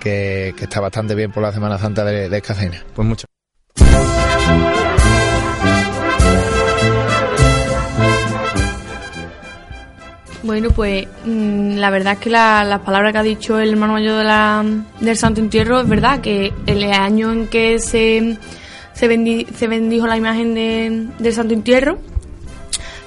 que, 0.00 0.54
que 0.56 0.64
está 0.64 0.80
bastante 0.80 1.14
bien 1.14 1.32
por 1.32 1.42
la 1.42 1.52
Semana 1.52 1.78
Santa 1.78 2.04
de, 2.04 2.28
de 2.28 2.36
Escacena. 2.36 2.82
Pues 2.94 3.06
mucho. 3.08 3.26
Bueno, 10.46 10.70
pues 10.70 11.06
mm, 11.24 11.76
la 11.76 11.90
verdad 11.90 12.12
es 12.14 12.18
que 12.20 12.30
la- 12.30 12.62
las 12.62 12.80
palabras 12.80 13.12
que 13.12 13.18
ha 13.18 13.22
dicho 13.22 13.58
el 13.58 13.70
hermano 13.70 13.94
mayor 13.94 14.18
de 14.18 14.24
la, 14.24 14.64
del 15.00 15.16
Santo 15.16 15.40
Entierro 15.40 15.80
es 15.80 15.88
verdad 15.88 16.20
que 16.20 16.52
el 16.66 16.84
año 16.92 17.32
en 17.32 17.48
que 17.48 17.80
se, 17.80 18.38
se, 18.92 19.10
bendi- 19.10 19.46
se 19.52 19.66
bendijo 19.66 20.06
la 20.06 20.16
imagen 20.16 20.54
de- 20.54 21.08
del 21.18 21.32
Santo 21.32 21.52
Entierro 21.52 21.98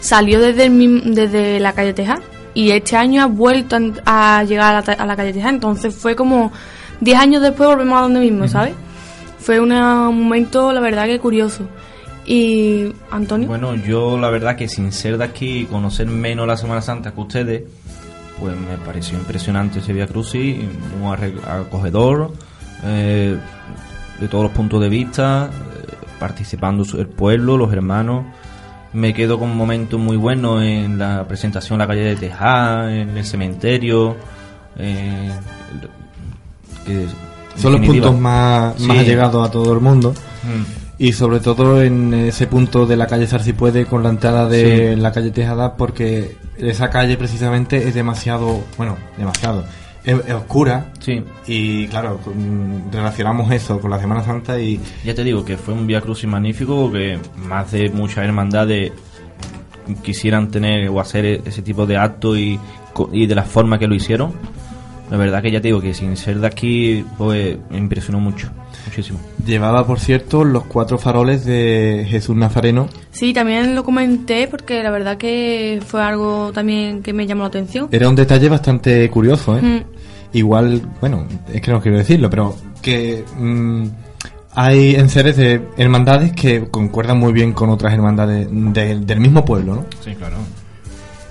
salió 0.02 0.39
desde, 0.41 0.65
el 0.65 1.13
desde 1.15 1.60
la 1.60 1.73
calle 1.73 1.93
Teja 1.93 2.19
y 2.54 2.71
este 2.71 2.97
año 2.97 3.23
ha 3.23 3.28
vuelto 3.28 3.78
a, 4.06 4.43
llegar 4.43 4.71
a 4.75 4.78
la, 4.80 4.84
ta- 4.84 5.02
a 5.02 5.06
la 5.06 5.15
calle 5.15 5.32
Teja, 5.34 5.49
entonces 5.49 5.95
fue 5.95 6.15
como 6.15 6.52
10 6.99 7.17
años 7.19 7.41
después 7.41 7.69
volvemos 7.69 7.97
a 7.99 8.02
donde 8.02 8.19
mismo, 8.19 8.47
¿sabes? 8.49 8.73
Fue 9.39 9.60
una- 9.62 10.10
un 10.10 10.23
momento, 10.23 10.73
la 10.73 10.82
verdad, 10.82 11.06
que 11.06 11.19
curioso. 11.19 11.63
Y 12.32 12.94
Antonio. 13.10 13.48
Bueno, 13.48 13.74
yo 13.76 14.15
la 14.20 14.30
verdad 14.30 14.56
que 14.56 14.68
sin 14.68 14.92
ser 14.92 15.18
de 15.18 15.24
aquí 15.24 15.62
y 15.62 15.65
conocer 15.65 16.06
menos 16.06 16.46
la 16.46 16.58
Semana 16.58 16.80
Santa 16.80 17.12
que 17.12 17.20
ustedes, 17.22 17.63
pues 18.39 18.56
me 18.56 18.78
pareció 18.86 19.18
impresionante 19.18 19.80
ese 19.80 19.94
Via 19.94 20.06
Crucis, 20.06 20.58
muy 21.02 21.18
acogedor, 21.48 22.32
eh, 22.84 23.36
de 24.20 24.28
todos 24.28 24.44
los 24.44 24.54
puntos 24.54 24.80
de 24.80 24.89
vista, 24.89 25.50
eh, 25.50 25.94
participando 26.20 26.86
su- 26.86 27.00
el 27.00 27.08
pueblo, 27.08 27.58
los 27.58 27.74
hermanos. 27.74 28.26
Me 28.94 29.12
quedo 29.15 29.39
con 29.39 29.56
momentos 29.58 30.00
muy 30.00 30.15
buenos 30.18 30.62
en 30.62 31.00
la 31.00 31.28
presentación 31.28 31.78
en 31.78 31.80
la 31.80 31.88
calle 31.88 32.02
de 32.04 32.15
Tejá, 32.15 32.92
en 32.96 33.18
el 33.18 33.26
cementerio. 33.26 34.15
eh, 34.78 35.32
que, 36.86 37.08
Son 37.56 37.72
los 37.74 37.82
puntos 37.82 38.18
más, 38.20 38.80
más 38.80 38.98
Sí. 38.98 39.00
allegados 39.04 39.50
a 39.50 39.52
todo 39.52 39.74
el 39.74 39.80
mundo. 39.82 40.13
Mm. 40.44 40.88
Y 41.02 41.14
sobre 41.14 41.40
todo 41.40 41.82
en 41.82 42.14
ese 42.14 42.46
punto 42.46 42.86
de 42.86 42.98
la 42.98 43.08
calle 43.08 43.26
Sarcipuede 43.26 43.86
con 43.86 44.04
la 44.04 44.10
entrada 44.10 44.48
de 44.50 44.96
Sí. 44.96 45.02
la 45.02 45.12
calle 45.14 45.32
Tejada, 45.32 45.76
porque 45.78 46.36
esa 46.58 46.90
calle 46.90 47.16
precisamente 47.16 47.88
es 47.88 47.94
demasiado, 47.96 48.62
bueno, 48.78 48.98
demasiado, 49.18 49.64
es, 50.04 50.18
es 50.28 50.34
oscura. 50.34 50.88
Sí. 51.00 51.24
Y 51.48 51.88
claro, 51.88 52.18
con- 52.18 52.92
relacionamos 52.92 53.50
eso 53.52 53.80
con 53.80 53.92
la 53.92 54.00
Semana 54.00 54.24
Santa 54.26 54.60
y 54.60 54.78
Ya 55.06 55.16
te 55.16 55.24
digo 55.24 55.46
que 55.46 55.56
fue 55.56 55.74
un 55.74 55.88
Via 55.88 56.02
Crucis 56.02 56.30
magnífico 56.30 56.92
que 56.92 57.18
más 57.48 57.72
de 57.72 57.90
muchas 57.90 58.26
hermandades 58.26 58.92
quisieran 60.04 60.52
tener 60.52 60.90
o 60.90 61.00
hacer 61.00 61.26
e- 61.26 61.42
ese 61.46 61.62
tipo 61.62 61.86
de 61.86 61.96
acto 61.98 62.38
y, 62.38 62.60
y 63.14 63.26
de 63.26 63.36
la 63.36 63.44
forma 63.44 63.80
que 63.80 63.88
lo 63.88 63.96
hicieron. 63.96 64.34
La 65.10 65.16
verdad 65.18 65.42
que 65.42 65.50
ya 65.52 65.62
te 65.62 65.70
digo 65.70 65.82
que 65.82 65.94
sin 65.94 66.16
ser 66.18 66.40
de 66.40 66.48
aquí, 66.48 67.06
pues 67.18 67.58
me 67.72 67.78
impresionó 67.78 68.20
mucho, 68.20 68.50
muchísimo. 68.89 69.19
llevaba, 69.45 69.86
por 69.86 69.99
cierto, 69.99 70.43
los 70.43 70.65
cuatro 70.65 70.97
faroles 70.97 71.45
de 71.45 72.06
Jesús 72.10 72.36
Nazareno. 72.36 72.88
Sí, 73.12 73.34
también 73.34 73.75
lo 73.75 73.84
comenté 73.84 74.47
porque 74.47 74.82
la 74.84 74.91
verdad 74.91 75.17
que 75.17 75.82
fue 75.86 76.02
algo 76.04 76.52
también 76.54 77.02
que 77.02 77.13
me 77.13 77.25
llamó 77.28 77.43
la 77.43 77.47
atención. 77.49 77.88
Era 77.91 78.10
un 78.10 78.15
detalle 78.15 78.49
bastante 78.49 79.10
curioso, 79.10 79.58
¿eh? 79.58 79.62
Mm. 79.62 79.84
Igual, 80.34 80.82
bueno, 81.02 81.25
es 81.52 81.62
que 81.62 81.71
no 81.71 81.82
quiero 81.82 81.97
decirlo, 81.97 82.30
pero 82.30 82.56
que 82.82 83.23
mm, 83.38 83.84
hay 84.56 84.95
enseres 84.95 85.38
de 85.38 85.62
hermandades 85.78 86.34
que 86.34 86.67
concuerdan 86.69 87.17
muy 87.17 87.34
bien 87.34 87.54
con 87.54 87.69
otras 87.69 87.93
hermandades 87.93 88.47
de- 88.52 88.99
del 88.99 89.19
mismo 89.19 89.43
pueblo, 89.45 89.75
¿no? 89.75 89.86
Sí, 90.04 90.13
claro. 90.15 90.38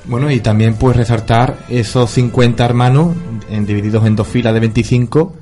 Bueno, 0.07 0.31
y 0.31 0.41
también 0.41 0.75
pues 0.75 0.97
resaltar 0.97 1.59
esos 1.69 2.11
50 2.11 2.65
hermanos 2.65 3.15
en- 3.51 3.67
divididos 3.67 4.07
en 4.07 4.17
dos 4.17 4.27
filas 4.27 4.55
de 4.55 4.61
25 4.61 5.35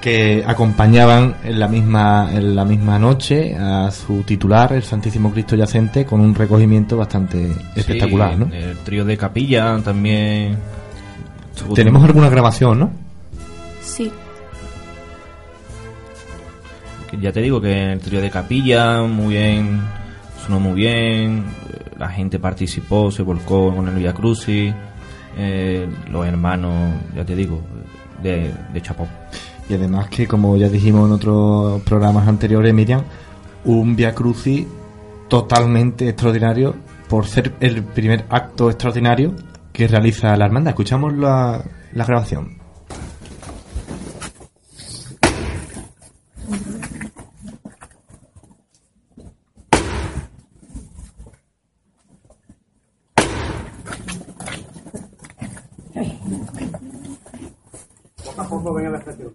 que 0.00 0.44
acompañaban 0.46 1.36
en 1.44 1.58
la 1.58 1.66
misma 1.66 2.30
en 2.32 2.54
la 2.54 2.64
misma 2.64 2.98
noche 2.98 3.56
a 3.56 3.90
su 3.90 4.22
titular, 4.22 4.72
el 4.72 4.82
Santísimo 4.82 5.32
Cristo 5.32 5.56
Yacente, 5.56 6.04
con 6.04 6.20
un 6.20 6.34
recogimiento 6.34 6.96
bastante 6.96 7.50
espectacular, 7.74 8.34
Sí, 8.34 8.38
¿no? 8.38 8.54
El 8.54 8.76
trío 8.78 9.04
de 9.04 9.16
capilla 9.16 9.78
también. 9.82 10.56
Tenemos 11.74 12.04
alguna 12.04 12.28
grabación, 12.28 12.78
¿no? 12.78 12.90
Sí. 13.80 14.12
Ya 17.20 17.32
te 17.32 17.40
digo 17.40 17.60
que 17.60 17.92
el 17.92 18.00
trío 18.00 18.20
de 18.20 18.30
capilla, 18.30 19.02
muy 19.02 19.34
bien, 19.34 19.80
sonó 20.44 20.60
muy 20.60 20.74
bien, 20.74 21.44
la 21.98 22.08
gente 22.08 22.38
participó, 22.38 23.10
se 23.10 23.22
volcó 23.22 23.74
con 23.74 23.88
el 23.88 23.94
Via 23.94 24.12
Crucis, 24.12 24.72
eh, 25.36 25.88
los 26.10 26.26
hermanos, 26.26 26.92
ya 27.16 27.24
te 27.24 27.34
digo, 27.34 27.60
de, 28.22 28.52
de 28.72 28.82
Chapó. 28.82 29.08
Y 29.68 29.74
además 29.74 30.08
que, 30.08 30.26
como 30.26 30.56
ya 30.56 30.68
dijimos 30.68 31.06
en 31.06 31.12
otros 31.12 31.82
programas 31.82 32.26
anteriores, 32.26 32.72
Miriam, 32.72 33.02
un 33.64 33.96
Via 33.96 34.14
Crucis 34.14 34.66
totalmente 35.28 36.08
extraordinario 36.08 36.74
por 37.08 37.26
ser 37.26 37.54
el 37.60 37.82
primer 37.82 38.24
acto 38.30 38.70
extraordinario 38.70 39.34
que 39.72 39.86
realiza 39.86 40.36
la 40.36 40.46
hermandad. 40.46 40.70
Escuchamos 40.70 41.14
la, 41.14 41.62
la 41.92 42.04
grabación. 42.04 42.57
tampoco 58.48 58.74
ven 58.74 58.86
el 58.86 58.94
efectivo. 58.94 59.32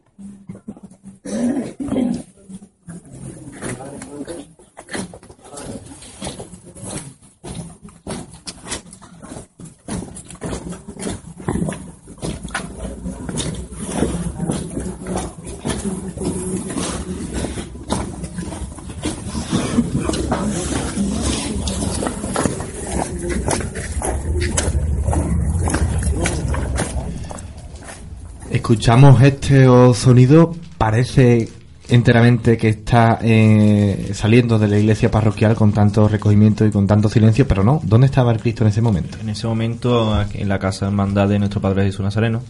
Escuchamos 28.63 29.21
este 29.21 29.65
sonido, 29.93 30.55
parece 30.77 31.49
enteramente 31.89 32.55
que 32.55 32.69
está 32.69 33.19
eh, 33.21 34.11
saliendo 34.13 34.57
de 34.57 34.69
la 34.69 34.79
iglesia 34.79 35.11
parroquial 35.11 35.53
con 35.53 35.73
tanto 35.73 36.07
recogimiento 36.07 36.65
y 36.65 36.71
con 36.71 36.87
tanto 36.87 37.09
silencio, 37.09 37.45
pero 37.45 37.61
no. 37.65 37.81
¿Dónde 37.83 38.05
estaba 38.07 38.31
el 38.31 38.39
Cristo 38.39 38.63
en 38.63 38.69
ese 38.69 38.81
momento? 38.81 39.17
En 39.19 39.27
ese 39.27 39.47
momento, 39.47 40.15
en 40.33 40.47
la 40.47 40.59
casa 40.59 40.85
hermandad 40.85 41.27
de 41.27 41.39
nuestro 41.39 41.59
Padre 41.59 41.83
Jesús 41.83 42.05
Nazareno, 42.05 42.41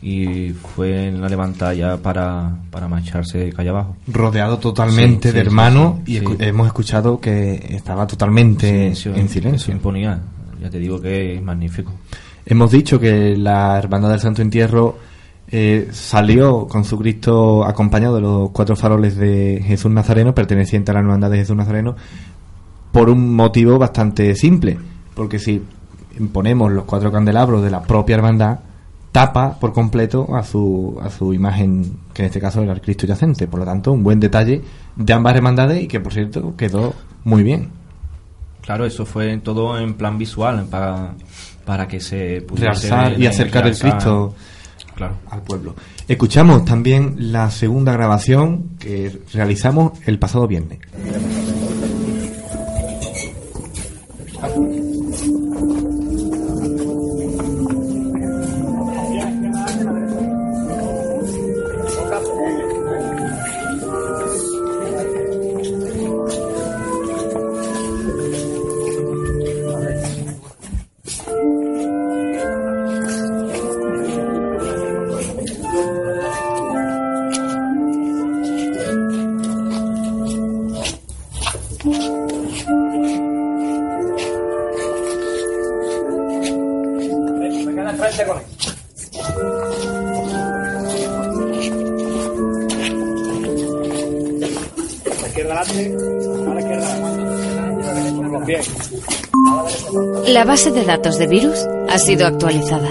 y 0.00 0.48
fue 0.74 1.08
en 1.08 1.20
la 1.20 1.28
levantada 1.28 1.74
ya 1.74 1.98
para, 1.98 2.56
para 2.70 2.88
marcharse 2.88 3.52
calle 3.52 3.68
abajo. 3.68 3.96
Rodeado 4.08 4.56
totalmente 4.58 5.28
Sí, 5.28 5.34
de 5.34 5.40
sí, 5.42 5.46
hermanos 5.46 5.96
sí, 6.06 6.12
y 6.14 6.20
escu- 6.20 6.36
hemos 6.40 6.66
escuchado 6.68 7.20
que 7.20 7.66
estaba 7.68 8.06
totalmente 8.06 8.86
en 8.86 8.96
silencio. 8.96 9.50
Eso 9.54 9.72
imponía. 9.72 10.18
Ya 10.62 10.70
te 10.70 10.78
digo 10.78 10.98
que 11.02 11.34
es 11.34 11.42
magnífico. 11.42 11.92
Hemos 12.46 12.70
dicho 12.70 12.98
que 12.98 13.36
la 13.36 13.76
Hermandad 13.76 14.08
del 14.08 14.20
Santo 14.20 14.40
Entierro 14.40 15.12
eh, 15.56 15.90
salió 15.92 16.66
con 16.66 16.84
su 16.84 16.98
Cristo 16.98 17.64
acompañado 17.64 18.16
de 18.16 18.22
los 18.22 18.50
cuatro 18.50 18.74
faroles 18.74 19.16
de 19.16 19.62
Jesús 19.64 19.88
Nazareno, 19.88 20.34
perteneciente 20.34 20.90
a 20.90 20.94
la 20.94 20.98
Hermandad 20.98 21.30
de 21.30 21.36
Jesús 21.36 21.54
Nazareno, 21.54 21.94
por 22.90 23.08
un 23.08 23.36
motivo 23.36 23.78
bastante 23.78 24.34
simple. 24.34 24.76
Porque 25.14 25.38
si 25.38 25.62
ponemos 26.32 26.72
los 26.72 26.82
cuatro 26.86 27.12
candelabros 27.12 27.62
de 27.62 27.70
la 27.70 27.82
propia 27.82 28.16
hermandad, 28.16 28.58
tapa 29.12 29.60
por 29.60 29.72
completo 29.72 30.34
a 30.34 30.42
su, 30.42 30.98
a 31.00 31.08
su 31.08 31.32
imagen, 31.32 31.98
que 32.12 32.22
en 32.22 32.26
este 32.26 32.40
caso 32.40 32.60
era 32.60 32.72
el 32.72 32.80
Cristo 32.80 33.06
yacente. 33.06 33.46
Por 33.46 33.60
lo 33.60 33.64
tanto, 33.64 33.92
un 33.92 34.02
buen 34.02 34.18
detalle 34.18 34.60
de 34.96 35.12
ambas 35.12 35.36
hermandades 35.36 35.84
y 35.84 35.86
que, 35.86 36.00
por 36.00 36.12
cierto, 36.12 36.56
quedó 36.56 36.94
muy 37.22 37.44
bien. 37.44 37.68
Claro, 38.60 38.86
eso 38.86 39.06
fue 39.06 39.38
todo 39.38 39.78
en 39.78 39.94
plan 39.94 40.18
visual, 40.18 40.66
para, 40.68 41.14
para 41.64 41.86
que 41.86 42.00
se 42.00 42.40
ver, 42.40 43.20
y 43.20 43.26
acercar 43.28 43.68
el. 43.68 43.78
Cristo 43.78 44.34
Claro. 44.94 45.16
al 45.30 45.42
pueblo. 45.42 45.74
Escuchamos 46.06 46.64
también 46.64 47.16
la 47.32 47.50
segunda 47.50 47.92
grabación 47.92 48.70
que 48.78 49.20
realizamos 49.32 49.92
el 50.06 50.18
pasado 50.18 50.46
viernes. 50.46 50.78
La 100.34 100.42
base 100.44 100.72
de 100.72 100.84
datos 100.84 101.16
de 101.16 101.28
virus 101.28 101.64
ha 101.88 101.96
sido 101.96 102.26
actualizada. 102.26 102.88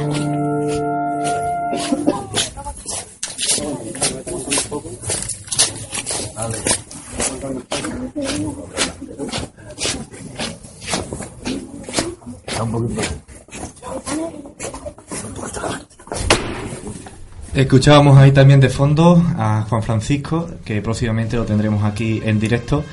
Escuchábamos 17.53 18.17
ahí 18.17 18.31
también 18.31 18.61
de 18.61 18.69
fondo 18.69 19.21
a 19.37 19.65
Juan 19.67 19.83
Francisco, 19.83 20.49
que 20.63 20.81
próximamente 20.81 21.35
lo 21.35 21.43
tendremos 21.43 21.83
aquí 21.83 22.21
en 22.23 22.39
directo. 22.39 22.85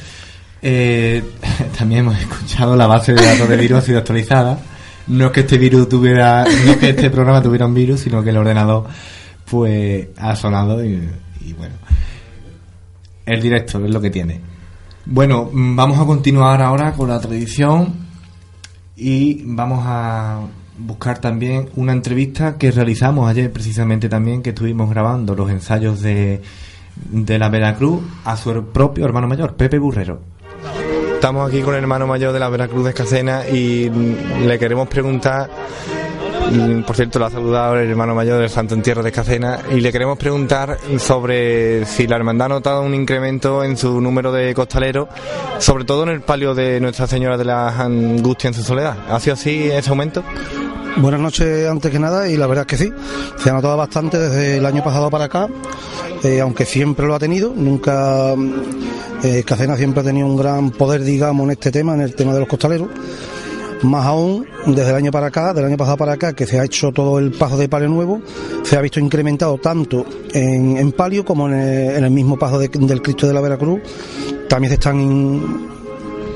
Eh, 0.60 1.22
también 1.78 2.00
hemos 2.00 2.18
escuchado 2.18 2.39
la 2.66 2.86
base 2.86 3.12
de 3.12 3.24
datos 3.24 3.48
de 3.48 3.56
virus 3.56 3.78
ha 3.78 3.82
sido 3.82 3.98
actualizada. 3.98 4.58
No 5.06 5.26
es 5.26 5.32
que 5.32 5.40
este 5.40 5.58
virus 5.58 5.88
tuviera, 5.88 6.44
no 6.44 6.72
es 6.72 6.76
que 6.76 6.90
este 6.90 7.10
programa 7.10 7.42
tuviera 7.42 7.66
un 7.66 7.74
virus, 7.74 8.00
sino 8.00 8.22
que 8.22 8.30
el 8.30 8.36
ordenador 8.36 8.84
pues 9.50 10.08
ha 10.18 10.36
sonado 10.36 10.84
y, 10.84 11.08
y 11.40 11.52
bueno. 11.54 11.74
El 13.26 13.40
directo 13.40 13.84
es 13.84 13.90
lo 13.90 14.00
que 14.00 14.10
tiene. 14.10 14.40
Bueno, 15.06 15.48
mm, 15.52 15.76
vamos 15.76 15.98
a 15.98 16.04
continuar 16.04 16.60
ahora 16.62 16.92
con 16.92 17.08
la 17.08 17.20
tradición 17.20 17.94
y 18.96 19.42
vamos 19.44 19.82
a 19.84 20.40
buscar 20.78 21.18
también 21.18 21.68
una 21.76 21.92
entrevista 21.92 22.56
que 22.56 22.70
realizamos 22.70 23.28
ayer 23.28 23.52
precisamente 23.52 24.08
también 24.08 24.42
que 24.42 24.50
estuvimos 24.50 24.88
grabando 24.90 25.34
los 25.34 25.50
ensayos 25.50 26.00
de, 26.00 26.42
de 27.10 27.38
la 27.38 27.48
Veracruz 27.48 28.02
a 28.24 28.36
su 28.36 28.64
propio 28.66 29.04
hermano 29.04 29.28
mayor, 29.28 29.54
Pepe 29.54 29.78
Burrero. 29.78 30.20
Estamos 31.20 31.46
aquí 31.46 31.60
con 31.60 31.74
el 31.74 31.82
hermano 31.82 32.06
mayor 32.06 32.32
de 32.32 32.40
la 32.40 32.48
Veracruz 32.48 32.82
de 32.82 32.90
Escacena 32.92 33.46
y 33.46 33.90
le 33.90 34.58
queremos 34.58 34.88
preguntar, 34.88 35.50
mm, 36.50 36.80
por 36.80 36.96
cierto, 36.96 37.18
lo 37.18 37.26
ha 37.26 37.30
saludado 37.30 37.76
el 37.76 37.90
hermano 37.90 38.14
mayor 38.14 38.40
del 38.40 38.48
Santo 38.48 38.72
Entierro 38.72 39.02
de 39.02 39.10
Escacena, 39.10 39.58
y 39.70 39.82
le 39.82 39.92
queremos 39.92 40.16
preguntar 40.16 40.78
sobre 40.98 41.84
si 41.84 42.06
la 42.06 42.16
hermandad 42.16 42.46
ha 42.46 42.48
notado 42.48 42.80
un 42.80 42.94
incremento 42.94 43.62
en 43.62 43.76
su 43.76 44.00
número 44.00 44.32
de 44.32 44.54
costaleros, 44.54 45.08
sobre 45.58 45.84
todo 45.84 46.04
en 46.04 46.08
el 46.08 46.22
palio 46.22 46.54
de 46.54 46.80
Nuestra 46.80 47.06
Señora 47.06 47.36
de 47.36 47.44
la 47.44 47.68
Angustia 47.68 48.48
en 48.48 48.54
su 48.54 48.62
soledad. 48.62 48.96
¿Ha 49.10 49.20
sido 49.20 49.34
así 49.34 49.68
ese 49.70 49.90
aumento? 49.90 50.24
Buenas 50.96 51.20
noches 51.20 51.66
antes 51.68 51.90
que 51.90 51.98
nada 51.98 52.28
y 52.28 52.36
la 52.36 52.46
verdad 52.46 52.66
es 52.70 52.78
que 52.78 52.84
sí, 52.84 52.92
se 53.42 53.50
ha 53.50 53.52
notado 53.54 53.76
bastante 53.76 54.18
desde 54.18 54.58
el 54.58 54.66
año 54.66 54.84
pasado 54.84 55.08
para 55.10 55.24
acá, 55.26 55.48
eh, 56.22 56.40
aunque 56.40 56.66
siempre 56.66 57.06
lo 57.06 57.14
ha 57.14 57.18
tenido, 57.18 57.52
nunca 57.56 58.34
mm, 58.36 58.52
eh, 59.22 59.42
Cacena 59.46 59.76
siempre 59.76 60.00
ha 60.00 60.04
tenido 60.04 60.26
un 60.26 60.36
gran 60.36 60.70
poder, 60.70 61.02
digamos, 61.02 61.44
en 61.44 61.52
este 61.52 61.70
tema, 61.70 61.94
en 61.94 62.02
el 62.02 62.14
tema 62.14 62.34
de 62.34 62.40
los 62.40 62.48
costaleros. 62.48 62.88
Más 63.82 64.04
aún, 64.04 64.46
desde 64.66 64.90
el 64.90 64.96
año 64.96 65.10
para 65.10 65.28
acá, 65.28 65.54
del 65.54 65.64
año 65.64 65.76
pasado 65.78 65.96
para 65.96 66.12
acá, 66.12 66.34
que 66.34 66.44
se 66.46 66.60
ha 66.60 66.64
hecho 66.64 66.92
todo 66.92 67.18
el 67.18 67.30
paso 67.32 67.56
de 67.56 67.66
palio 67.66 67.88
nuevo, 67.88 68.20
se 68.62 68.76
ha 68.76 68.82
visto 68.82 69.00
incrementado 69.00 69.56
tanto 69.56 70.04
en, 70.34 70.92
palio 70.92 71.24
como 71.24 71.48
en 71.48 71.54
el, 72.04 72.10
mismo 72.10 72.38
paso 72.38 72.58
de- 72.58 72.68
del 72.68 73.00
Cristo 73.00 73.26
de 73.26 73.32
la 73.32 73.40
Veracruz. 73.40 73.80
También 74.50 74.68
se 74.68 74.74
están, 74.74 75.00
in- 75.00 75.66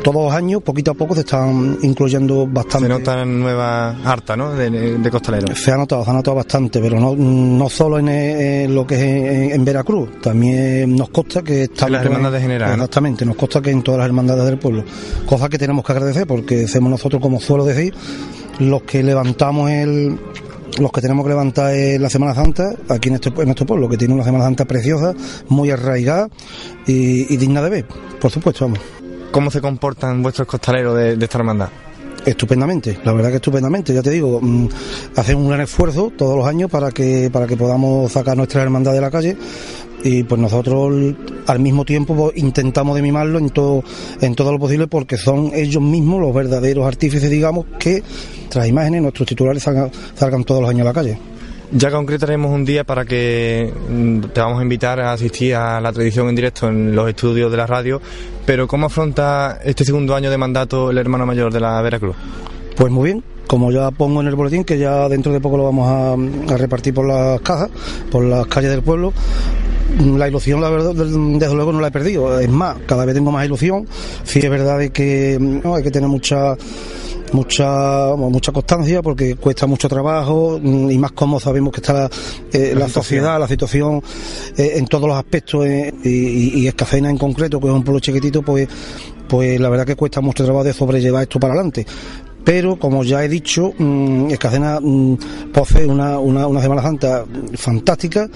todos 0.05 0.27
los 0.27 0.33
años, 0.35 0.63
poquito 0.63 0.91
a 0.91 0.95
poco, 0.95 1.15
se 1.15 1.23
están 1.23 1.79
incluyendo 1.83 2.47
bastante. 2.47 2.87
Se 2.87 2.93
notan 2.93 3.41
nuevas 3.41 3.97
hartas, 4.05 4.37
¿no? 4.37 4.53
De, 4.53 4.99
de 4.99 5.11
costaleros. 5.11 5.59
Se 5.59 5.73
ha 5.73 5.77
notado, 5.77 6.05
se 6.05 6.11
ha 6.11 6.13
notado 6.13 6.37
bastante, 6.37 6.79
pero 6.81 7.01
no, 7.01 7.17
no 7.17 7.69
solo 7.71 7.99
en, 7.99 8.09
en 8.09 8.75
lo 8.75 8.87
que 8.87 8.95
es 8.97 9.01
en, 9.03 9.53
en 9.53 9.65
Veracruz, 9.65 10.21
también 10.21 10.95
nos 10.95 11.09
consta 11.09 11.43
que 11.43 11.63
estamos 11.63 11.93
las 11.93 12.05
hermandades 12.05 12.43
generales. 12.43 12.75
Exactamente, 12.75 13.25
nos 13.25 13.37
consta 13.37 13.63
que 13.63 13.71
en 13.71 13.83
todas 13.83 13.99
las 13.99 14.07
hermandades 14.07 14.45
del 14.45 14.59
pueblo, 14.59 14.85
cosa 15.27 15.49
que 15.49 15.59
tenemos 15.59 15.85
que 15.85 15.93
agradecer 15.93 16.27
porque 16.27 16.69
somos 16.69 16.91
nosotros, 16.91 17.21
como 17.23 17.41
suelo 17.41 17.65
decir, 17.65 17.95
los 18.61 18.83
que 18.83 19.03
levantamos 19.03 19.71
el 19.71 20.19
los 20.79 20.91
que 20.91 21.01
tenemos 21.01 21.25
que 21.25 21.29
levantar 21.29 21.73
eh, 21.73 21.99
la 22.01 22.11
Semana 22.11 22.35
Santa 22.35 22.75
aquí 22.89 23.09
en, 23.09 23.15
este, 23.15 23.29
en 23.29 23.45
nuestro 23.45 23.65
pueblo, 23.65 23.89
que 23.89 23.97
tiene 23.97 24.13
una 24.13 24.25
Semana 24.25 24.45
Santa 24.45 24.65
preciosa, 24.65 25.15
muy 25.49 25.71
arraigada 25.71 26.29
y, 26.87 27.33
y 27.33 27.37
digna 27.37 27.63
de 27.63 27.71
ver, 27.71 27.87
por 28.21 28.31
supuesto, 28.31 28.65
vamos. 28.65 28.81
¿Cómo 29.35 29.51
se 29.51 29.61
comportan 29.61 30.23
vuestros 30.23 30.47
costaleros 30.47 30.97
de, 30.97 31.15
esta 31.15 31.39
hermandad? 31.39 31.69
Estupendamente, 32.25 33.01
la 33.03 33.13
verdad 33.13 33.31
que 33.31 33.37
estupendamente, 33.37 33.93
ya 33.93 34.01
te 34.01 34.11
digo, 34.11 34.39
mm, 34.41 34.69
hacemos 35.17 35.43
un 35.43 35.49
gran 35.49 35.61
esfuerzo 35.63 36.13
todos 36.17 36.37
los 36.37 36.47
años 36.47 36.71
para 36.71 36.93
que, 36.93 37.31
para 37.33 37.49
que 37.49 37.57
podamos 37.57 38.13
sacar 38.13 38.37
nuestra 38.37 38.63
hermandad 38.63 38.93
de 38.93 39.01
la 39.01 39.11
calle 39.11 39.37
y 40.05 40.23
pues 40.23 40.41
nosotros 40.41 41.17
al 41.49 41.59
mismo 41.59 41.85
tiempo 41.85 42.15
pues, 42.15 42.37
intentamos 42.37 42.95
de 42.95 43.03
mimarlo 43.03 43.41
en 43.41 43.51
todo, 43.51 43.83
en 44.21 44.37
todo 44.37 44.53
lo 44.53 44.61
posible 44.61 44.87
porque 44.87 45.17
son 45.17 45.51
ellos 45.53 45.83
mismos 45.83 46.21
los 46.21 46.33
verdaderos 46.33 46.87
artífices, 46.87 47.29
digamos, 47.29 47.67
que 47.77 48.05
tras 48.49 48.69
imágenes 48.69 49.03
nuestros 49.03 49.27
titulares 49.27 49.65
salgan 49.65 50.45
todos 50.45 50.61
los 50.61 50.71
años 50.71 50.83
a 50.83 50.91
la 50.91 50.93
calle. 50.93 51.19
Ya 51.77 51.91
concretaremos 51.91 52.53
un 52.53 52.65
día 52.65 52.85
para 52.85 53.05
que 53.05 53.73
mm, 53.89 54.21
te 54.33 54.41
vamos 54.41 54.61
a 54.61 54.63
invitar 54.63 55.01
a 55.01 55.13
asistir 55.13 55.57
a 55.57 55.81
la 55.81 55.93
tradición 55.93 56.29
en 56.29 56.37
directo 56.37 56.69
en 56.69 56.95
los 56.95 57.09
estudios 57.09 57.51
de 57.51 57.57
la 57.57 57.67
radio, 57.67 58.01
pero 58.47 58.69
¿cómo 58.69 58.87
afronta 58.87 59.59
este 59.65 59.85
segundo 59.85 60.15
año 60.15 60.31
de 60.31 60.39
mandato 60.39 60.91
el 60.91 60.99
hermano 60.99 61.27
mayor 61.27 61.53
de 61.53 61.59
la 61.59 61.83
Veracruz? 61.83 62.15
Pues 62.77 62.93
muy 62.93 63.07
bien, 63.07 63.25
como 63.49 63.73
ya 63.73 63.91
pongo 63.91 64.21
en 64.21 64.29
el 64.29 64.37
boletín, 64.37 64.63
que 64.63 64.79
ya 64.79 65.09
dentro 65.09 65.33
de 65.33 65.41
poco 65.41 65.57
lo 65.57 65.65
vamos 65.65 65.89
a, 65.91 66.55
a 66.55 66.57
repartir 66.57 66.95
por 66.95 67.09
las 67.09 67.41
cajas, 67.41 67.71
por 68.09 68.23
las 68.23 68.47
calles 68.47 68.71
del 68.71 68.83
pueblo, 68.83 69.13
la 69.99 70.29
ilusión, 70.29 70.61
la 70.61 70.71
verdad, 70.71 70.95
desde 70.95 71.55
luego 71.55 71.73
no 71.73 71.81
la 71.81 71.89
he 71.89 71.93
perdido. 71.93 72.39
Es 72.39 72.49
más, 72.49 72.77
cada 72.87 73.05
vez 73.05 73.15
tengo 73.15 73.31
más 73.33 73.45
ilusión. 73.45 73.87
Sí 74.25 74.39
es 74.39 74.51
verdad 74.51 74.79
de 74.79 74.91
que 74.91 75.39
no, 75.41 75.75
hay 75.75 75.83
que 75.83 75.91
tener 75.91 76.09
mucha 76.09 76.57
mucha 77.35 78.15
mucha 78.17 78.53
constancia 78.53 79.03
porque 79.03 79.37
cuesta 79.37 79.67
mucho 79.67 79.89
trabajo 79.89 80.59
mm, 80.63 80.91
y 80.91 80.99
más 80.99 81.13
como 81.13 81.41
sabemos 81.41 81.73
que 81.73 81.81
está 81.81 81.93
la, 81.93 82.11
eh, 82.53 82.75
la 82.77 82.89
sociedad, 82.89 83.39
la 83.39 83.49
situación 83.49 84.01
eh, 84.57 84.73
en 84.77 84.87
todos 84.87 85.09
los 85.09 85.19
aspectos 85.19 85.67
eh, 85.67 85.93
y, 86.05 86.67
y, 86.67 86.69
en 86.69 87.19
concreto, 87.19 87.61
que 87.61 87.67
es 87.67 87.73
un 87.73 87.83
pueblo 87.83 88.01
chiquitito, 88.01 88.43
pues 88.43 88.69
pues 89.29 89.59
la 89.59 89.69
verdad 89.69 89.85
que 89.85 89.97
cuesta 89.97 90.21
mucho 90.21 90.45
trabajo 90.45 90.65
de 90.65 90.73
sobrellevar 90.73 91.23
esto 91.23 91.41
para 91.41 91.55
adelante. 91.55 91.87
Pero, 92.45 92.77
como 92.79 93.05
ya 93.05 93.25
he 93.25 93.29
dicho, 93.29 93.73
mm, 93.77 94.31
Escacena 94.31 94.79
mm, 94.81 95.17
posee 95.53 95.87
una, 95.87 96.19
una, 96.19 96.47
una 96.47 96.61
Semana 96.61 96.83
Santa 96.83 97.25
fantástica 97.55 98.29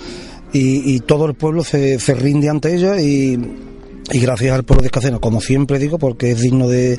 y, 0.52 0.94
y 0.94 1.00
todo 1.00 1.26
el 1.26 1.34
pueblo 1.34 1.62
se, 1.62 2.00
se 2.00 2.14
rinde 2.14 2.48
ante 2.48 2.74
ella 2.74 3.00
y, 3.00 3.38
y 4.10 4.20
gracias 4.20 4.54
al 4.54 4.64
pueblo 4.64 4.82
de 4.82 4.86
Escacena, 4.88 5.18
como 5.18 5.40
siempre 5.40 5.78
digo, 5.78 5.98
porque 5.98 6.30
es 6.30 6.40
digno 6.40 6.68
de, 6.68 6.98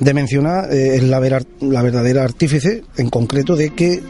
de 0.00 0.14
mencionar, 0.14 0.72
eh, 0.72 0.96
es 0.96 1.02
la, 1.02 1.18
vera- 1.20 1.42
la 1.60 1.82
verdadera 1.82 2.22
artífice 2.24 2.82
en 2.96 3.08
concreto 3.10 3.56
de 3.56 3.70
que 3.70 4.00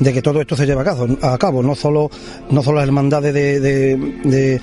de 0.00 0.12
que 0.12 0.22
todo 0.22 0.40
esto 0.40 0.56
se 0.56 0.66
lleva 0.66 0.80
a 0.82 0.84
cabo, 0.84 1.06
a 1.20 1.36
cabo 1.36 1.62
no 1.62 1.74
solo 1.74 2.10
no 2.50 2.62
solo 2.62 2.78
las 2.78 2.86
hermandades 2.86 3.34
de, 3.34 3.60
de, 3.60 4.60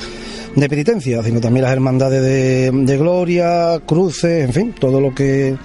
de- 0.55 0.67
penitencia, 0.69 1.21
sino 1.23 1.39
también 1.39 1.63
las 1.63 1.73
hermandades 1.73 2.21
de, 2.23 2.71
de 2.71 2.97
gloria, 2.97 3.79
cruces, 3.85 4.45
en 4.45 4.53
fin, 4.53 4.75
todo 4.77 4.99
lo 4.99 5.13
que 5.13 5.55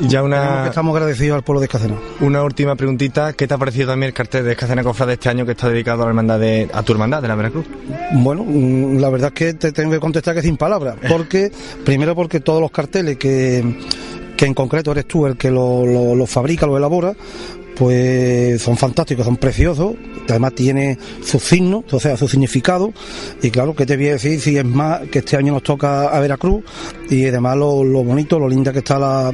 Ya 0.00 0.22
una, 0.22 0.66
estamos 0.66 0.94
agradecidos 0.94 1.36
al 1.36 1.42
pueblo 1.42 1.60
de 1.60 1.66
Escacena. 1.66 1.96
una 2.20 2.42
última 2.42 2.74
preguntita, 2.74 3.34
¿qué 3.34 3.46
te 3.46 3.54
ha 3.54 3.58
parecido 3.58 3.88
también 3.88 4.08
el 4.08 4.14
cartel 4.14 4.44
de 4.44 4.52
Escacena 4.52 4.82
Cofrade 4.82 5.14
este 5.14 5.28
año 5.28 5.44
que 5.44 5.52
está 5.52 5.68
dedicado 5.68 6.02
a 6.02 6.06
la 6.06 6.10
hermandad 6.10 6.40
de, 6.40 6.70
a 6.72 6.82
tu 6.82 6.92
hermandad 6.92 7.20
de 7.20 7.28
la 7.28 7.34
Veracruz? 7.34 7.66
Bueno, 8.12 8.44
mm, 8.46 8.98
la 8.98 9.10
verdad 9.10 9.28
es 9.28 9.34
que 9.34 9.54
te 9.54 9.72
tengo 9.72 9.90
que 9.90 10.00
contestar 10.00 10.34
que 10.34 10.42
sin 10.42 10.56
palabras. 10.56 10.96
Porque, 11.08 11.52
primero 11.84 12.14
porque 12.14 12.40
todos 12.40 12.62
los 12.62 12.70
carteles 12.70 13.18
que, 13.18 13.78
que 14.36 14.46
en 14.46 14.54
concreto 14.54 14.92
eres 14.92 15.06
tú 15.06 15.26
el 15.26 15.36
que 15.36 15.50
lo, 15.50 15.84
lo, 15.84 16.14
lo 16.14 16.26
fabrica, 16.26 16.66
lo 16.66 16.78
elabora, 16.78 17.14
pues 17.80 18.60
son 18.60 18.76
fantásticos, 18.76 19.24
son 19.24 19.38
preciosos, 19.38 19.94
además 20.28 20.54
tiene 20.54 20.98
su 21.24 21.38
signo, 21.38 21.82
o 21.90 21.98
sea, 21.98 22.14
su 22.16 22.28
significado, 22.28 22.92
y 23.42 23.50
claro, 23.50 23.74
¿qué 23.74 23.86
te 23.86 23.96
voy 23.96 24.08
a 24.08 24.12
decir 24.12 24.38
si 24.38 24.58
es 24.58 24.64
más 24.64 25.00
que 25.08 25.20
este 25.20 25.38
año 25.38 25.54
nos 25.54 25.62
toca 25.62 26.08
a 26.08 26.20
Veracruz, 26.20 26.62
y 27.10 27.26
además 27.26 27.56
lo, 27.56 27.84
lo 27.84 28.04
bonito, 28.04 28.38
lo 28.38 28.48
linda 28.48 28.72
que 28.72 28.78
está 28.78 28.98
la, 28.98 29.32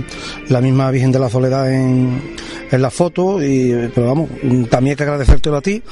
la 0.48 0.60
misma 0.60 0.90
Virgen 0.90 1.12
de 1.12 1.18
la 1.18 1.28
Soledad 1.28 1.72
en, 1.72 2.20
en 2.70 2.82
la 2.82 2.90
foto, 2.90 3.42
y, 3.42 3.90
pero 3.94 4.08
vamos, 4.08 4.30
también 4.70 4.92
hay 4.92 4.96
que 4.96 5.02
agradecértelo 5.02 5.56
a 5.56 5.60
ti, 5.60 5.82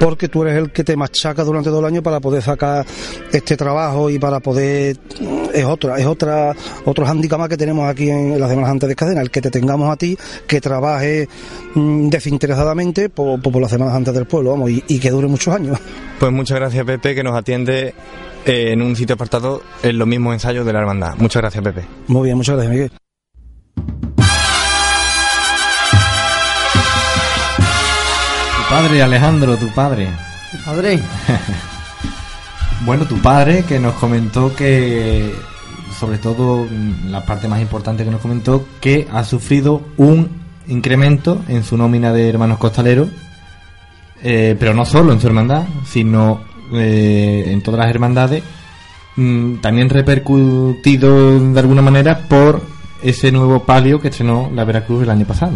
porque 0.00 0.28
tú 0.28 0.42
eres 0.42 0.56
el 0.56 0.72
que 0.72 0.82
te 0.82 0.96
machaca 0.96 1.44
durante 1.44 1.70
todo 1.70 1.80
el 1.80 1.86
año 1.86 2.02
para 2.02 2.20
poder 2.20 2.42
sacar 2.42 2.84
este 3.30 3.56
trabajo 3.56 4.10
y 4.10 4.18
para 4.18 4.40
poder, 4.40 4.96
es 5.52 5.64
otra, 5.64 5.98
es 5.98 6.06
otra, 6.06 6.54
otro 6.84 7.06
hándicap 7.06 7.38
más 7.38 7.48
que 7.48 7.56
tenemos 7.56 7.88
aquí 7.88 8.08
en 8.08 8.40
las 8.40 8.48
Semanas 8.48 8.70
Antes 8.70 8.88
de 8.88 8.96
Cadena, 8.96 9.20
el 9.20 9.30
que 9.30 9.40
te 9.40 9.50
tengamos 9.50 9.90
a 9.90 9.96
ti, 9.96 10.16
que 10.46 10.60
trabaje 10.60 11.28
mm, 11.74 12.08
desinteresadamente 12.08 13.10
por, 13.10 13.40
por, 13.42 13.52
por 13.52 13.62
las 13.62 13.70
Semanas 13.70 13.94
Antes 13.94 14.14
del 14.14 14.26
pueblo, 14.26 14.50
vamos, 14.52 14.70
y, 14.70 14.82
y 14.88 14.98
que 14.98 15.10
dure 15.10 15.28
muchos 15.28 15.54
años. 15.54 15.78
Pues 16.18 16.32
muchas 16.32 16.58
gracias 16.58 16.84
Pepe 16.84 17.14
que 17.14 17.22
nos 17.22 17.36
atiende 17.36 17.94
eh, 18.44 18.72
en 18.72 18.82
un 18.82 18.96
sitio 18.96 19.14
apartado 19.14 19.62
en 19.82 19.98
los 19.98 20.06
mismos 20.06 20.34
ensayos 20.34 20.66
de 20.66 20.72
la 20.72 20.80
hermandad. 20.80 21.14
Muchas 21.18 21.42
gracias 21.42 21.62
Pepe. 21.64 21.84
Muy 22.08 22.24
bien, 22.24 22.36
muchas 22.36 22.56
gracias, 22.56 22.72
Miguel. 22.72 22.90
Tu 28.56 28.70
padre, 28.70 29.02
Alejandro, 29.02 29.56
tu 29.56 29.68
padre. 29.68 30.08
Padre, 30.64 31.00
Bueno, 32.84 33.06
tu 33.06 33.16
padre 33.16 33.64
que 33.64 33.78
nos 33.78 33.94
comentó 33.94 34.54
que, 34.54 35.34
sobre 35.98 36.18
todo 36.18 36.64
mm, 36.64 37.10
la 37.10 37.24
parte 37.24 37.48
más 37.48 37.62
importante 37.62 38.04
que 38.04 38.10
nos 38.10 38.20
comentó, 38.20 38.66
que 38.80 39.08
ha 39.10 39.24
sufrido 39.24 39.80
un 39.96 40.28
incremento 40.66 41.42
en 41.48 41.64
su 41.64 41.78
nómina 41.78 42.12
de 42.12 42.28
hermanos 42.28 42.58
costaleros, 42.58 43.08
eh, 44.22 44.54
pero 44.58 44.74
no 44.74 44.84
solo 44.84 45.12
en 45.14 45.20
su 45.20 45.28
hermandad, 45.28 45.64
sino 45.86 46.42
eh, 46.72 47.44
en 47.48 47.62
todas 47.62 47.80
las 47.80 47.90
hermandades, 47.90 48.42
mm, 49.16 49.56
también 49.56 49.88
repercutido 49.90 51.38
de 51.52 51.60
alguna 51.60 51.82
manera 51.82 52.18
por 52.28 52.62
ese 53.02 53.30
nuevo 53.32 53.64
palio 53.64 54.00
que 54.00 54.08
estrenó 54.08 54.50
la 54.54 54.64
Veracruz 54.64 55.02
el 55.02 55.10
año 55.10 55.26
pasado. 55.26 55.52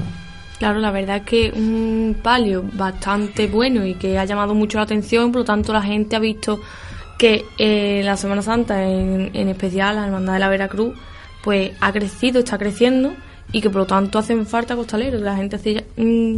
Claro, 0.59 0.81
la 0.81 0.91
verdad 0.91 1.19
es 1.19 1.23
que 1.23 1.53
un 1.55 2.17
palio 2.23 2.65
bastante 2.75 3.47
bueno 3.47 3.87
y 3.87 3.95
que 3.95 4.19
ha 4.19 4.25
llamado 4.25 4.55
mucho 4.55 4.79
la 4.79 4.85
atención, 4.85 5.31
por 5.31 5.41
lo 5.41 5.45
tanto 5.45 5.73
la 5.73 5.83
gente 5.83 6.17
ha 6.17 6.19
visto 6.19 6.61
que 7.17 7.45
eh, 7.59 8.03
la 8.05 8.17
Semana 8.17 8.43
Santa, 8.43 8.85
en, 8.85 9.31
en 9.35 9.49
especial 9.49 9.97
la 9.97 10.05
Hermandad 10.07 10.35
de 10.35 10.39
la 10.41 10.49
Veracruz, 10.49 10.95
pues 11.43 11.71
ha 11.81 11.93
crecido, 11.93 12.41
está 12.41 12.59
creciendo 12.59 13.13
y 13.53 13.61
que 13.61 13.71
por 13.71 13.83
lo 13.83 13.87
tanto 13.87 14.19
hacen 14.19 14.47
falta 14.47 14.77
costaleros, 14.77 15.23
la 15.23 15.37
gente 15.37 15.57
hace- 15.57 15.85
mm, 15.97 16.35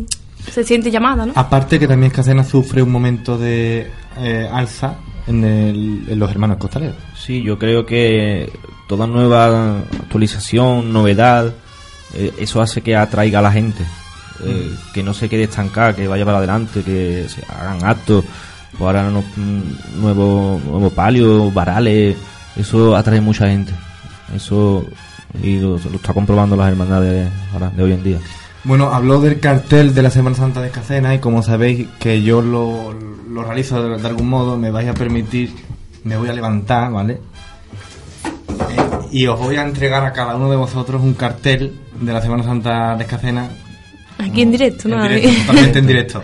se 0.50 0.64
siente 0.64 0.90
llamada, 0.90 1.26
¿no? 1.26 1.32
Aparte 1.36 1.78
que 1.78 1.86
también 1.88 2.12
Casena 2.12 2.44
sufre 2.44 2.82
un 2.82 2.90
momento 2.90 3.36
de 3.38 3.90
eh, 4.18 4.48
alza 4.52 4.94
en, 5.26 5.44
el- 5.44 6.04
en 6.08 6.18
los 6.18 6.30
hermanos 6.30 6.56
costaleros. 6.58 6.96
Sí, 7.16 7.42
yo 7.42 7.58
creo 7.58 7.84
que 7.86 8.50
toda 8.88 9.06
nueva 9.06 9.78
actualización, 9.80 10.92
novedad, 10.92 11.52
eh, 12.14 12.32
eso 12.38 12.60
hace 12.60 12.80
que 12.82 12.96
atraiga 12.96 13.38
a 13.38 13.42
la 13.42 13.52
gente. 13.52 13.84
Eh, 14.44 14.74
que 14.94 15.02
no 15.02 15.12
se 15.12 15.28
quede 15.28 15.42
estancada, 15.44 15.94
que 15.94 16.08
vaya 16.08 16.24
para 16.24 16.38
adelante, 16.38 16.82
que 16.82 17.26
se 17.28 17.42
hagan 17.52 17.84
actos. 17.84 18.24
O 18.78 18.86
ahora 18.86 19.10
no, 19.10 19.20
mm, 19.22 20.00
nuevo, 20.00 20.60
nuevo 20.64 20.90
palio, 20.90 21.50
varales, 21.50 22.16
eso 22.56 22.96
atrae 22.96 23.20
mucha 23.20 23.48
gente. 23.48 23.72
Eso 24.34 24.86
y 25.42 25.58
lo, 25.60 25.70
lo 25.78 25.96
está 25.96 26.12
comprobando 26.14 26.56
las 26.56 26.70
hermandades 26.70 27.28
ahora, 27.52 27.68
de 27.70 27.82
hoy 27.82 27.92
en 27.92 28.02
día. 28.02 28.18
Bueno, 28.64 28.92
habló 28.92 29.20
del 29.20 29.40
cartel 29.40 29.94
de 29.94 30.02
la 30.02 30.10
Semana 30.10 30.36
Santa 30.36 30.60
de 30.60 30.70
Casena 30.70 31.14
y 31.14 31.18
como 31.18 31.42
sabéis 31.42 31.86
que 31.98 32.22
yo 32.22 32.42
lo, 32.42 32.92
lo 32.92 33.42
realizo 33.42 33.82
de, 33.82 34.00
de 34.00 34.06
algún 34.08 34.28
modo, 34.28 34.58
me 34.58 34.70
vais 34.70 34.88
a 34.88 34.94
permitir, 34.94 35.54
me 36.04 36.16
voy 36.16 36.28
a 36.28 36.32
levantar, 36.34 36.92
¿vale? 36.92 37.14
Eh, 38.24 38.76
y 39.12 39.26
os 39.26 39.38
voy 39.38 39.56
a 39.56 39.62
entregar 39.62 40.04
a 40.04 40.12
cada 40.12 40.36
uno 40.36 40.50
de 40.50 40.56
vosotros 40.56 41.00
un 41.02 41.14
cartel 41.14 41.72
de 42.00 42.12
la 42.12 42.20
Semana 42.20 42.42
Santa 42.44 42.96
de 42.96 43.06
Casena 43.06 43.48
Aquí 44.18 44.42
en 44.42 44.50
directo, 44.52 44.88
¿no? 44.88 45.02
en 45.06 45.14
directo, 45.14 45.40
totalmente 45.46 45.78
en 45.78 45.86
directo. 45.86 46.22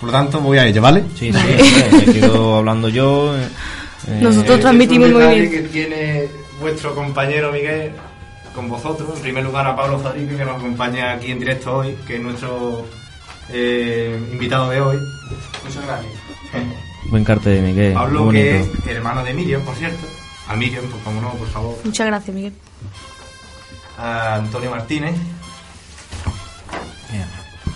Por 0.00 0.06
lo 0.06 0.12
tanto, 0.12 0.40
voy 0.40 0.56
a 0.58 0.66
ello, 0.66 0.80
¿vale? 0.80 1.04
Sí, 1.18 1.30
sí, 1.32 1.96
me 2.06 2.12
quedo 2.14 2.56
hablando 2.56 2.88
yo. 2.88 3.36
eh, 3.36 3.46
eh, 4.08 4.18
Nosotros 4.22 4.60
transmitimos 4.60 5.10
muy 5.12 5.22
bien. 5.34 5.50
que 5.50 5.60
tiene 5.70 6.24
vuestro 6.60 6.94
compañero 6.94 7.52
Miguel 7.52 7.92
con 8.54 8.68
vosotros. 8.68 9.10
En 9.16 9.22
primer 9.22 9.44
lugar 9.44 9.66
a 9.66 9.76
Pablo 9.76 9.98
Fadrique, 9.98 10.36
que 10.36 10.44
nos 10.44 10.56
acompaña 10.56 11.12
aquí 11.12 11.30
en 11.30 11.38
directo 11.38 11.76
hoy, 11.76 11.96
que 12.06 12.16
es 12.16 12.22
nuestro 12.22 12.84
eh, 13.50 14.18
invitado 14.32 14.70
de 14.70 14.80
hoy. 14.80 14.98
Muchas 15.64 15.84
gracias. 15.86 16.12
Buen 17.10 17.24
cartel, 17.24 17.62
Miguel. 17.62 17.92
Pablo, 17.94 18.30
que 18.30 18.60
es 18.60 18.86
hermano 18.86 19.22
de 19.24 19.34
Miriam, 19.34 19.62
por 19.62 19.74
cierto. 19.76 20.06
A 20.48 20.56
Miriam, 20.56 20.84
pues 20.90 21.02
como 21.02 21.20
no, 21.20 21.30
por 21.32 21.48
favor. 21.48 21.76
Muchas 21.84 22.06
gracias, 22.06 22.34
Miguel. 22.34 22.52
A 23.98 24.36
Antonio 24.36 24.70
Martínez. 24.70 25.14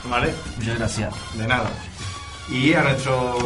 Vale. 0.09 0.35
Muchas 0.57 0.79
gracias. 0.79 1.15
De 1.35 1.47
nada. 1.47 1.71
Y 2.51 2.73
a 2.73 2.83
nuestro 2.83 3.37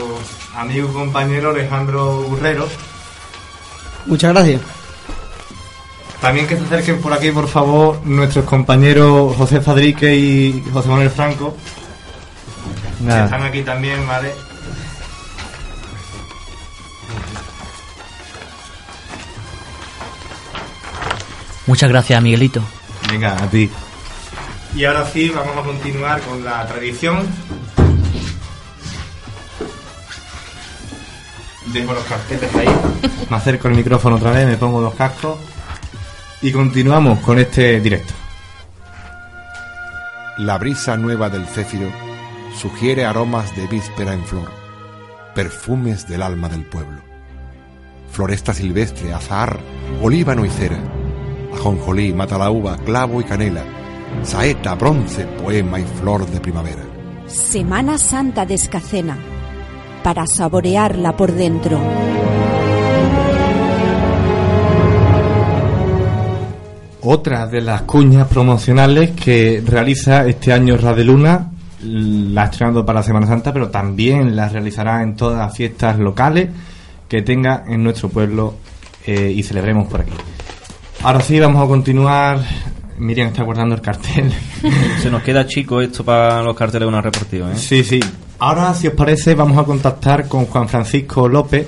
amigo 0.54 0.88
y 0.88 0.92
compañero 0.92 1.50
Alejandro 1.50 2.22
Burrero. 2.22 2.68
muchas 4.06 4.32
gracias. 4.32 4.60
También 6.22 6.46
que 6.46 6.56
se 6.56 6.62
acerquen 6.62 7.00
por 7.00 7.12
aquí, 7.12 7.32
por 7.32 7.48
favor, 7.48 8.00
nuestros 8.04 8.44
compañeros 8.44 9.36
José 9.36 9.60
Fadrique 9.60 10.14
y 10.14 10.64
José 10.72 10.88
Manuel 10.88 11.10
Franco. 11.10 11.56
Que 13.04 13.24
están 13.24 13.42
aquí 13.42 13.62
también, 13.62 14.06
¿vale? 14.06 14.32
Muchas 21.66 21.88
gracias, 21.88 22.22
Miguelito. 22.22 22.62
Venga, 23.10 23.34
a 23.34 23.50
ti. 23.50 23.68
Y 24.76 24.84
ahora 24.84 25.04
sí, 25.12 25.28
vamos 25.28 25.56
a 25.56 25.62
continuar 25.62 26.20
con 26.20 26.44
la 26.44 26.64
tradición. 26.68 27.26
Dejo 31.66 31.92
los 31.94 32.04
carteles 32.04 32.54
ahí. 32.54 32.68
Me 33.28 33.36
acerco 33.36 33.66
el 33.66 33.74
micrófono 33.74 34.16
otra 34.16 34.30
vez, 34.30 34.46
me 34.46 34.56
pongo 34.56 34.80
los 34.80 34.94
cascos. 34.94 35.36
Y 36.44 36.50
continuamos 36.50 37.20
con 37.20 37.38
este 37.38 37.80
directo. 37.80 38.12
La 40.38 40.58
brisa 40.58 40.96
nueva 40.96 41.30
del 41.30 41.46
céfiro 41.46 41.88
sugiere 42.56 43.04
aromas 43.04 43.54
de 43.54 43.68
víspera 43.68 44.12
en 44.12 44.24
flor, 44.24 44.50
perfumes 45.36 46.08
del 46.08 46.20
alma 46.20 46.48
del 46.48 46.64
pueblo. 46.64 47.00
Floresta 48.10 48.52
silvestre, 48.52 49.12
azahar, 49.12 49.60
olíbano 50.02 50.44
y 50.44 50.50
cera, 50.50 50.78
ajonjolí, 51.54 52.12
mata 52.12 52.36
la 52.38 52.50
uva, 52.50 52.76
clavo 52.78 53.20
y 53.20 53.24
canela, 53.24 53.62
saeta, 54.24 54.74
bronce, 54.74 55.26
poema 55.26 55.78
y 55.78 55.84
flor 55.84 56.26
de 56.26 56.40
primavera. 56.40 56.82
Semana 57.28 57.98
Santa 57.98 58.44
de 58.44 58.54
Escacena, 58.54 59.16
para 60.02 60.26
saborearla 60.26 61.16
por 61.16 61.30
dentro. 61.30 61.80
Otra 67.04 67.46
de 67.46 67.60
las 67.60 67.82
cuñas 67.82 68.28
promocionales 68.28 69.10
que 69.10 69.62
realiza 69.66 70.26
este 70.26 70.52
año 70.52 70.76
Radeluna, 70.76 71.50
la 71.84 72.42
ha 72.42 72.44
estrenado 72.44 72.86
para 72.86 73.00
la 73.00 73.02
Semana 73.02 73.26
Santa, 73.26 73.52
pero 73.52 73.70
también 73.70 74.36
la 74.36 74.48
realizará 74.48 75.02
en 75.02 75.16
todas 75.16 75.38
las 75.38 75.56
fiestas 75.56 75.98
locales 75.98 76.48
que 77.08 77.22
tenga 77.22 77.64
en 77.66 77.82
nuestro 77.82 78.08
pueblo 78.08 78.54
eh, 79.04 79.32
y 79.34 79.42
celebremos 79.42 79.88
por 79.88 80.02
aquí. 80.02 80.12
Ahora 81.02 81.20
sí, 81.20 81.40
vamos 81.40 81.64
a 81.64 81.66
continuar. 81.66 82.38
Miriam 82.98 83.28
está 83.28 83.42
guardando 83.42 83.74
el 83.74 83.80
cartel. 83.80 84.32
Se 85.02 85.10
nos 85.10 85.22
queda 85.22 85.44
chico 85.44 85.80
esto 85.80 86.04
para 86.04 86.40
los 86.42 86.54
carteles 86.56 86.82
de 86.82 86.88
una 86.88 87.02
repartido, 87.02 87.50
¿eh? 87.50 87.56
Sí, 87.56 87.82
sí. 87.82 87.98
Ahora, 88.38 88.72
si 88.74 88.86
os 88.86 88.94
parece, 88.94 89.34
vamos 89.34 89.58
a 89.58 89.64
contactar 89.64 90.28
con 90.28 90.46
Juan 90.46 90.68
Francisco 90.68 91.28
López. 91.28 91.66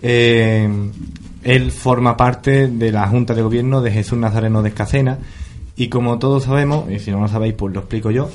Eh, 0.00 0.68
él 1.48 1.72
forma 1.72 2.16
parte 2.16 2.68
de 2.68 2.92
la 2.92 3.08
Junta 3.08 3.34
de 3.34 3.40
Gobierno 3.40 3.80
de 3.80 3.90
Jesús 3.90 4.18
Nazareno 4.18 4.62
de 4.62 4.68
Escacena. 4.68 5.18
Y 5.76 5.88
como 5.88 6.18
todos 6.18 6.44
sabemos, 6.44 6.90
y 6.90 6.98
si 6.98 7.10
no 7.10 7.20
lo 7.20 7.28
sabéis, 7.28 7.54
pues 7.54 7.72
lo 7.72 7.80
explico 7.80 8.10
yo. 8.10 8.28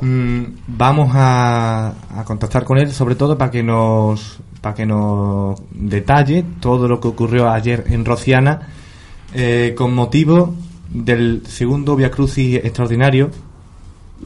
mm, 0.00 0.42
vamos 0.66 1.10
a, 1.14 1.94
a 2.18 2.24
contactar 2.24 2.64
con 2.64 2.78
él, 2.78 2.90
sobre 2.92 3.14
todo 3.14 3.38
para 3.38 3.50
que 3.52 3.62
nos 3.62 4.40
para 4.60 4.74
que 4.74 4.86
nos 4.86 5.60
detalle 5.70 6.44
todo 6.58 6.88
lo 6.88 6.98
que 6.98 7.08
ocurrió 7.08 7.50
ayer 7.50 7.84
en 7.88 8.04
Rociana 8.04 8.68
eh, 9.34 9.74
con 9.76 9.94
motivo 9.94 10.54
del 10.88 11.42
segundo 11.46 11.96
Via 11.96 12.10
Crucis 12.10 12.56
extraordinario 12.56 13.30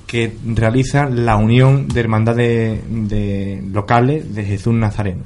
que 0.06 0.36
realiza 0.46 1.06
la 1.06 1.36
Unión 1.36 1.88
de 1.88 2.00
Hermandades 2.00 2.80
de 2.88 3.62
locales 3.72 4.34
de 4.34 4.44
Jesús 4.44 4.74
Nazareno. 4.74 5.24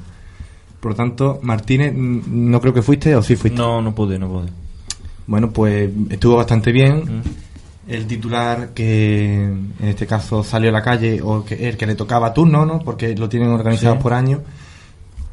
Por 0.83 0.91
lo 0.91 0.95
tanto, 0.97 1.39
Martínez, 1.43 1.93
mm, 1.95 2.19
no 2.51 2.59
creo 2.59 2.73
que 2.73 2.81
fuiste 2.81 3.15
o 3.15 3.23
sí 3.23 3.37
fuiste. 3.37 3.57
No, 3.57 3.81
no 3.81 3.95
pude, 3.95 4.19
no 4.19 4.27
pude. 4.27 4.49
Bueno, 5.27 5.49
pues 5.51 5.89
estuvo 6.09 6.35
bastante 6.35 6.73
bien. 6.73 7.21
El 7.87 8.05
titular 8.05 8.71
que 8.73 9.43
en 9.45 9.73
este 9.87 10.05
caso 10.05 10.43
salió 10.43 10.69
a 10.71 10.73
la 10.73 10.81
calle 10.81 11.21
o 11.23 11.45
que 11.45 11.69
el 11.69 11.77
que 11.77 11.85
le 11.87 11.95
tocaba 11.95 12.33
turno, 12.33 12.65
¿no? 12.65 12.79
Porque 12.79 13.15
lo 13.15 13.29
tienen 13.29 13.47
organizado 13.51 13.95
Sí. 13.95 14.01
por 14.03 14.13
año. 14.13 14.41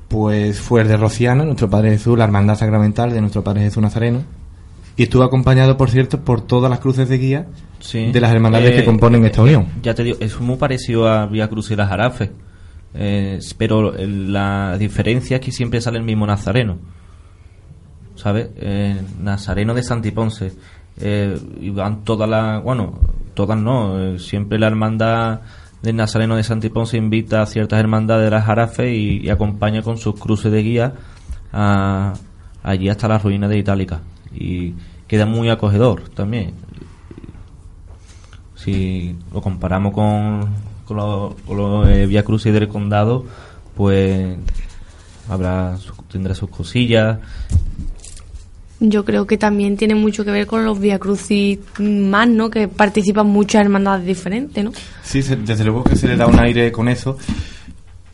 Pues 0.06 0.60
fue 0.60 0.82
el 0.82 0.88
de 0.88 0.96
Rociana, 0.96 1.44
nuestro 1.44 1.68
Padre 1.68 1.90
Jesús, 1.90 2.16
la 2.16 2.24
hermandad 2.24 2.56
sacramental 2.56 3.12
de 3.12 3.20
nuestro 3.20 3.42
Padre 3.42 3.62
Jesús 3.62 3.82
Nazareno. 3.82 4.22
Y 4.96 5.02
estuvo 5.04 5.24
acompañado, 5.24 5.76
por 5.76 5.90
cierto, 5.90 6.20
por 6.20 6.42
todas 6.42 6.70
las 6.70 6.78
cruces 6.78 7.08
de 7.08 7.18
guía 7.18 7.46
Sí. 7.80 8.12
de 8.12 8.20
las 8.20 8.32
hermandades 8.32 8.70
Eh, 8.70 8.76
que 8.76 8.84
componen 8.84 9.24
esta 9.24 9.42
unión. 9.42 9.66
Ya 9.82 9.94
te 9.94 10.04
digo, 10.04 10.16
es 10.20 10.38
muy 10.40 10.56
parecido 10.56 11.08
a 11.08 11.26
Vía 11.26 11.48
Cruz 11.48 11.70
y 11.72 11.76
las 11.76 11.88
Jarafes. 11.88 12.30
Eh, 12.94 13.38
pero 13.56 13.92
la 13.92 14.76
diferencia 14.78 15.36
es 15.36 15.40
que 15.42 15.52
siempre 15.52 15.80
sale 15.80 15.98
el 15.98 16.04
mismo 16.04 16.26
nazareno. 16.26 16.78
¿Sabes? 18.16 18.50
Eh, 18.56 19.00
nazareno 19.20 19.74
de 19.74 19.82
Santiponce. 19.82 20.52
Eh, 20.98 21.38
y 21.60 21.70
van 21.70 22.04
todas 22.04 22.28
las. 22.28 22.62
Bueno, 22.62 22.98
todas 23.34 23.58
no. 23.58 23.98
eh, 23.98 24.18
siempre 24.18 24.58
la 24.58 24.66
hermandad 24.66 25.40
del 25.82 25.96
Nazareno 25.96 26.36
de 26.36 26.42
Santiponce 26.42 26.98
invita 26.98 27.40
a 27.40 27.46
ciertas 27.46 27.80
hermandades 27.80 28.26
de 28.26 28.30
las 28.30 28.44
Jarafes 28.44 28.92
y, 28.94 29.20
y 29.24 29.30
acompaña 29.30 29.80
con 29.80 29.96
sus 29.96 30.14
cruces 30.20 30.52
de 30.52 30.62
guía 30.62 30.92
a- 31.52 32.12
allí 32.62 32.90
hasta 32.90 33.08
las 33.08 33.22
ruinas 33.22 33.48
de 33.48 33.58
Itálica. 33.58 34.00
Y 34.34 34.74
queda 35.08 35.24
muy 35.24 35.48
acogedor 35.48 36.08
también 36.10 36.52
si 38.54 39.16
lo 39.32 39.40
comparamos 39.40 39.94
con, 39.94 40.50
con 40.90 40.96
los 40.98 41.34
con 41.46 41.56
los, 41.56 41.88
eh, 41.88 42.06
Via 42.06 42.24
Crucis 42.24 42.52
del 42.52 42.66
condado, 42.66 43.24
pues 43.76 44.36
habrá 45.28 45.76
su- 45.76 45.92
tendrá 46.10 46.34
sus 46.34 46.50
cosillas. 46.50 47.18
Yo 48.82 49.04
creo 49.04 49.26
que 49.26 49.36
también 49.36 49.76
tiene 49.76 49.94
mucho 49.94 50.24
que 50.24 50.30
ver 50.30 50.46
con 50.46 50.64
los 50.64 50.80
Via 50.80 50.98
Crucis 50.98 51.58
más, 51.78 52.26
¿no? 52.28 52.48
Que 52.50 52.66
participan 52.66 53.26
muchas 53.26 53.62
hermandades 53.62 54.06
diferentes, 54.06 54.64
¿no? 54.64 54.72
Sí, 55.02 55.22
se- 55.22 55.36
desde 55.36 55.64
luego 55.64 55.84
que 55.84 55.96
se 55.96 56.08
le 56.08 56.16
da 56.16 56.26
un 56.26 56.38
aire 56.38 56.72
con 56.72 56.88
eso. 56.88 57.16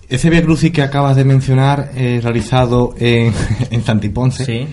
Ese 0.09 0.29
Via 0.29 0.43
Crucis 0.43 0.73
que 0.73 0.83
acabas 0.83 1.17
de 1.17 1.25
mencionar, 1.25 1.93
eh, 1.95 2.21
realizado 2.23 2.95
en, 2.99 3.33
en 3.71 3.83
Santiponce. 3.85 4.45
Sí. 4.45 4.67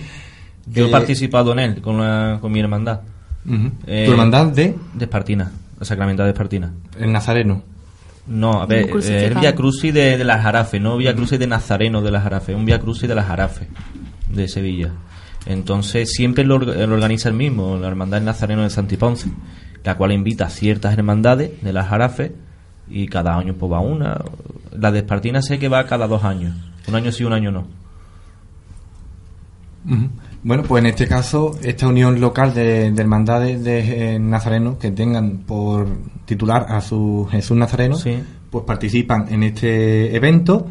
Yo 0.66 0.84
he 0.86 0.88
eh, 0.88 0.90
participado 0.92 1.52
en 1.52 1.58
él 1.60 1.80
con, 1.80 1.98
la- 1.98 2.38
con 2.40 2.50
mi 2.52 2.58
hermandad. 2.60 3.00
Ujú. 3.46 3.70
Eh, 3.86 4.04
¿Tu 4.06 4.10
hermandad 4.12 4.46
de? 4.46 4.74
De 4.94 5.04
Espartina, 5.04 5.52
la 5.78 5.84
Sacramental 5.86 6.26
de 6.26 6.32
Espartina. 6.32 6.72
El 6.98 7.12
Nazareno. 7.12 7.62
No, 8.26 8.62
a 8.62 8.66
ver, 8.66 8.88
crucificado. 8.88 9.24
eh, 9.24 9.26
el 9.26 9.34
Via 9.34 9.54
Crucis 9.54 9.92
de, 9.92 10.16
de 10.16 10.24
las 10.24 10.42
Jarafe, 10.42 10.80
no 10.80 10.96
Via 10.96 11.14
Crucis 11.14 11.38
de 11.38 11.46
Nazareno 11.46 12.00
de 12.02 12.10
las 12.10 12.22
Jarafe, 12.22 12.54
un 12.54 12.64
Via 12.64 12.78
Crucis 12.80 13.08
de 13.08 13.14
las 13.14 13.26
Jarafe 13.26 13.68
de 14.30 14.48
Sevilla. 14.48 14.92
Entonces 15.46 16.10
siempre 16.12 16.42
lo, 16.44 16.58
lo 16.58 16.94
organiza 16.94 17.28
el 17.28 17.34
mismo, 17.34 17.76
la 17.76 17.88
Hermandad 17.88 18.16
del 18.18 18.24
Nazareno 18.24 18.62
de 18.62 18.70
Santiponce, 18.70 19.30
la 19.84 19.96
cual 19.96 20.12
invita 20.12 20.46
a 20.46 20.50
ciertas 20.50 20.94
hermandades 20.96 21.62
de 21.62 21.72
las 21.72 21.88
Jarafe 21.88 22.32
y 22.88 23.06
cada 23.08 23.36
año 23.36 23.54
pues 23.54 23.70
va 23.70 23.80
una. 23.80 24.18
La 24.72 24.90
de 24.90 25.00
Espartina 25.00 25.42
sé 25.42 25.58
que 25.58 25.68
va 25.68 25.84
cada 25.86 26.06
dos 26.06 26.24
años, 26.24 26.56
un 26.88 26.94
año 26.94 27.12
sí, 27.12 27.24
un 27.24 27.34
año 27.34 27.50
no. 27.52 27.66
Bueno, 30.44 30.62
pues 30.62 30.82
en 30.82 30.90
este 30.90 31.08
caso, 31.08 31.56
esta 31.62 31.88
unión 31.88 32.20
local 32.20 32.52
de, 32.52 32.92
de 32.92 33.02
hermandades 33.02 33.64
de 33.64 34.14
eh, 34.14 34.18
nazarenos 34.18 34.76
que 34.76 34.90
tengan 34.90 35.38
por 35.38 35.86
titular 36.26 36.66
a 36.68 36.82
su 36.82 37.26
Jesús 37.30 37.56
Nazareno, 37.56 37.96
pues 38.50 38.64
participan 38.66 39.26
en 39.30 39.42
este 39.42 40.14
evento. 40.14 40.66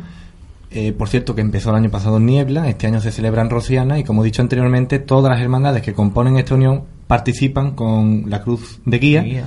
Eh, 0.69 0.93
por 0.93 1.09
cierto, 1.09 1.33
que 1.33 1.41
empezó 1.41 1.71
el 1.71 1.77
año 1.77 1.89
pasado 1.89 2.17
en 2.17 2.27
Niebla, 2.27 2.69
este 2.69 2.85
año 2.85 3.01
se 3.01 3.11
celebra 3.11 3.41
en 3.41 3.49
Rociana 3.49 3.97
y 3.97 4.03
como 4.03 4.21
he 4.21 4.25
dicho 4.25 4.43
anteriormente, 4.43 4.99
todas 4.99 5.31
las 5.31 5.41
hermandades 5.41 5.81
que 5.81 5.93
componen 5.93 6.37
esta 6.37 6.53
unión 6.53 6.83
participan 7.07 7.71
con 7.71 8.25
la 8.29 8.43
cruz 8.43 8.79
de 8.85 8.99
guía, 8.99 9.23
Guía. 9.23 9.45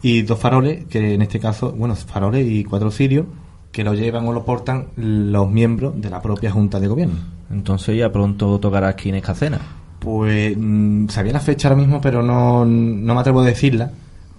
y 0.00 0.22
dos 0.22 0.38
faroles, 0.38 0.86
que 0.86 1.14
en 1.14 1.20
este 1.20 1.38
caso, 1.38 1.72
bueno, 1.72 1.94
faroles 1.96 2.46
y 2.50 2.64
cuatro 2.64 2.90
cirios, 2.90 3.26
que 3.72 3.84
lo 3.84 3.92
llevan 3.92 4.26
o 4.26 4.32
lo 4.32 4.42
portan 4.42 4.86
los 4.96 5.50
miembros 5.50 6.00
de 6.00 6.08
la 6.08 6.22
propia 6.22 6.50
Junta 6.50 6.80
de 6.80 6.88
Gobierno. 6.88 7.35
Entonces 7.50 7.96
ya 7.96 8.10
pronto 8.10 8.58
tocará 8.58 8.88
aquí 8.88 9.08
en 9.08 9.16
Escacena. 9.16 9.58
Pues 9.98 10.56
mm, 10.56 11.08
sabía 11.08 11.32
la 11.32 11.40
fecha 11.40 11.68
ahora 11.68 11.80
mismo, 11.80 12.00
pero 12.00 12.22
no, 12.22 12.64
no 12.64 13.14
me 13.14 13.20
atrevo 13.20 13.40
a 13.40 13.44
decirla. 13.44 13.90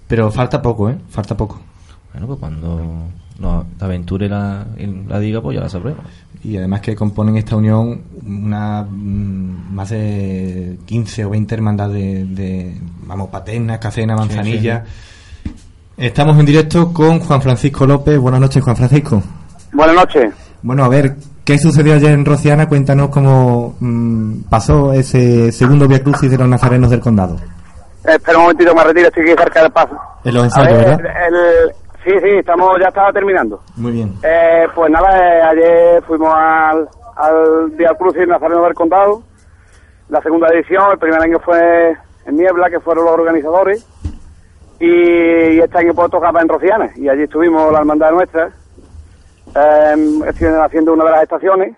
Pero 0.07 0.31
falta 0.31 0.61
poco, 0.61 0.89
¿eh? 0.89 0.97
Falta 1.09 1.35
poco. 1.35 1.59
Bueno, 2.13 2.27
pues 2.27 2.39
cuando 2.39 3.09
nos 3.39 3.65
aventure 3.79 4.29
la, 4.29 4.65
la 5.07 5.19
diga, 5.19 5.41
pues 5.41 5.55
ya 5.55 5.61
la 5.61 5.69
sabremos. 5.69 6.03
Y 6.43 6.57
además 6.57 6.81
que 6.81 6.95
componen 6.95 7.35
esta 7.37 7.55
unión 7.55 8.01
una 8.25 8.83
mm, 8.83 9.73
más 9.73 9.89
de 9.89 10.79
15 10.85 11.25
o 11.25 11.29
20 11.31 11.55
hermandades 11.55 11.93
de, 11.93 12.25
de, 12.25 12.81
vamos, 13.05 13.29
Paterna, 13.29 13.79
Cacena, 13.79 14.15
Manzanilla. 14.15 14.85
Estamos 15.97 16.37
en 16.39 16.45
directo 16.45 16.93
con 16.93 17.19
Juan 17.19 17.41
Francisco 17.41 17.85
López. 17.85 18.17
Buenas 18.19 18.39
noches, 18.39 18.63
Juan 18.63 18.75
Francisco. 18.75 19.21
Buenas 19.73 19.95
noches. 19.95 20.33
Bueno, 20.61 20.83
a 20.83 20.89
ver, 20.89 21.17
¿qué 21.47 21.57
sucedió 21.57 21.93
ayer 21.93 22.11
en 22.11 22.25
Rociana? 22.25 22.67
Cuéntanos 22.67 23.07
cómo 23.09 23.75
mm, 23.79 24.49
pasó 24.49 24.91
ese 24.91 25.49
segundo 25.53 25.87
Via 25.87 26.03
Crucis 26.03 26.29
de 26.29 26.37
los 26.37 26.47
Nazarenos 26.47 26.89
del 26.89 26.99
Condado. 26.99 27.37
Espera 28.03 28.37
un 28.37 28.43
momentito, 28.43 28.75
me 28.75 28.83
retiro, 28.83 29.07
estoy 29.07 29.23
aquí 29.23 29.41
cerca 29.41 29.61
del 29.61 29.71
paso. 29.71 29.97
En 30.25 30.33
los 30.33 30.43
ensayos, 30.43 30.77
ver, 30.77 30.97
¿verdad? 30.97 31.27
el- 31.29 31.71
sí, 32.03 32.11
sí, 32.21 32.37
estamos, 32.37 32.69
ya 32.81 32.89
estaba 32.89 33.13
terminando. 33.13 33.61
Muy 33.77 33.93
bien. 33.93 34.13
Eh, 34.23 34.67
pues 34.75 34.91
nada, 34.91 35.07
eh, 35.17 35.41
ayer 35.41 36.03
fuimos 36.03 36.33
al, 36.35 36.89
al 37.15 37.69
Via 37.77 37.93
Crucis 37.97 38.27
Nazareno 38.27 38.63
del 38.63 38.73
Condado, 38.73 39.23
la 40.09 40.21
segunda 40.21 40.49
edición, 40.49 40.91
el 40.91 40.99
primer 40.99 41.21
año 41.21 41.39
fue 41.39 41.95
en 42.25 42.35
Niebla, 42.35 42.69
que 42.69 42.81
fueron 42.81 43.05
los 43.05 43.13
organizadores, 43.13 43.87
y, 44.81 45.59
este 45.59 45.77
año 45.77 45.93
pues 45.95 46.11
tocaba 46.11 46.41
en 46.41 46.49
Rociana, 46.49 46.89
y 46.97 47.07
allí 47.07 47.23
estuvimos 47.23 47.71
la 47.71 47.79
hermandad 47.79 48.11
nuestra, 48.11 48.49
eh, 49.55 49.95
estuvieron 50.27 50.61
haciendo 50.63 50.93
una 50.93 51.05
de 51.05 51.11
las 51.11 51.23
estaciones, 51.23 51.75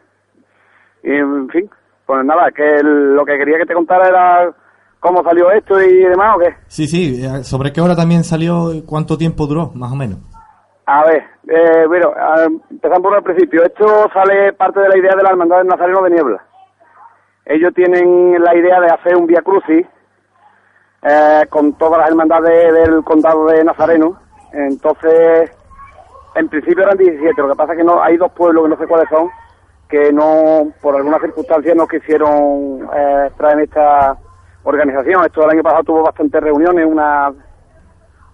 y 1.03 1.11
en 1.15 1.49
fin, 1.49 1.69
pues 2.05 2.25
nada, 2.25 2.51
que 2.51 2.81
lo 2.83 3.23
que 3.25 3.37
quería 3.37 3.57
que 3.57 3.65
te 3.65 3.73
contara 3.73 4.07
era 4.07 4.51
cómo 4.99 5.23
salió 5.23 5.51
esto 5.51 5.81
y 5.81 6.03
demás, 6.03 6.35
¿o 6.35 6.39
qué? 6.39 6.55
Sí, 6.67 6.87
sí. 6.87 7.23
eh, 7.23 7.43
¿Sobre 7.43 7.71
qué 7.71 7.81
hora 7.81 7.95
también 7.95 8.23
salió 8.23 8.73
y 8.73 8.81
cuánto 8.81 9.17
tiempo 9.17 9.47
duró, 9.47 9.71
más 9.75 9.91
o 9.91 9.95
menos? 9.95 10.19
A 10.85 11.05
ver, 11.05 11.23
eh, 11.47 11.85
bueno, 11.87 12.11
empezamos 12.71 13.03
por 13.03 13.17
el 13.17 13.23
principio. 13.23 13.63
Esto 13.63 14.09
sale 14.11 14.53
parte 14.53 14.79
de 14.79 14.89
la 14.89 14.97
idea 14.97 15.15
de 15.15 15.21
la 15.21 15.29
Hermandad 15.29 15.59
del 15.59 15.67
Nazareno 15.67 16.01
de 16.01 16.09
Niebla. 16.09 16.43
Ellos 17.45 17.73
tienen 17.75 18.43
la 18.43 18.55
idea 18.55 18.79
de 18.81 18.87
hacer 18.87 19.15
un 19.15 19.27
Via 19.27 19.41
Crucis 19.41 19.85
eh, 21.03 21.41
con 21.49 21.73
todas 21.73 21.99
las 21.99 22.09
hermandades 22.09 22.73
del 22.73 23.03
condado 23.03 23.45
de 23.47 23.63
Nazareno. 23.63 24.19
Entonces, 24.51 25.51
En 26.39 26.47
principio 26.47 26.83
eran 26.83 26.97
17, 26.97 27.41
lo 27.41 27.49
que 27.49 27.55
pasa 27.55 27.73
es 27.73 27.79
que 27.79 27.83
no 27.83 28.01
hay 28.01 28.15
dos 28.15 28.31
pueblos 28.31 28.63
que 28.63 28.69
no 28.69 28.77
sé 28.77 28.87
cuáles 28.87 29.09
son, 29.09 29.29
que 29.89 30.13
no, 30.13 30.71
por 30.81 30.95
algunas 30.95 31.19
circunstancias, 31.19 31.75
no 31.75 31.85
quisieron 31.85 32.87
eh, 32.95 33.29
traer 33.35 33.59
esta 33.59 34.17
organización. 34.63 35.25
Esto 35.25 35.43
el 35.43 35.49
año 35.49 35.63
pasado 35.63 35.83
tuvo 35.83 36.03
bastantes 36.03 36.41
reuniones, 36.41 36.85
unas 36.85 37.33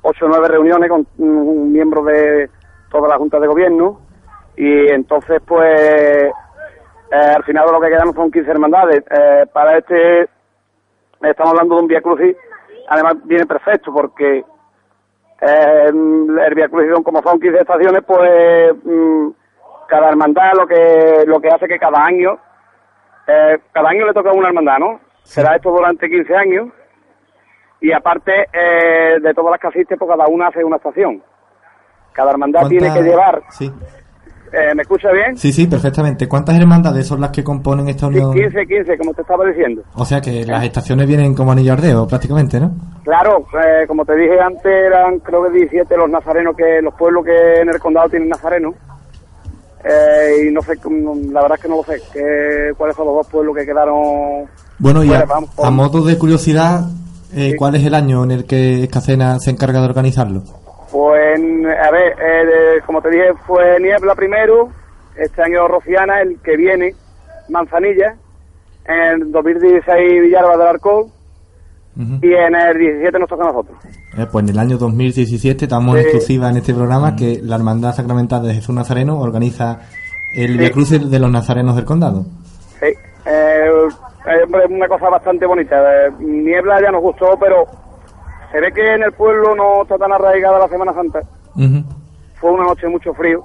ocho 0.04 0.26
o 0.26 0.30
nueve 0.30 0.50
reuniones 0.50 0.88
con 0.88 1.08
mm, 1.18 1.72
miembros 1.72 2.06
de 2.06 2.48
toda 2.92 3.08
la 3.08 3.18
Junta 3.18 3.40
de 3.40 3.48
Gobierno, 3.48 4.00
y 4.56 4.88
entonces, 4.90 5.42
pues, 5.44 5.66
eh, 5.66 6.32
al 7.12 7.44
final 7.44 7.66
lo 7.72 7.82
que 7.82 7.90
quedaron 7.90 8.14
son 8.14 8.32
15 8.32 8.52
hermandades. 8.52 9.04
Eh, 9.10 9.46
para 9.52 9.80
este, 9.80 10.30
estamos 11.24 11.54
hablando 11.54 11.78
de 11.78 11.82
un 11.82 11.88
Via 11.88 12.02
Crucis, 12.02 12.38
además 12.88 13.16
viene 13.24 13.48
perfecto 13.48 13.92
porque 13.92 14.46
eh, 15.42 15.86
el 15.88 16.56
Via 16.56 16.70
Crucis, 16.70 16.94
como 17.04 17.22
son 17.22 17.40
15 17.40 17.60
estaciones, 17.60 18.04
pues 18.06 18.74
mm, 18.84 19.30
cada 19.88 20.10
hermandad 20.10 20.54
lo 20.58 20.68
que 20.68 21.24
lo 21.26 21.40
que 21.40 21.50
hace 21.50 21.68
que 21.68 21.78
cada 21.78 22.04
año, 22.04 22.38
eh, 23.28 23.60
cada 23.72 23.90
año 23.90 24.06
le 24.06 24.14
toca 24.14 24.30
a 24.30 24.34
una 24.34 24.48
hermandad, 24.48 24.80
¿no? 24.80 25.00
Será 25.24 25.56
esto 25.56 25.72
durante 25.72 26.10
15 26.10 26.36
años 26.36 26.70
y 27.82 27.92
aparte 27.92 28.48
eh, 28.54 29.20
de 29.20 29.34
todas 29.34 29.52
las 29.52 29.60
que 29.60 29.68
asisten, 29.68 29.98
pues 29.98 30.10
cada 30.10 30.28
una 30.28 30.48
hace 30.48 30.64
una 30.64 30.78
estación. 30.78 31.22
Cada 32.14 32.32
hermandad 32.32 32.68
tiene 32.68 32.94
que 32.94 33.02
llevar 33.02 33.42
Sí. 33.50 33.72
Eh, 34.54 34.74
¿Me 34.76 34.82
escucha 34.84 35.12
bien? 35.12 35.38
Sí, 35.38 35.52
sí, 35.52 35.68
perfectamente. 35.68 36.28
¿Cuántas 36.28 36.58
hermandades 36.58 37.08
son 37.08 37.22
las 37.22 37.32
que 37.32 37.44
componen 37.44 37.90
esta 37.90 38.08
Sí, 38.08 38.14
unión? 38.16 38.34
15, 38.34 38.66
15, 38.66 38.98
como 38.98 39.14
te 39.14 39.22
estaba 39.22 39.46
diciendo. 39.46 39.82
O 39.96 40.06
sea 40.06 40.22
que 40.22 40.46
las 40.46 40.64
estaciones 40.64 41.08
vienen 41.08 41.34
como 41.34 41.52
anillo 41.52 41.74
al 41.74 41.82
dedo, 41.82 42.08
prácticamente, 42.08 42.60
¿no? 42.60 42.74
Claro, 43.04 43.46
eh, 43.54 43.86
como 43.88 44.06
te 44.06 44.16
dije 44.16 44.40
antes, 44.40 44.66
eran 44.66 45.20
creo 45.20 45.44
que 45.44 45.58
17 45.60 45.98
los 45.98 46.10
nazarenos, 46.10 46.56
que 46.56 46.82
los 46.82 46.94
pueblos 46.96 47.26
que 47.26 47.62
en 47.62 47.70
el 47.70 47.80
condado 47.80 48.10
tienen 48.10 48.30
nazarenos. 48.30 48.76
Eh, 49.84 50.48
y 50.48 50.52
no 50.52 50.62
sé, 50.62 50.74
mm, 50.84 51.32
la 51.32 51.42
verdad 51.44 51.58
es 51.58 51.62
que 51.62 51.70
no 51.70 51.76
lo 51.78 51.84
sé, 51.84 52.02
que, 52.12 52.74
cuáles 52.76 52.96
son 52.96 53.06
los 53.06 53.16
dos 53.16 53.28
pueblos 53.28 53.56
que 53.56 53.66
quedaron. 53.66 54.46
Bueno, 54.80 55.04
y 55.04 55.08
a, 55.10 55.18
fuera, 55.20 55.26
vamos, 55.26 55.50
a 55.62 55.70
modo 55.70 56.04
de 56.04 56.18
curiosidad, 56.18 56.86
eh, 57.36 57.54
¿cuál 57.58 57.76
es 57.76 57.86
el 57.86 57.94
año 57.94 58.24
en 58.24 58.32
el 58.32 58.46
que 58.46 58.84
Escacena 58.84 59.38
se 59.40 59.52
encarga 59.52 59.82
de 59.82 59.86
organizarlo? 59.86 60.42
Pues, 60.92 61.40
a 61.40 61.92
ver, 61.92 62.16
eh, 62.22 62.82
como 62.86 63.02
te 63.02 63.10
dije, 63.10 63.34
fue 63.46 63.80
Niebla 63.80 64.16
primero, 64.16 64.70
este 65.18 65.42
año 65.42 65.68
Rociana, 65.68 66.22
el 66.22 66.40
que 66.42 66.56
viene, 66.56 66.94
Manzanilla, 67.50 68.16
en 68.88 69.32
2016 69.32 70.22
Villalba 70.22 70.58
del 70.58 70.68
Arcón, 70.68 71.06
y 72.22 72.34
en 72.34 72.56
el 72.56 72.78
17 72.78 73.20
nos 73.20 73.30
toca 73.30 73.44
a 73.46 73.48
nosotros. 73.48 73.78
Eh, 74.18 74.26
pues 74.32 74.44
en 74.44 74.50
el 74.50 74.60
año 74.60 74.78
2017 74.78 75.66
estamos 75.66 75.94
Sí. 75.96 76.00
en 76.00 76.06
exclusiva 76.06 76.50
en 76.50 76.58
este 76.58 76.74
programa 76.74 77.16
que 77.16 77.40
la 77.42 77.56
Hermandad 77.56 77.94
Sacramental 77.96 78.46
de 78.46 78.54
Jesús 78.54 78.76
Nazareno 78.76 79.20
organiza 79.20 79.80
el 80.36 80.58
Via 80.58 80.72
Crucis 80.72 81.10
de 81.10 81.20
los 81.20 81.32
Nazarenos 81.32 81.76
del 81.78 81.86
Condado. 81.86 82.26
Sí, 82.82 82.88
eh, 83.26 83.70
es 84.28 84.70
una 84.70 84.88
cosa 84.90 85.10
bastante 85.10 85.46
bonita. 85.46 85.76
Eh, 86.08 86.12
Niebla 86.20 86.82
ya 86.82 86.92
nos 86.92 87.02
gustó, 87.02 87.38
pero 87.40 87.66
se 88.56 88.62
ve 88.62 88.72
que 88.72 88.94
en 88.94 89.04
el 89.04 89.12
pueblo 89.12 89.54
no 89.54 89.82
está 89.82 89.98
tan 89.98 90.14
arraigada 90.14 90.60
la 90.60 90.70
Semana 90.70 90.94
Santa. 90.94 91.20
Fue 92.36 92.52
una 92.52 92.64
noche 92.64 92.86
de 92.86 92.92
mucho 92.94 93.14
frío 93.14 93.44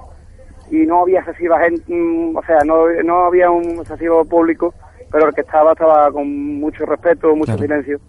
y 0.69 0.85
no 0.85 1.01
había 1.01 1.19
excesiva 1.19 1.59
gente, 1.59 1.83
mm, 1.93 2.37
o 2.37 2.41
sea, 2.43 2.59
no, 2.63 2.87
no 3.03 3.25
había 3.25 3.51
un 3.51 3.63
excesivo 3.81 4.23
público, 4.23 4.73
pero 5.11 5.27
el 5.27 5.33
que 5.35 5.41
estaba 5.41 5.73
estaba 5.73 6.09
con 6.13 6.59
mucho 6.61 6.85
respeto, 6.85 7.35
mucho 7.35 7.57
Claro. 7.57 7.61
silencio. 7.61 7.99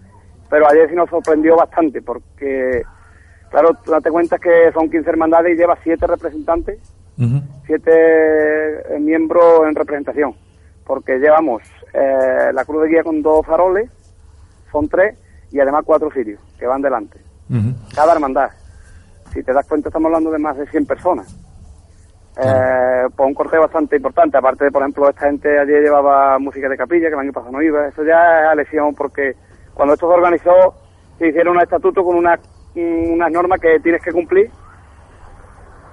Pero 0.49 0.69
ayer 0.69 0.89
sí 0.91 0.95
nos 0.95 1.11
sorprendió 1.11 1.57
bastante 1.57 2.03
porque, 2.03 2.83
claro, 3.51 3.71
date 3.85 4.11
cuenta 4.13 4.39
que 4.39 4.71
son 4.73 4.89
15 4.89 5.11
hermandades 5.11 5.55
y 5.55 5.57
lleva 5.59 5.77
7 5.83 6.07
representantes 6.07 6.79
siete 7.67 7.91
eh, 8.95 8.99
miembros 9.01 9.67
en 9.67 9.75
representación, 9.75 10.35
porque 10.87 11.19
llevamos 11.19 11.63
eh, 11.95 12.51
la 12.53 12.65
cruz 12.65 12.83
de 12.83 12.89
guía 12.91 13.03
con 13.03 13.23
dos 13.23 13.45
faroles, 13.45 13.91
son 14.71 14.89
tres, 14.89 15.17
y 15.53 15.61
además 15.61 15.85
cuatro 15.85 16.11
sirios 16.11 16.41
que 16.59 16.67
van 16.67 16.83
delante. 16.83 17.21
Cada 17.95 18.15
hermandad. 18.15 18.49
Si 19.33 19.43
te 19.43 19.53
das 19.53 19.67
cuenta, 19.69 19.89
estamos 19.89 20.07
hablando 20.07 20.31
de 20.31 20.39
más 20.39 20.57
de 20.57 20.67
100 20.67 20.87
personas. 20.87 21.37
Eh, 22.43 23.09
pues 23.15 23.27
un 23.27 23.35
corte 23.35 23.59
bastante 23.59 23.97
importante. 23.97 24.39
Aparte 24.39 24.65
de, 24.65 24.71
por 24.71 24.83
ejemplo, 24.83 25.09
esta 25.09 25.27
gente 25.27 25.59
ayer 25.59 25.83
llevaba 25.83 26.39
música 26.39 26.69
de 26.69 26.79
capilla, 26.79 27.09
que 27.09 27.15
el 27.15 27.21
año 27.21 27.33
pasado 27.33 27.53
no 27.53 27.63
iba. 27.63 27.87
Eso 27.87 28.03
ya 28.05 28.43
es 28.43 28.49
alección 28.49 28.95
porque 28.95 29.37
cuando 29.75 29.95
esto 29.95 30.09
se 30.09 30.15
organizó, 30.15 30.75
se 31.19 31.29
hicieron 31.29 31.57
un 31.57 31.63
estatuto 31.63 32.03
con 32.03 32.17
unas 32.17 32.41
unas 32.75 33.31
normas 33.31 33.61
que 33.61 33.81
tienes 33.81 34.03
que 34.03 34.13
cumplir 34.13 34.51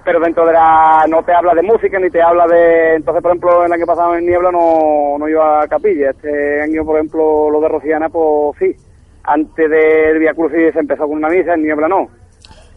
pero 0.04 0.18
dentro 0.20 0.46
de 0.46 0.52
la 0.52 1.04
no 1.08 1.22
te 1.22 1.32
habla 1.32 1.54
de 1.54 1.62
música 1.62 1.98
ni 1.98 2.08
te 2.10 2.22
habla 2.22 2.46
de 2.46 2.96
entonces 2.96 3.22
por 3.22 3.32
ejemplo 3.32 3.64
el 3.64 3.72
año 3.72 3.86
pasado 3.86 4.14
en 4.14 4.24
Niebla 4.24 4.50
no, 4.50 5.18
no 5.18 5.28
iba 5.28 5.62
a 5.62 5.68
capilla 5.68 6.10
este 6.10 6.62
año 6.62 6.84
por 6.84 6.96
ejemplo 6.96 7.50
lo 7.50 7.60
de 7.60 7.68
Rociana 7.68 8.08
pues 8.08 8.58
sí 8.58 8.89
antes 9.24 9.70
del 9.70 10.18
Via 10.18 10.32
Crucis 10.34 10.72
se 10.72 10.80
empezó 10.80 11.06
con 11.06 11.16
una 11.18 11.28
misa 11.28 11.54
en 11.54 11.62
Niebla 11.62 11.88
no 11.88 12.08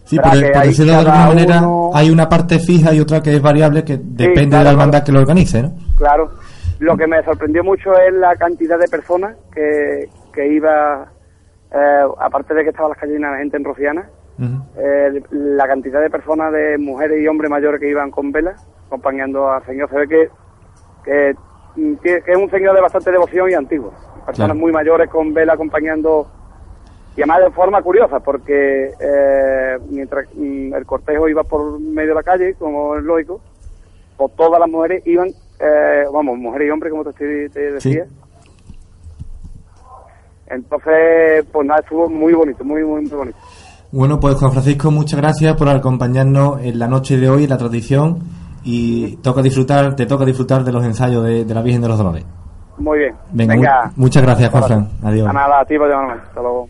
Sí, 0.06 0.18
Verá 0.18 0.32
por, 0.32 0.64
decirlo 0.66 0.92
de 0.92 0.98
alguna 1.00 1.28
manera, 1.28 1.58
uno- 1.60 1.92
hay 1.94 2.10
una 2.10 2.28
parte 2.28 2.60
fija 2.60 2.94
y 2.94 3.00
otra 3.00 3.22
que 3.22 3.36
es 3.36 3.42
variable 3.42 3.84
que 3.86 3.98
depende 3.98 4.42
de 4.42 4.50
claro, 4.50 4.64
la 4.66 4.72
hermandad 4.72 5.04
que 5.04 5.12
lo 5.14 5.20
organice, 5.20 5.62
¿no? 5.64 5.74
claro 5.98 6.30
lo 6.80 6.98
que 6.98 7.08
me 7.08 7.24
sorprendió 7.24 7.64
mucho 7.64 7.92
es 7.98 8.14
la 8.14 8.36
cantidad 8.36 8.78
de 8.78 8.88
personas 8.90 9.38
que, 9.54 10.10
que 10.34 10.54
iba 10.54 11.08
eh, 11.74 12.04
aparte 12.20 12.54
de 12.54 12.64
que 12.64 12.70
estaban 12.72 12.90
las 12.90 13.00
calles 13.00 13.20
de 13.22 13.38
gente 13.40 13.58
en 13.58 13.64
Rociana 13.64 14.10
eh, 14.78 15.22
la 15.32 15.68
cantidad 15.68 16.02
de 16.02 16.10
personas, 16.10 16.52
de 16.52 16.78
mujeres 16.78 17.22
y 17.22 17.28
hombres 17.28 17.50
mayores 17.52 17.80
que 17.80 17.90
iban 17.90 18.10
con 18.12 18.32
velas, 18.32 18.68
acompañando 18.88 19.50
al 19.50 19.64
Señor. 19.66 19.88
Se 19.90 19.96
ve 19.96 20.08
que, 20.08 20.28
que, 21.06 21.34
mm, 21.76 21.94
que 21.96 22.24
es 22.26 22.38
un 22.38 22.50
Señor 22.50 22.76
de 22.76 22.82
bastante 22.82 23.12
devoción 23.12 23.50
y 23.50 23.54
antiguo. 23.54 23.92
Personas 24.26 24.36
Claro. 24.36 24.56
muy 24.56 24.72
mayores 24.72 25.10
con 25.10 25.34
vela 25.34 25.54
acompañando, 25.54 26.28
y 27.16 27.22
además 27.22 27.40
de 27.42 27.52
forma 27.52 27.82
curiosa, 27.82 28.20
porque 28.20 28.92
eh, 29.00 29.78
mientras 29.90 30.28
mm, 30.36 30.74
el 30.74 30.86
cortejo 30.86 31.28
iba 31.30 31.44
por 31.44 31.80
medio 31.80 32.10
de 32.10 32.16
la 32.16 32.24
calle, 32.24 32.54
como 32.56 32.96
es 32.96 33.04
lógico, 33.04 33.42
pues 34.18 34.32
todas 34.36 34.60
las 34.60 34.70
mujeres 34.70 35.06
iban, 35.06 35.28
eh, 35.60 36.04
vamos, 36.14 36.38
mujeres 36.38 36.68
y 36.68 36.72
hombres, 36.72 36.92
como 36.92 37.04
te, 37.04 37.10
estoy- 37.12 37.50
te 37.50 37.72
decía. 37.74 38.06
Entonces, 40.48 41.46
pues 41.52 41.68
nada, 41.68 41.80
estuvo 41.82 42.10
muy 42.10 42.34
bonito, 42.34 42.64
muy, 42.64 42.84
muy, 42.84 43.02
muy 43.02 43.10
bonito. 43.12 43.38
Bueno, 43.92 44.20
pues 44.20 44.36
Juan 44.36 44.52
Francisco, 44.52 44.92
muchas 44.92 45.20
gracias 45.20 45.56
por 45.56 45.70
acompañarnos 45.70 46.62
en 46.62 46.80
la 46.80 46.88
noche 46.88 47.18
de 47.18 47.30
hoy, 47.30 47.44
en 47.46 47.50
la 47.50 47.58
tradición, 47.58 48.20
y 48.64 49.18
toca 49.18 49.42
disfrutar, 49.42 49.96
te 49.96 50.06
toca 50.06 50.26
disfrutar 50.26 50.64
de 50.64 50.72
los 50.72 50.84
ensayos 50.84 51.24
de, 51.24 51.46
de 51.46 51.54
la 51.54 51.62
Virgen 51.62 51.82
de 51.82 51.88
los 51.88 51.98
Dolores. 51.98 52.26
Muy 52.78 52.98
bien. 53.00 53.16
Venga, 53.32 53.56
mu- 53.96 54.04
muchas 54.04 54.24
gracias, 54.24 54.50
Juan 54.50 54.64
Fran. 54.64 54.90
Adiós. 55.04 55.28
A 55.30 55.34
nada, 55.34 55.60
a 55.62 55.66
ti 55.66 55.78
por 55.78 55.90
llamarme. 55.90 56.22
Hasta 56.24 56.42
luego. 56.42 56.68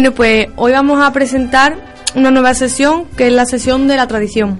Bueno, 0.00 0.14
pues 0.14 0.48
hoy 0.56 0.72
vamos 0.72 0.98
a 1.02 1.12
presentar 1.12 1.76
una 2.14 2.30
nueva 2.30 2.54
sesión 2.54 3.04
que 3.18 3.26
es 3.26 3.32
la 3.34 3.44
sesión 3.44 3.86
de 3.86 3.96
la 3.96 4.06
tradición. 4.08 4.58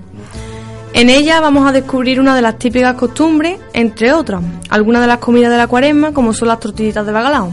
En 0.92 1.08
ella 1.08 1.40
vamos 1.40 1.66
a 1.66 1.72
descubrir 1.72 2.20
una 2.20 2.36
de 2.36 2.42
las 2.42 2.58
típicas 2.58 2.92
costumbres, 2.92 3.58
entre 3.72 4.12
otras, 4.12 4.42
algunas 4.68 5.00
de 5.00 5.06
las 5.06 5.16
comidas 5.16 5.50
de 5.50 5.56
la 5.56 5.66
cuaresma, 5.66 6.12
como 6.12 6.34
son 6.34 6.48
las 6.48 6.60
tortillitas 6.60 7.06
de 7.06 7.12
bacalao. 7.12 7.50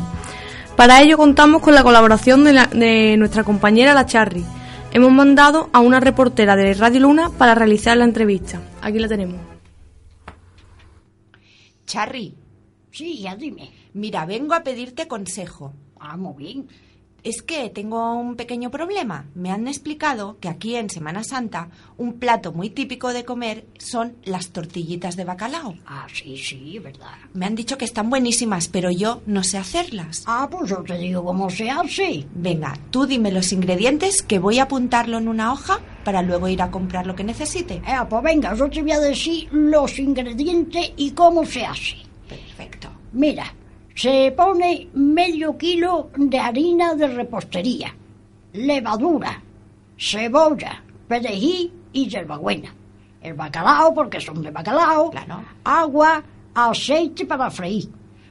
Para 0.76 1.02
ello 1.02 1.16
contamos 1.16 1.62
con 1.62 1.76
la 1.76 1.82
colaboración 1.84 2.44
de, 2.44 2.52
la- 2.52 2.66
de 2.68 3.16
nuestra 3.16 3.46
compañera 3.46 3.94
La 3.94 4.06
Charry. 4.06 4.44
Hemos 4.92 5.14
mandado 5.14 5.70
a 5.72 5.80
una 5.80 6.02
reportera 6.02 6.58
de 6.58 6.74
Radio 6.74 7.00
Luna 7.00 7.30
para 7.38 7.56
realizar 7.56 7.96
la 7.96 8.04
entrevista. 8.04 8.60
Aquí 8.82 9.00
la 9.00 9.08
tenemos. 9.08 9.40
Charry. 11.86 12.36
Sí, 12.92 13.20
ya 13.22 13.38
dime. 13.38 13.72
Mira, 13.94 14.26
vengo 14.26 14.54
a 14.56 14.60
pedirte 14.62 15.08
consejo. 15.08 15.72
Ah, 16.02 16.18
muy 16.18 16.34
bien. 16.38 16.68
Es 17.24 17.42
que 17.42 17.70
tengo 17.70 18.14
un 18.14 18.36
pequeño 18.36 18.72
problema. 18.72 19.26
Me 19.36 19.52
han 19.52 19.68
explicado 19.68 20.38
que 20.40 20.50
aquí 20.50 20.76
en 20.76 20.90
Semana 20.90 21.24
Santa 21.24 21.70
un 21.98 22.14
plato 22.20 22.54
muy 22.54 22.70
típico 22.70 23.12
de 23.12 23.26
comer 23.26 23.66
son 23.80 24.16
las 24.24 24.50
tortillitas 24.50 25.16
de 25.16 25.26
bacalao. 25.26 25.76
Ah, 25.86 26.08
sí, 26.14 26.38
sí, 26.38 26.80
verdad. 26.80 27.16
Me 27.34 27.46
han 27.46 27.56
dicho 27.56 27.78
que 27.78 27.86
están 27.86 28.10
buenísimas, 28.10 28.68
pero 28.68 28.92
yo 28.92 29.22
no 29.26 29.44
sé 29.44 29.58
hacerlas. 29.58 30.24
Ah, 30.26 30.48
pues 30.50 30.70
yo 30.70 30.84
te 30.84 30.98
digo 30.98 31.24
cómo 31.24 31.50
se 31.50 31.70
hace. 31.70 32.26
Venga, 32.34 32.78
tú 32.92 33.06
dime 33.06 33.32
los 33.32 33.52
ingredientes 33.52 34.22
que 34.22 34.40
voy 34.40 34.60
a 34.60 34.64
apuntarlo 34.64 35.18
en 35.18 35.28
una 35.28 35.52
hoja 35.52 35.80
para 36.06 36.22
luego 36.22 36.48
ir 36.48 36.62
a 36.62 36.72
comprar 36.72 37.08
lo 37.08 37.16
que 37.16 37.24
necesite. 37.24 37.82
Eh, 37.86 37.98
pues 38.10 38.24
venga, 38.24 38.54
yo 38.56 38.70
te 38.70 38.82
voy 38.82 38.92
a 38.92 39.00
decir 39.00 39.50
los 39.52 40.00
ingredientes 40.00 40.94
y 40.96 41.12
cómo 41.12 41.46
se 41.46 41.66
hace. 41.66 41.98
Perfecto. 42.30 42.90
Mira, 43.12 43.54
se 43.98 44.32
pone 44.32 44.90
medio 44.94 45.58
kilo 45.58 46.12
de 46.16 46.40
harina 46.40 46.94
de 46.94 47.08
repostería, 47.08 47.96
levadura, 48.54 49.42
cebolla, 49.98 50.84
perejil 51.08 51.74
y 51.94 52.08
hierbabuena. 52.08 52.74
El 53.20 53.34
bacalao, 53.34 53.96
porque 53.96 54.22
son 54.22 54.44
de 54.44 54.52
bacalao, 54.52 55.12
agua, 55.64 56.24
aceite 56.54 57.26
para 57.26 57.50
freír. 57.50 57.90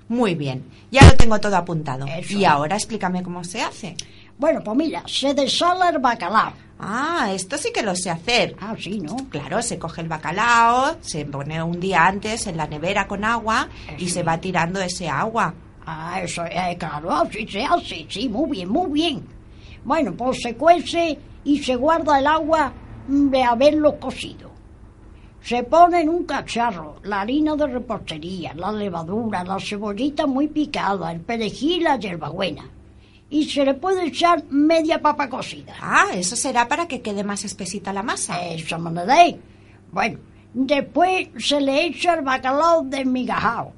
Muy 0.09 0.37
bien, 0.37 0.65
ya 0.93 1.03
lo 1.03 1.17
tengo 1.17 1.41
todo 1.41 1.57
apuntado. 1.57 2.07
Y 2.29 2.45
ahora 2.45 2.77
explícame 2.77 3.25
cómo 3.25 3.43
se 3.43 3.61
hace. 3.61 3.97
Bueno, 4.39 4.63
pues 4.63 4.77
mira, 4.77 5.03
se 5.07 5.35
desala 5.35 5.89
el 5.89 5.99
bacalao. 5.99 6.53
Ah, 6.79 7.31
esto 7.33 7.57
sí 7.57 7.71
que 7.73 7.83
lo 7.83 7.95
sé 7.97 8.11
hacer. 8.11 8.55
Ah, 8.61 8.75
sí, 8.79 8.99
¿no? 9.01 9.17
Claro, 9.31 9.63
se 9.63 9.79
coge 9.79 10.03
el 10.03 10.09
bacalao, 10.09 10.97
se 11.01 11.25
pone 11.25 11.63
un 11.63 11.81
día 11.81 12.07
antes 12.07 12.47
en 12.47 12.57
la 12.57 12.67
nevera 12.67 13.07
con 13.07 13.25
agua 13.25 13.69
y 13.99 14.09
se 14.09 14.23
va 14.23 14.39
tirando 14.39 14.81
ese 14.81 15.09
agua. 15.09 15.55
Ah, 15.87 16.21
eso, 16.23 16.45
eh, 16.45 16.77
claro, 16.79 17.13
así 17.13 17.47
se 17.47 17.65
hace, 17.65 18.07
sí, 18.09 18.29
muy 18.29 18.51
bien, 18.51 18.69
muy 18.69 18.91
bien. 18.91 19.27
Bueno, 19.85 20.13
pues 20.15 20.43
se 20.43 20.55
cuece 20.57 21.19
y 21.45 21.63
se 21.63 21.77
guarda 21.77 22.19
el 22.19 22.27
agua 22.27 22.73
de 23.09 23.43
haberlo 23.43 23.99
cocido. 23.99 24.51
Se 25.41 25.63
pone 25.63 26.01
en 26.01 26.09
un 26.09 26.25
cacharro 26.25 26.97
la 27.05 27.21
harina 27.21 27.55
de 27.55 27.69
repostería, 27.69 28.53
la 28.55 28.73
levadura, 28.73 29.45
la 29.45 29.61
cebollita 29.61 30.27
muy 30.27 30.49
picada, 30.49 31.13
el 31.13 31.21
perejil 31.21 31.83
y 31.83 31.85
la 31.85 31.97
hierbabuena. 31.97 32.69
Y 33.29 33.45
se 33.45 33.65
le 33.65 33.75
puede 33.75 34.07
echar 34.07 34.45
media 34.51 35.01
papa 35.03 35.29
cocida. 35.29 35.75
Ah, 35.81 36.07
eso 36.15 36.37
será 36.37 36.69
para 36.69 36.87
que 36.87 37.03
quede 37.03 37.25
más 37.25 37.45
espesita 37.45 37.93
la 37.93 38.03
masa. 38.03 38.47
Esa 38.47 38.79
manera 38.79 39.27
es. 39.27 39.37
Bueno, 39.91 40.19
después 40.55 41.29
se 41.39 41.61
le 41.61 41.87
echa 41.87 42.15
el 42.15 42.23
bacalao 42.23 42.83
desmigajado. 42.85 43.73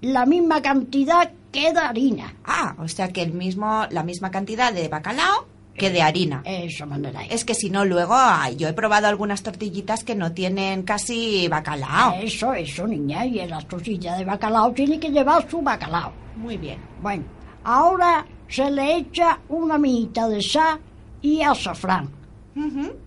La 0.00 0.24
misma 0.24 0.62
cantidad 0.62 1.30
que 1.52 1.72
de 1.72 1.78
harina. 1.78 2.34
Ah, 2.44 2.74
o 2.78 2.88
sea 2.88 3.12
que 3.12 3.22
el 3.22 3.32
mismo, 3.34 3.86
la 3.90 4.02
misma 4.02 4.30
cantidad 4.30 4.72
de 4.72 4.88
bacalao 4.88 5.46
que 5.76 5.90
de 5.90 6.02
harina. 6.02 6.42
Esa 6.44 6.86
manera 6.86 7.22
es. 7.24 7.32
Es 7.32 7.44
que 7.44 7.54
si 7.54 7.70
no, 7.70 7.84
luego 7.84 8.14
ay, 8.14 8.56
yo 8.56 8.68
he 8.68 8.72
probado 8.72 9.06
algunas 9.06 9.42
tortillitas 9.42 10.02
que 10.04 10.14
no 10.14 10.32
tienen 10.32 10.82
casi 10.82 11.46
bacalao. 11.48 12.14
Eso, 12.20 12.52
eso, 12.54 12.86
niña. 12.86 13.24
Y 13.26 13.40
en 13.40 13.50
las 13.50 13.66
tortillas 13.66 14.18
de 14.18 14.24
bacalao 14.24 14.72
tiene 14.72 14.98
que 14.98 15.10
llevar 15.10 15.48
su 15.48 15.60
bacalao. 15.60 16.12
Muy 16.36 16.56
bien. 16.56 16.78
Bueno, 17.00 17.24
ahora 17.64 18.24
se 18.52 18.70
le 18.70 18.96
echa 18.98 19.38
una 19.48 19.78
mijita 19.78 20.28
de 20.28 20.42
sal 20.42 20.78
y 21.22 21.40
azafrán. 21.40 22.10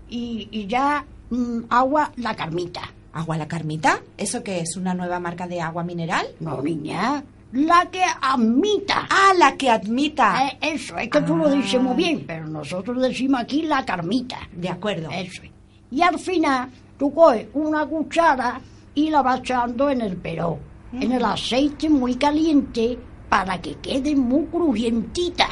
y, 0.10 0.48
y 0.52 0.66
ya 0.68 1.06
mm, 1.30 1.60
agua 1.70 2.12
la 2.18 2.36
carmita. 2.36 2.82
¿Agua 3.14 3.38
la 3.38 3.48
carmita? 3.48 4.02
¿Eso 4.18 4.44
qué 4.44 4.60
es? 4.60 4.76
¿Una 4.76 4.94
nueva 4.94 5.20
marca 5.20 5.48
de 5.48 5.62
agua 5.62 5.84
mineral? 5.84 6.26
No, 6.40 6.62
niña. 6.62 7.24
La 7.54 7.86
que 7.92 8.02
admita. 8.22 9.08
Ah, 9.10 9.34
la 9.38 9.56
que 9.56 9.70
admita. 9.70 10.48
Eh, 10.48 10.58
eso, 10.74 10.98
es 10.98 11.10
que 11.10 11.22
tú 11.22 11.38
lo 11.38 11.50
dices 11.50 11.82
muy 11.82 11.96
bien, 11.96 12.24
pero 12.28 12.48
nosotros 12.48 13.02
decimos 13.02 13.40
aquí 13.42 13.62
la 13.62 13.86
carmita. 13.86 14.40
De 14.52 14.68
acuerdo. 14.68 15.10
Eso. 15.12 15.44
es. 15.44 15.52
Y 15.92 16.02
al 16.02 16.20
final, 16.20 16.70
tú 16.98 17.14
coges 17.14 17.48
una 17.54 17.86
cuchara 17.86 18.60
y 18.96 19.10
la 19.12 19.22
vas 19.22 19.40
echando 19.40 19.90
en 19.90 20.02
el 20.02 20.18
perón, 20.18 20.58
en 20.92 21.12
el 21.12 21.24
aceite 21.24 21.88
muy 21.88 22.16
caliente, 22.16 22.98
para 23.30 23.62
que 23.62 23.76
quede 23.76 24.16
muy 24.16 24.46
crujientita. 24.46 25.48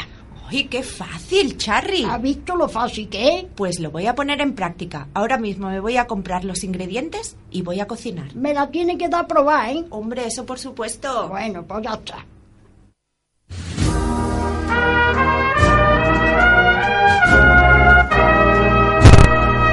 ¡Ay, 0.50 0.66
qué 0.66 0.84
fácil, 0.84 1.58
Charry! 1.58 2.04
¿Has 2.04 2.22
visto 2.22 2.56
lo 2.56 2.68
fácil 2.68 3.10
que 3.10 3.40
es? 3.40 3.46
Pues 3.56 3.80
lo 3.80 3.92
voy 3.92 4.06
a 4.08 4.14
poner 4.14 4.42
en 4.42 4.54
práctica. 4.54 5.08
Ahora 5.14 5.38
mismo 5.38 5.70
me 5.70 5.80
voy 5.80 5.98
a 5.98 6.06
comprar 6.06 6.44
los 6.46 6.64
ingredientes 6.64 7.38
y 7.50 7.62
voy 7.62 7.80
a 7.80 7.88
cocinar. 7.88 8.36
Me 8.36 8.54
la 8.54 8.70
tiene 8.70 8.98
que 8.98 9.10
dar 9.10 9.24
a 9.24 9.28
probar, 9.28 9.70
¿eh? 9.70 9.86
Hombre, 9.90 10.28
eso 10.28 10.46
por 10.46 10.60
supuesto. 10.60 11.30
Bueno, 11.30 11.64
pues 11.64 11.84
ya 11.84 11.94
está. 11.94 12.26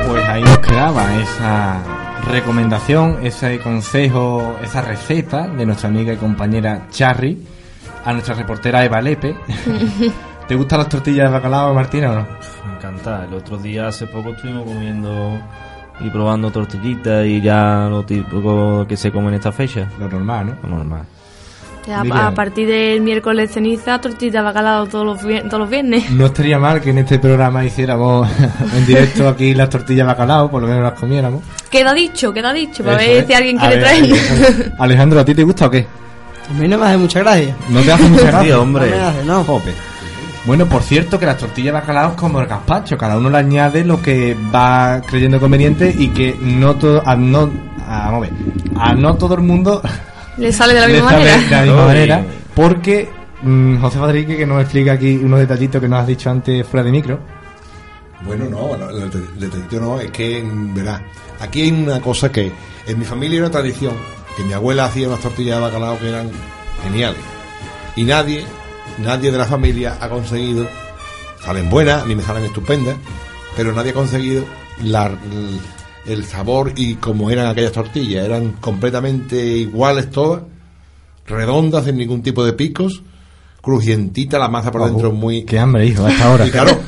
Pues 0.09 0.29
ahí 0.29 0.43
nos 0.43 0.59
quedaba 0.61 1.21
esa 1.21 1.83
recomendación, 2.31 3.27
ese 3.27 3.59
consejo, 3.59 4.57
esa 4.63 4.83
receta 4.83 5.49
de 5.49 5.67
nuestra 5.67 5.89
amiga 5.89 6.13
y 6.13 6.17
compañera 6.17 6.87
Charry 6.91 7.60
a 8.05 8.13
nuestra 8.13 8.35
reportera 8.35 8.85
Eva 8.85 9.01
Lepe. 9.01 9.37
¿Te 10.49 10.55
gustan 10.57 10.81
las 10.81 10.89
tortillas 10.89 11.29
de 11.29 11.33
bacalao, 11.33 11.73
Martina, 11.75 12.11
o 12.11 12.15
no? 12.15 12.27
Me 12.67 12.77
encanta. 12.77 13.25
El 13.25 13.35
otro 13.35 13.57
día, 13.57 13.87
hace 13.89 14.07
poco, 14.07 14.31
estuvimos 14.31 14.65
comiendo 14.65 15.41
y 16.01 16.11
probando 16.11 16.51
tortillitas 16.51 17.25
y 17.27 17.41
ya 17.41 17.87
lo 17.89 18.03
típico 18.05 18.85
que 18.89 18.97
se 18.97 19.13
come 19.13 19.29
en 19.29 19.35
esta 19.35 19.53
fecha. 19.53 19.89
Lo 19.99 20.09
normal, 20.09 20.47
¿no? 20.63 20.69
Lo 20.69 20.77
normal. 20.77 21.03
A, 21.89 22.31
partir 22.33 22.69
del 22.69 23.01
miércoles 23.01 23.51
ceniza, 23.53 24.01
tortilla 24.01 24.41
de 24.41 24.45
bacalao 24.45 24.87
todos 24.87 25.05
los, 25.05 25.21
todos 25.21 25.59
los 25.61 25.71
viernes. 25.71 26.11
No 26.11 26.27
estaría 26.27 26.59
mal 26.59 26.81
que 26.81 26.91
en 26.91 26.99
este 26.99 27.19
programa 27.19 27.65
hiciéramos 27.65 28.29
en 28.77 28.87
directo 28.87 29.29
aquí 29.29 29.55
las 29.55 29.71
tortillas 29.71 30.07
de 30.07 30.13
bacalao, 30.13 30.51
por 30.51 30.63
lo 30.63 30.69
menos 30.69 30.83
las 30.83 30.99
comiéramos. 30.99 31.43
Queda 31.71 31.93
dicho, 31.95 32.33
queda 32.33 32.53
dicho, 32.53 32.85
para 32.85 33.03
Eso 33.03 33.11
ver 33.11 33.21
es. 33.23 33.27
si 33.27 33.33
alguien 33.35 33.57
quiere 33.57 33.79
traer. 33.79 34.75
Alejandro, 34.79 35.21
¿a 35.21 35.25
ti 35.25 35.35
te 35.35 35.43
gusta 35.43 35.67
o 35.67 35.71
qué? 35.71 35.87
A 36.51 36.61
mí 36.61 36.69
no 36.69 36.79
me 36.79 36.87
hace 36.87 36.97
mucha 36.99 37.21
gracia. 37.21 37.57
No 37.69 37.81
te 37.81 37.93
hace 37.93 38.09
mucha 38.09 38.25
gracia. 38.31 38.61
Hombre. 38.61 38.91
No 38.91 38.97
me 38.97 39.03
hace, 39.03 39.25
no. 39.25 39.45
Jope. 39.45 39.73
Bueno, 40.47 40.67
por 40.67 40.83
cierto, 40.83 41.19
que 41.19 41.27
las 41.27 41.37
tortillas 41.37 41.67
de 41.75 41.81
bacalao 41.81 42.11
es 42.13 42.17
como 42.17 42.41
el 42.41 42.47
gazpacho, 42.47 42.97
cada 42.97 43.19
uno 43.19 43.29
le 43.29 43.37
añade 43.39 43.85
lo 43.85 44.01
que 44.01 44.35
va 44.53 45.01
creyendo 45.07 45.39
conveniente 45.39 45.95
y 45.97 46.09
que 46.09 46.35
no 46.41 46.77
todo, 46.77 47.03
a 47.07 47.15
no, 47.15 47.51
a, 47.87 48.11
vamos 48.11 48.27
a 48.27 48.31
ver, 48.31 48.33
a 48.77 48.95
no 48.95 49.15
todo 49.17 49.35
el 49.35 49.43
mundo 49.43 49.83
Le 50.39 50.51
sale 50.51 50.73
de 50.73 50.81
la 50.81 50.87
misma 50.89 51.11
manera. 51.13 51.37
de 51.37 51.51
la 51.51 51.63
misma 51.63 51.87
manera, 51.87 52.25
porque 52.55 53.11
mm, 53.43 53.81
José 53.83 53.99
Fadrique 53.99 54.37
que 54.39 54.47
nos 54.47 54.63
explica 54.63 54.93
aquí 54.93 55.17
unos 55.23 55.41
detallitos 55.41 55.79
que 55.79 55.89
nos 55.89 56.01
has 56.01 56.07
dicho 56.07 56.31
antes 56.31 56.67
fuera 56.67 56.85
de 56.85 56.91
micro. 56.91 57.21
Bueno, 58.23 58.47
no, 58.51 58.77
no, 58.79 58.89
el 58.91 59.11
deta- 59.11 59.19
detallito 59.39 59.79
no, 59.81 60.01
es 60.01 60.11
que, 60.11 60.43
mm, 60.43 60.75
verá, 60.75 61.03
aquí 61.39 61.61
hay 61.63 61.71
una 61.71 62.01
cosa 62.01 62.33
que 62.33 62.51
en 62.87 62.99
mi 62.99 63.05
familia 63.05 63.37
hay 63.37 63.41
una 63.43 63.51
tradición, 63.51 63.93
que 64.37 64.45
mi 64.45 64.53
abuela 64.53 64.87
hacía 64.87 65.09
unas 65.09 65.21
tortillas 65.21 65.57
de 65.57 65.63
bacalao 65.63 65.99
que 65.99 66.09
eran 66.09 66.31
geniales. 66.83 67.21
Y 67.97 68.05
nadie, 68.05 68.45
nadie 68.99 69.31
de 69.31 69.39
la 69.39 69.45
familia 69.45 69.99
ha 70.01 70.09
conseguido, 70.09 70.67
salen 71.45 71.69
buenas, 71.71 72.03
a 72.03 72.07
mí 72.07 72.15
me 72.15 72.23
salen 72.23 72.45
estupendas, 72.45 72.97
pero 73.57 73.73
nadie 73.73 73.91
ha 73.91 73.95
conseguido 73.95 74.45
la, 74.83 75.11
el, 76.07 76.25
sabor 76.25 76.73
y 76.77 76.95
como 76.95 77.31
eran 77.31 77.47
aquellas 77.47 77.73
tortillas, 77.73 78.25
eran 78.25 78.53
completamente 78.53 79.37
iguales 79.45 80.11
todas, 80.11 80.43
redondas, 81.27 81.85
sin 81.85 81.97
ningún 81.97 82.23
tipo 82.23 82.45
de 82.45 82.53
picos, 82.53 83.03
crujientita, 83.61 84.39
la 84.39 84.49
masa 84.49 84.71
por 84.71 84.83
Oh, 84.83 84.87
dentro 84.87 85.13
muy... 85.13 85.43
Qué 85.43 85.59
hambre, 85.59 85.87
hijo, 85.87 86.07
a 86.07 86.11
esta 86.13 86.31
hora. 86.31 86.47
Y 86.47 86.51
claro, 86.51 86.79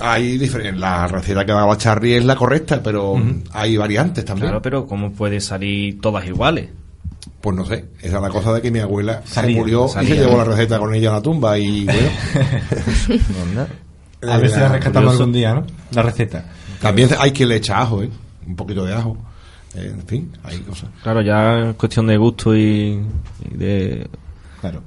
hay 0.00 0.38
diferentes. 0.38 0.80
La 0.80 1.06
receta 1.06 1.44
que 1.44 1.52
ha 1.52 1.56
dado 1.56 1.68
la 1.68 1.76
Charry 1.76 2.14
es 2.14 2.24
la 2.24 2.36
correcta, 2.36 2.82
pero 2.82 3.20
hay 3.52 3.76
variantes 3.76 4.24
también. 4.24 4.48
Claro, 4.48 4.62
pero 4.62 4.86
¿cómo 4.86 5.12
puede 5.12 5.40
salir 5.40 6.00
todas 6.00 6.26
iguales? 6.26 6.68
Pues 7.40 7.56
no 7.56 7.64
sé, 7.64 7.84
esa 8.00 8.16
es 8.16 8.22
la 8.22 8.28
cosa 8.30 8.52
de 8.52 8.60
que 8.62 8.70
mi 8.70 8.78
abuela 8.80 9.22
Salía, 9.24 9.54
se 9.54 9.60
murió 9.60 9.88
salía. 9.88 10.14
y 10.14 10.18
se 10.18 10.24
llevó 10.24 10.36
la 10.38 10.44
receta 10.44 10.78
con 10.78 10.94
ella 10.94 11.10
a 11.10 11.14
la 11.14 11.22
tumba 11.22 11.58
y 11.58 11.84
bueno. 11.84 13.66
A 14.32 14.38
ver 14.38 14.50
si 14.50 14.60
la 14.60 14.68
rescatamos 14.68 14.92
curioso. 15.14 15.22
algún 15.22 15.32
día, 15.32 15.54
¿no? 15.54 15.66
La 15.92 16.02
receta. 16.02 16.44
También 16.80 17.08
hay 17.18 17.32
que 17.32 17.44
le 17.44 17.56
echa 17.56 17.80
ajo, 17.80 18.02
¿eh? 18.04 18.10
Un 18.46 18.54
poquito 18.54 18.84
de 18.84 18.94
ajo. 18.94 19.16
Eh, 19.74 19.90
en 19.94 20.06
fin, 20.06 20.30
hay 20.44 20.58
cosas. 20.60 20.90
Claro, 21.02 21.22
ya 21.22 21.70
es 21.70 21.74
cuestión 21.76 22.06
de 22.06 22.16
gusto 22.16 22.54
y, 22.54 23.00
y 23.50 23.56
de... 23.56 24.06
Claro. 24.60 24.82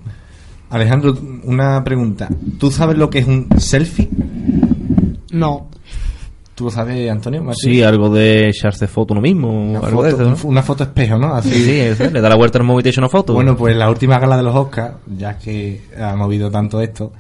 Alejandro, 0.70 1.18
una 1.44 1.84
pregunta. 1.84 2.30
¿Tú 2.60 2.72
sabes 2.72 2.98
lo 2.98 3.10
que 3.10 3.20
es 3.20 3.28
un 3.28 3.48
selfie? 3.58 4.10
No. 5.32 5.70
¿Tú 6.56 6.64
lo 6.66 6.72
sabes, 6.72 7.12
Antonio? 7.12 7.44
Martín? 7.44 7.74
Sí, 7.74 7.84
algo 7.84 8.10
de 8.10 8.48
echarse 8.48 8.88
foto 8.88 9.14
uno 9.14 9.20
mismo. 9.22 9.50
Una, 9.52 9.80
algo 9.80 10.04
de 10.04 10.12
foto, 10.12 10.24
eso, 10.34 10.44
¿no? 10.44 10.50
una 10.50 10.64
foto 10.64 10.84
espejo, 10.86 11.18
¿no? 11.18 11.36
Así. 11.36 11.50
Sí, 11.52 11.66
sí, 11.66 11.80
eso, 11.82 12.10
le 12.10 12.22
da 12.22 12.30
la 12.30 12.36
vuelta 12.36 12.58
al 12.60 12.64
móvil 12.64 12.86
y 12.86 12.90
echa 12.90 13.02
una 13.02 13.10
foto. 13.10 13.34
Bueno, 13.34 13.58
pues 13.58 13.76
la 13.76 13.90
última 13.90 14.18
gala 14.20 14.38
de 14.38 14.44
los 14.44 14.56
Oscars, 14.56 14.96
ya 15.18 15.38
que 15.38 15.82
ha 16.02 16.16
movido 16.16 16.50
tanto 16.50 16.80
esto, 16.80 17.12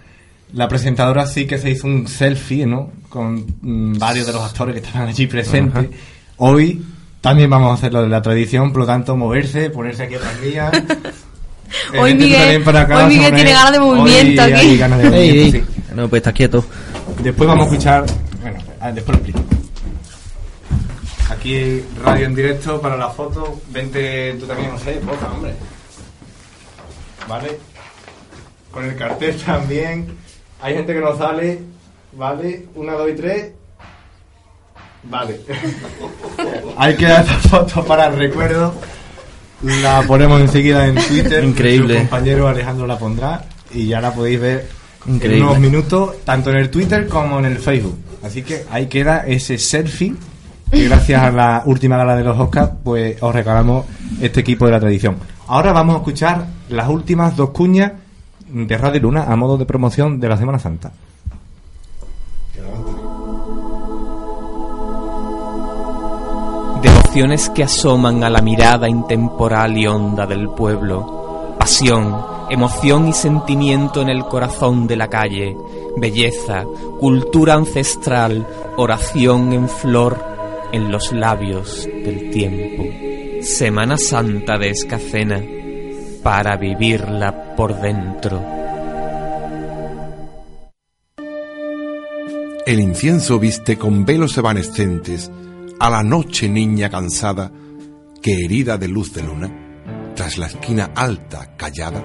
la 0.53 0.69
presentadora 0.69 1.25
sí 1.25 1.45
que 1.45 1.57
se 1.57 1.69
hizo 1.69 1.85
un 1.85 2.07
selfie, 2.07 2.65
¿no? 2.65 2.91
Con 3.09 3.45
mm, 3.61 3.97
varios 3.97 4.25
de 4.25 4.31
los 4.33 4.41
actores 4.41 4.73
que 4.79 4.87
estaban 4.87 5.09
allí 5.09 5.27
presentes. 5.27 5.83
Ajá. 5.83 5.97
Hoy 6.37 6.81
también 7.19 7.49
vamos 7.49 7.71
a 7.71 7.73
hacer 7.73 7.91
lo 7.91 8.03
de 8.03 8.07
la 8.09 8.21
tradición, 8.21 8.71
por 8.71 8.81
lo 8.81 8.85
tanto, 8.87 9.17
moverse, 9.17 9.69
ponerse 9.69 10.03
aquí 10.03 10.15
atrás 10.15 10.33
mía. 10.41 10.71
Eh, 11.93 11.99
Hoy 11.99 12.13
tú 12.13 12.19
Miguel- 12.23 12.39
también 12.39 12.63
para 12.63 12.81
acá, 12.81 12.97
hoy 13.05 13.15
Miguel 13.15 13.33
tiene 13.35 13.51
ganas 13.51 13.71
de 13.73 13.79
movimiento 13.79 14.43
Hoy 14.43 14.51
aquí. 14.53 14.67
hay 14.67 14.77
ganas 14.77 14.99
de 14.99 15.09
movimiento, 15.09 15.57
sí. 15.57 15.63
No, 15.95 16.07
pues 16.07 16.19
está 16.19 16.31
quieto. 16.31 16.63
Después 17.23 17.47
vamos 17.49 17.65
a 17.67 17.69
escuchar. 17.71 18.05
Ah, 18.85 18.91
después 18.91 19.17
lo 19.17 19.23
explico. 19.23 19.55
Aquí 21.31 21.83
radio 22.03 22.27
en 22.27 22.35
directo 22.35 22.79
para 22.79 22.95
la 22.95 23.09
foto. 23.09 23.59
Vente 23.69 24.35
tú 24.39 24.45
también, 24.45 24.69
José, 24.71 25.01
foto, 25.03 25.25
hombre. 25.33 25.55
¿Vale? 27.27 27.57
Con 28.69 28.85
el 28.85 28.95
cartel 28.95 29.35
también. 29.45 30.15
Hay 30.61 30.75
gente 30.75 30.93
que 30.93 30.99
no 30.99 31.17
sale. 31.17 31.63
¿Vale? 32.13 32.67
Una, 32.75 32.93
dos 32.93 33.09
y 33.09 33.13
tres. 33.15 33.53
Vale. 35.05 35.41
Hay 36.77 36.95
que 36.95 37.05
dar 37.05 37.21
esta 37.21 37.39
foto 37.39 37.83
para 37.83 38.05
el 38.05 38.17
recuerdo. 38.17 38.71
La 39.63 40.03
ponemos 40.03 40.39
enseguida 40.41 40.85
en 40.85 40.93
Twitter. 40.93 41.43
Increíble. 41.43 41.95
Nuestro 41.95 42.09
compañero 42.11 42.47
Alejandro 42.47 42.85
la 42.85 42.99
pondrá. 42.99 43.45
Y 43.73 43.87
ya 43.87 43.99
la 43.99 44.13
podéis 44.13 44.39
ver 44.39 44.69
Increíble. 45.07 45.37
en 45.39 45.43
unos 45.43 45.59
minutos, 45.59 46.23
tanto 46.23 46.51
en 46.51 46.57
el 46.57 46.69
Twitter 46.69 47.07
como 47.07 47.39
en 47.39 47.45
el 47.45 47.57
Facebook. 47.57 48.04
Así 48.25 48.41
que 48.41 48.65
ahí 48.71 48.87
queda 48.87 49.19
ese 49.19 49.57
selfie. 49.57 50.15
Que 50.71 50.85
gracias 50.85 51.21
a 51.21 51.31
la 51.31 51.61
última 51.65 51.95
gala 51.95 52.15
de 52.15 52.23
los 52.23 52.37
Oscars, 52.39 52.71
pues 52.83 53.21
os 53.21 53.33
regalamos 53.33 53.85
este 54.19 54.39
equipo 54.39 54.65
de 54.65 54.71
la 54.71 54.79
tradición. 54.79 55.17
Ahora 55.47 55.71
vamos 55.71 55.95
a 55.95 55.99
escuchar 55.99 56.47
las 56.69 56.89
últimas 56.89 57.35
dos 57.35 57.51
cuñas 57.51 57.91
de 58.49 58.77
Radio 58.77 59.01
Luna 59.01 59.25
a 59.25 59.35
modo 59.35 59.57
de 59.57 59.65
promoción 59.65 60.19
de 60.19 60.27
la 60.27 60.37
Semana 60.37 60.57
Santa. 60.57 60.91
Devociones 66.81 67.49
que 67.51 67.63
asoman 67.63 68.23
a 68.23 68.29
la 68.31 68.41
mirada 68.41 68.89
intemporal 68.89 69.77
y 69.77 69.85
honda 69.85 70.25
del 70.25 70.49
pueblo. 70.49 71.14
Pasión, 71.65 72.23
emoción 72.51 73.07
y 73.07 73.13
sentimiento 73.13 73.99
en 73.99 74.09
el 74.09 74.23
corazón 74.25 74.85
de 74.85 74.95
la 74.95 75.09
calle. 75.09 75.57
Belleza, 75.97 76.63
cultura 76.99 77.55
ancestral, 77.55 78.47
oración 78.77 79.51
en 79.51 79.67
flor 79.67 80.23
en 80.71 80.91
los 80.91 81.11
labios 81.11 81.89
del 81.91 82.29
tiempo. 82.29 82.83
Semana 83.41 83.97
Santa 83.97 84.59
de 84.59 84.69
Escacena, 84.69 85.43
para 86.21 86.55
vivirla 86.55 87.55
por 87.55 87.81
dentro. 87.81 88.45
El 92.67 92.79
incienso 92.79 93.39
viste 93.39 93.75
con 93.75 94.05
velos 94.05 94.37
evanescentes 94.37 95.31
a 95.79 95.89
la 95.89 96.03
noche 96.03 96.47
niña 96.47 96.91
cansada 96.91 97.51
que 98.21 98.45
herida 98.45 98.77
de 98.77 98.87
luz 98.87 99.15
de 99.15 99.23
luna, 99.23 99.64
tras 100.15 100.37
la 100.37 100.47
esquina 100.47 100.91
alta, 100.95 101.55
callada, 101.57 102.03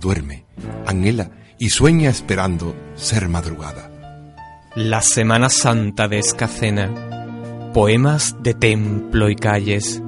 duerme, 0.00 0.46
anhela 0.86 1.30
y 1.58 1.70
sueña 1.70 2.08
esperando 2.08 2.74
ser 2.94 3.28
madrugada. 3.28 3.90
La 4.76 5.02
Semana 5.02 5.48
Santa 5.48 6.08
de 6.08 6.20
Escacena. 6.20 7.70
Poemas 7.74 8.36
de 8.42 8.54
templo 8.54 9.28
y 9.28 9.36
calles. 9.36 10.00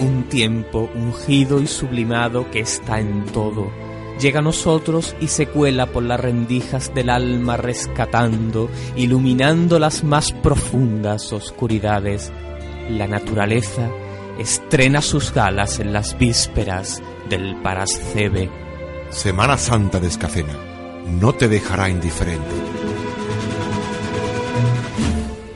Un 0.00 0.24
tiempo 0.28 0.90
ungido 0.94 1.60
y 1.60 1.66
sublimado 1.66 2.50
que 2.50 2.60
está 2.60 2.98
en 2.98 3.24
todo. 3.26 3.87
Llega 4.20 4.40
a 4.40 4.42
nosotros 4.42 5.14
y 5.20 5.28
se 5.28 5.46
cuela 5.46 5.86
por 5.86 6.02
las 6.02 6.18
rendijas 6.18 6.92
del 6.92 7.08
alma 7.08 7.56
rescatando, 7.56 8.68
iluminando 8.96 9.78
las 9.78 10.02
más 10.02 10.32
profundas 10.32 11.32
oscuridades. 11.32 12.32
La 12.90 13.06
naturaleza 13.06 13.88
estrena 14.38 15.02
sus 15.02 15.32
galas 15.32 15.78
en 15.78 15.92
las 15.92 16.18
vísperas 16.18 17.00
del 17.30 17.56
Parascebe. 17.62 18.50
Semana 19.10 19.56
Santa 19.56 20.00
de 20.00 20.08
Escacena 20.08 20.54
no 21.20 21.32
te 21.34 21.48
dejará 21.48 21.88
indiferente. 21.88 22.44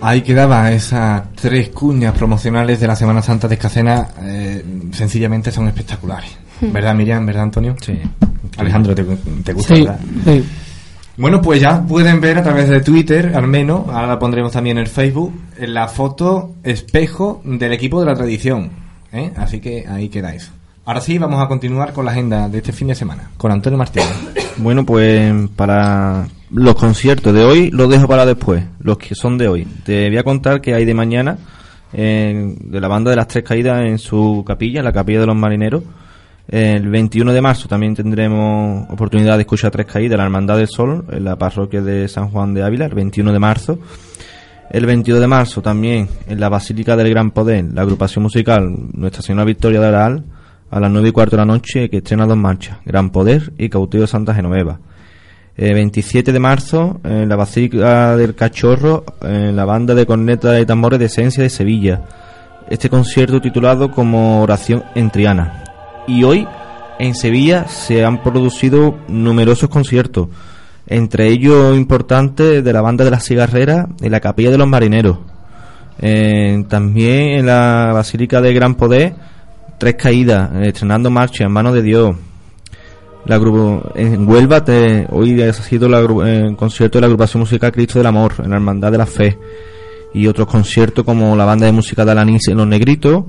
Ahí 0.00 0.22
quedaba 0.22 0.70
esas 0.72 1.32
tres 1.34 1.68
cuñas 1.70 2.14
promocionales 2.16 2.80
de 2.80 2.86
la 2.86 2.96
Semana 2.96 3.22
Santa 3.22 3.48
de 3.48 3.54
Escacena. 3.54 4.08
eh, 4.22 4.64
sencillamente 4.92 5.50
son 5.50 5.66
espectaculares. 5.68 6.30
¿Verdad, 6.60 6.94
Miriam? 6.94 7.26
¿Verdad, 7.26 7.44
Antonio? 7.44 7.76
Sí. 7.80 8.00
Alejandro, 8.56 8.94
¿te, 8.94 9.02
te 9.04 9.52
gusta, 9.52 9.74
Sí, 9.74 9.82
verdad? 9.82 10.00
sí. 10.24 10.44
Bueno, 11.16 11.42
pues 11.42 11.60
ya 11.60 11.82
pueden 11.82 12.20
ver 12.20 12.38
a 12.38 12.42
través 12.42 12.68
de 12.70 12.80
Twitter, 12.80 13.32
al 13.34 13.46
menos, 13.46 13.86
ahora 13.88 14.06
la 14.06 14.18
pondremos 14.18 14.52
también 14.52 14.78
en 14.78 14.82
el 14.84 14.88
Facebook, 14.88 15.32
en 15.58 15.74
la 15.74 15.86
foto 15.88 16.54
espejo 16.64 17.42
del 17.44 17.72
equipo 17.72 18.00
de 18.00 18.06
la 18.06 18.14
tradición. 18.14 18.70
¿eh? 19.12 19.30
Así 19.36 19.60
que 19.60 19.86
ahí 19.86 20.08
queda 20.08 20.34
eso. 20.34 20.52
Ahora 20.86 21.00
sí, 21.02 21.18
vamos 21.18 21.40
a 21.40 21.46
continuar 21.48 21.92
con 21.92 22.06
la 22.06 22.12
agenda 22.12 22.48
de 22.48 22.58
este 22.58 22.72
fin 22.72 22.88
de 22.88 22.94
semana, 22.94 23.30
con 23.36 23.52
Antonio 23.52 23.78
Martínez. 23.78 24.08
Bueno, 24.56 24.84
pues 24.86 25.32
para 25.54 26.26
los 26.50 26.74
conciertos 26.74 27.32
de 27.34 27.44
hoy 27.44 27.70
los 27.70 27.88
dejo 27.90 28.08
para 28.08 28.24
después, 28.26 28.64
los 28.80 28.96
que 28.98 29.14
son 29.14 29.36
de 29.38 29.48
hoy. 29.48 29.66
Te 29.84 30.08
voy 30.08 30.18
a 30.18 30.22
contar 30.24 30.60
que 30.62 30.74
hay 30.74 30.84
de 30.86 30.94
mañana 30.94 31.36
eh, 31.92 32.54
de 32.58 32.80
la 32.80 32.88
banda 32.88 33.10
de 33.10 33.16
las 33.16 33.28
tres 33.28 33.44
caídas 33.44 33.82
en 33.84 33.98
su 33.98 34.42
capilla, 34.46 34.78
en 34.80 34.86
la 34.86 34.92
capilla 34.92 35.20
de 35.20 35.26
los 35.26 35.36
marineros. 35.36 35.82
El 36.52 36.90
21 36.90 37.32
de 37.32 37.40
marzo 37.40 37.66
también 37.66 37.94
tendremos 37.94 38.84
oportunidad 38.90 39.36
de 39.36 39.40
escuchar 39.40 39.70
tres 39.70 39.86
caídas, 39.86 40.18
la 40.18 40.24
Hermandad 40.24 40.58
del 40.58 40.68
Sol, 40.68 41.06
en 41.10 41.24
la 41.24 41.36
parroquia 41.36 41.80
de 41.80 42.06
San 42.08 42.28
Juan 42.28 42.52
de 42.52 42.62
Ávila, 42.62 42.84
el 42.84 42.94
21 42.94 43.32
de 43.32 43.38
marzo. 43.38 43.78
El 44.70 44.84
22 44.84 45.18
de 45.18 45.26
marzo 45.28 45.62
también 45.62 46.10
en 46.28 46.38
la 46.38 46.50
Basílica 46.50 46.94
del 46.94 47.08
Gran 47.08 47.30
Poder, 47.30 47.72
la 47.72 47.80
agrupación 47.80 48.24
musical 48.24 48.70
Nuestra 48.92 49.22
Señora 49.22 49.46
Victoria 49.46 49.80
de 49.80 49.86
Aral, 49.86 50.24
a 50.70 50.78
las 50.78 50.90
9 50.90 51.08
y 51.08 51.12
cuarto 51.12 51.36
de 51.36 51.40
la 51.40 51.46
noche, 51.46 51.88
que 51.88 51.96
estrena 51.96 52.26
dos 52.26 52.36
marchas, 52.36 52.76
Gran 52.84 53.08
Poder 53.08 53.54
y 53.56 53.70
Cautivo 53.70 54.06
Santa 54.06 54.34
Genoveva. 54.34 54.78
Eh, 55.56 55.72
27 55.72 56.32
de 56.32 56.38
marzo, 56.38 57.00
en 57.02 57.30
la 57.30 57.36
Basílica 57.36 58.14
del 58.18 58.34
Cachorro, 58.34 59.06
en 59.22 59.56
la 59.56 59.64
banda 59.64 59.94
de 59.94 60.04
cornetas 60.04 60.60
y 60.60 60.66
tambores 60.66 60.98
de 60.98 61.06
Esencia 61.06 61.42
de 61.42 61.48
Sevilla. 61.48 62.02
Este 62.68 62.90
concierto 62.90 63.40
titulado 63.40 63.90
como 63.90 64.42
Oración 64.42 64.84
en 64.94 65.10
Triana. 65.10 65.61
Y 66.06 66.24
hoy, 66.24 66.46
en 66.98 67.14
Sevilla, 67.14 67.66
se 67.68 68.04
han 68.04 68.22
producido 68.22 68.96
numerosos 69.08 69.68
conciertos, 69.68 70.28
entre 70.86 71.28
ellos 71.28 71.76
importantes 71.76 72.62
de 72.64 72.72
la 72.72 72.80
banda 72.82 73.04
de 73.04 73.10
las 73.10 73.24
cigarreras 73.24 73.86
y 74.00 74.08
la 74.08 74.20
Capilla 74.20 74.50
de 74.50 74.58
los 74.58 74.68
Marineros. 74.68 75.18
Eh, 76.00 76.64
también 76.68 77.38
en 77.38 77.46
la 77.46 77.90
Basílica 77.94 78.40
de 78.40 78.52
Gran 78.52 78.74
Poder, 78.74 79.14
Tres 79.78 79.94
Caídas, 79.94 80.50
eh, 80.56 80.68
estrenando 80.68 81.10
marcha 81.10 81.44
en 81.44 81.52
manos 81.52 81.74
de 81.74 81.82
Dios. 81.82 82.16
La 83.26 83.38
gru- 83.38 83.92
en 83.94 84.28
Huelva 84.28 84.64
te- 84.64 85.06
hoy 85.10 85.40
ha 85.42 85.52
sido 85.52 85.86
eh, 86.26 86.46
el 86.48 86.56
concierto 86.56 86.98
de 86.98 87.02
la 87.02 87.06
agrupación 87.06 87.40
musical 87.40 87.70
Cristo 87.70 87.98
del 88.00 88.06
Amor 88.06 88.34
en 88.42 88.50
la 88.50 88.56
Hermandad 88.56 88.90
de 88.90 88.98
la 88.98 89.06
Fe 89.06 89.38
y 90.12 90.26
otros 90.26 90.48
conciertos 90.48 91.04
como 91.04 91.36
la 91.36 91.44
banda 91.44 91.66
de 91.66 91.72
música 91.72 92.04
de 92.04 92.10
Alanís 92.10 92.48
en 92.48 92.56
Los 92.56 92.66
Negritos, 92.66 93.24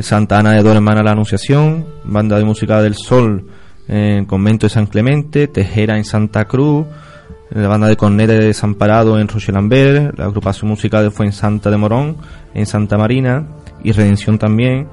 Santa 0.00 0.38
Ana 0.38 0.52
de 0.52 0.62
Dos 0.62 0.74
Hermanas 0.74 1.04
la 1.04 1.12
Anunciación, 1.12 1.86
banda 2.04 2.38
de 2.38 2.44
música 2.44 2.82
del 2.82 2.94
Sol 2.94 3.46
en 3.88 3.96
el 3.96 4.26
convento 4.26 4.66
de 4.66 4.70
San 4.70 4.86
Clemente, 4.86 5.46
Tejera 5.46 5.96
en 5.96 6.04
Santa 6.04 6.46
Cruz, 6.46 6.86
la 7.50 7.68
banda 7.68 7.86
de 7.86 7.96
corneta 7.96 8.32
de 8.32 8.46
Desamparado 8.46 9.18
en 9.20 9.28
Rochelambert, 9.28 10.18
la 10.18 10.24
agrupación 10.24 10.68
musical 10.70 11.04
de 11.04 11.10
Fuensanta 11.10 11.70
de 11.70 11.76
Morón 11.76 12.16
en 12.54 12.66
Santa 12.66 12.96
Marina 12.96 13.46
y 13.84 13.92
Redención 13.92 14.38
también 14.38 14.88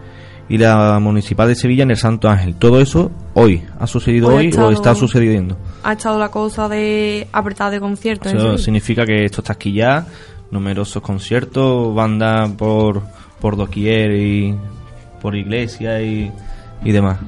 y 0.49 0.57
la 0.57 0.99
municipal 0.99 1.47
de 1.47 1.55
Sevilla 1.55 1.83
en 1.83 1.91
el 1.91 1.97
Santo 1.97 2.29
Ángel. 2.29 2.55
Todo 2.55 2.81
eso 2.81 3.09
hoy 3.33 3.63
ha 3.79 3.87
sucedido 3.87 4.27
Hoy 4.27 4.47
ha 4.47 4.49
estado- 4.49 4.67
o 4.67 4.71
está 4.71 4.93
sucediendo. 4.93 5.57
Ha 5.83 5.93
estado 5.93 6.19
la 6.19 6.29
cosa 6.29 6.67
de 6.67 7.27
apretada 7.31 7.71
de 7.71 7.79
conciertos. 7.79 8.31
en 8.33 8.37
Eso 8.37 8.57
significa 8.57 9.05
que 9.05 9.23
esto 9.23 9.39
está 9.41 9.53
aquí 9.53 9.71
ya, 9.73 10.05
numerosos 10.51 11.01
conciertos, 11.01 11.95
bandas 11.95 12.51
por, 12.51 13.01
por 13.39 13.55
doquier 13.55 14.11
y 14.11 14.55
por 15.21 15.35
iglesia 15.35 16.01
y, 16.01 16.31
y 16.83 16.91
demás. 16.91 17.19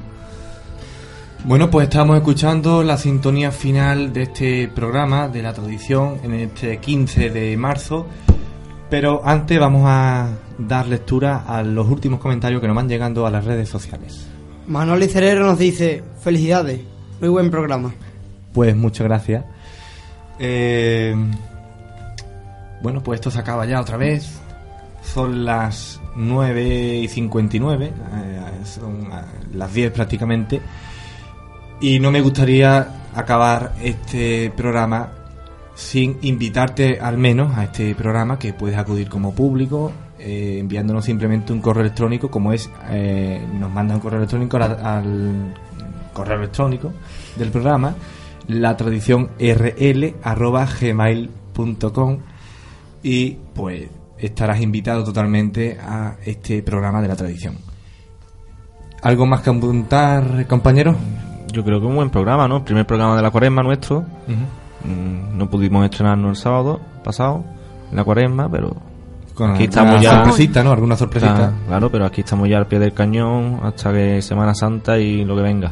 Bueno, 1.44 1.70
pues 1.70 1.88
estamos 1.88 2.16
escuchando 2.16 2.82
la 2.82 2.96
sintonía 2.96 3.52
final 3.52 4.14
de 4.14 4.22
este 4.22 4.68
programa 4.68 5.28
de 5.28 5.42
la 5.42 5.52
tradición 5.52 6.18
en 6.22 6.32
este 6.32 6.78
15 6.78 7.28
de 7.28 7.56
marzo. 7.58 8.06
Pero 8.88 9.20
antes 9.24 9.58
vamos 9.58 9.82
a 9.84 10.30
dar 10.58 10.86
lectura 10.86 11.44
a 11.46 11.62
los 11.62 11.86
últimos 11.88 12.20
comentarios 12.20 12.60
que 12.60 12.66
nos 12.66 12.76
van 12.76 12.88
llegando 12.88 13.26
a 13.26 13.30
las 13.30 13.44
redes 13.44 13.68
sociales. 13.68 14.26
Manoli 14.66 15.06
Cerero 15.08 15.44
nos 15.44 15.58
dice, 15.58 16.02
felicidades, 16.20 16.80
muy 17.20 17.28
buen 17.28 17.50
programa. 17.50 17.92
Pues 18.54 18.74
muchas 18.74 19.06
gracias. 19.06 19.44
Eh, 20.38 21.14
bueno, 22.82 23.02
pues 23.02 23.18
esto 23.18 23.30
se 23.30 23.40
acaba 23.40 23.66
ya 23.66 23.80
otra 23.80 23.96
vez. 23.98 24.40
Son 25.04 25.44
las 25.44 26.00
9 26.16 26.96
y 26.96 27.08
59, 27.08 27.86
eh, 27.86 28.40
son 28.64 29.02
eh, 29.02 29.24
las 29.52 29.72
10 29.72 29.92
prácticamente. 29.92 30.60
Y 31.80 31.98
no 31.98 32.10
me 32.10 32.20
gustaría 32.20 33.02
acabar 33.14 33.74
este 33.82 34.52
programa 34.56 35.12
sin 35.74 36.18
invitarte 36.22 36.98
al 37.00 37.18
menos 37.18 37.56
a 37.56 37.64
este 37.64 37.94
programa 37.94 38.38
que 38.38 38.52
puedes 38.52 38.78
acudir 38.78 39.08
como 39.08 39.34
público 39.34 39.92
eh, 40.18 40.58
enviándonos 40.60 41.04
simplemente 41.04 41.52
un 41.52 41.60
correo 41.60 41.82
electrónico 41.82 42.30
como 42.30 42.52
es 42.52 42.70
eh, 42.90 43.44
nos 43.58 43.70
manda 43.70 43.94
un 43.94 44.00
correo 44.00 44.18
electrónico 44.18 44.56
al, 44.56 45.54
correo 46.12 46.38
electrónico 46.38 46.92
del 47.36 47.50
programa 47.50 47.94
la 48.46 48.76
tradición 48.76 49.30
rl 49.38 50.14
arroba 50.22 50.68
gmail.com 50.80 52.18
y 53.02 53.30
pues 53.54 53.88
estarás 54.24 54.60
invitado 54.60 55.04
totalmente 55.04 55.78
a 55.80 56.16
este 56.24 56.62
programa 56.62 57.00
de 57.02 57.08
la 57.08 57.16
tradición 57.16 57.56
algo 59.02 59.26
más 59.26 59.42
que 59.42 59.50
apuntar 59.50 60.46
compañeros 60.46 60.96
Yo 61.52 61.62
creo 61.62 61.78
que 61.80 61.86
un 61.86 61.94
buen 61.96 62.10
programa, 62.10 62.48
¿no? 62.48 62.56
El 62.58 62.62
primer 62.62 62.86
programa 62.86 63.14
de 63.16 63.22
la 63.22 63.30
cuaresma 63.30 63.62
nuestro. 63.62 64.00
Mm, 64.26 65.36
No 65.38 65.48
pudimos 65.50 65.84
estrenarnos 65.84 66.38
el 66.38 66.42
sábado 66.42 66.80
pasado, 67.04 67.44
en 67.90 67.96
la 67.96 68.02
cuaresma, 68.04 68.48
pero 68.50 68.74
Con 69.34 69.50
aquí 69.52 69.64
alguna 69.64 69.82
estamos 69.82 70.02
ya. 70.02 70.10
sorpresita, 70.16 70.64
¿no? 70.64 70.72
Alguna 70.72 70.96
sorpresita. 70.96 71.34
Claro, 71.34 71.52
Claro, 71.68 71.90
pero 71.90 72.06
aquí 72.06 72.22
estamos 72.22 72.48
ya 72.48 72.56
al 72.58 72.66
pie 72.66 72.78
del 72.78 72.92
cañón 72.94 73.60
hasta 73.62 73.92
que 73.92 74.22
Semana 74.22 74.54
Santa 74.54 74.98
y 74.98 75.24
lo 75.24 75.36
que 75.36 75.42
venga. 75.42 75.70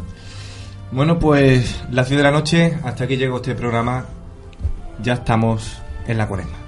Bueno, 0.93 1.19
pues 1.19 1.83
las 1.91 2.09
10 2.11 2.19
de 2.19 2.23
la 2.25 2.31
noche, 2.31 2.79
hasta 2.85 3.05
aquí 3.05 3.17
llegó 3.17 3.37
este 3.37 3.55
programa. 3.55 4.05
Ya 5.03 5.15
estamos 5.15 5.81
en 6.07 6.19
la 6.19 6.29
cuaresma. 6.29 6.59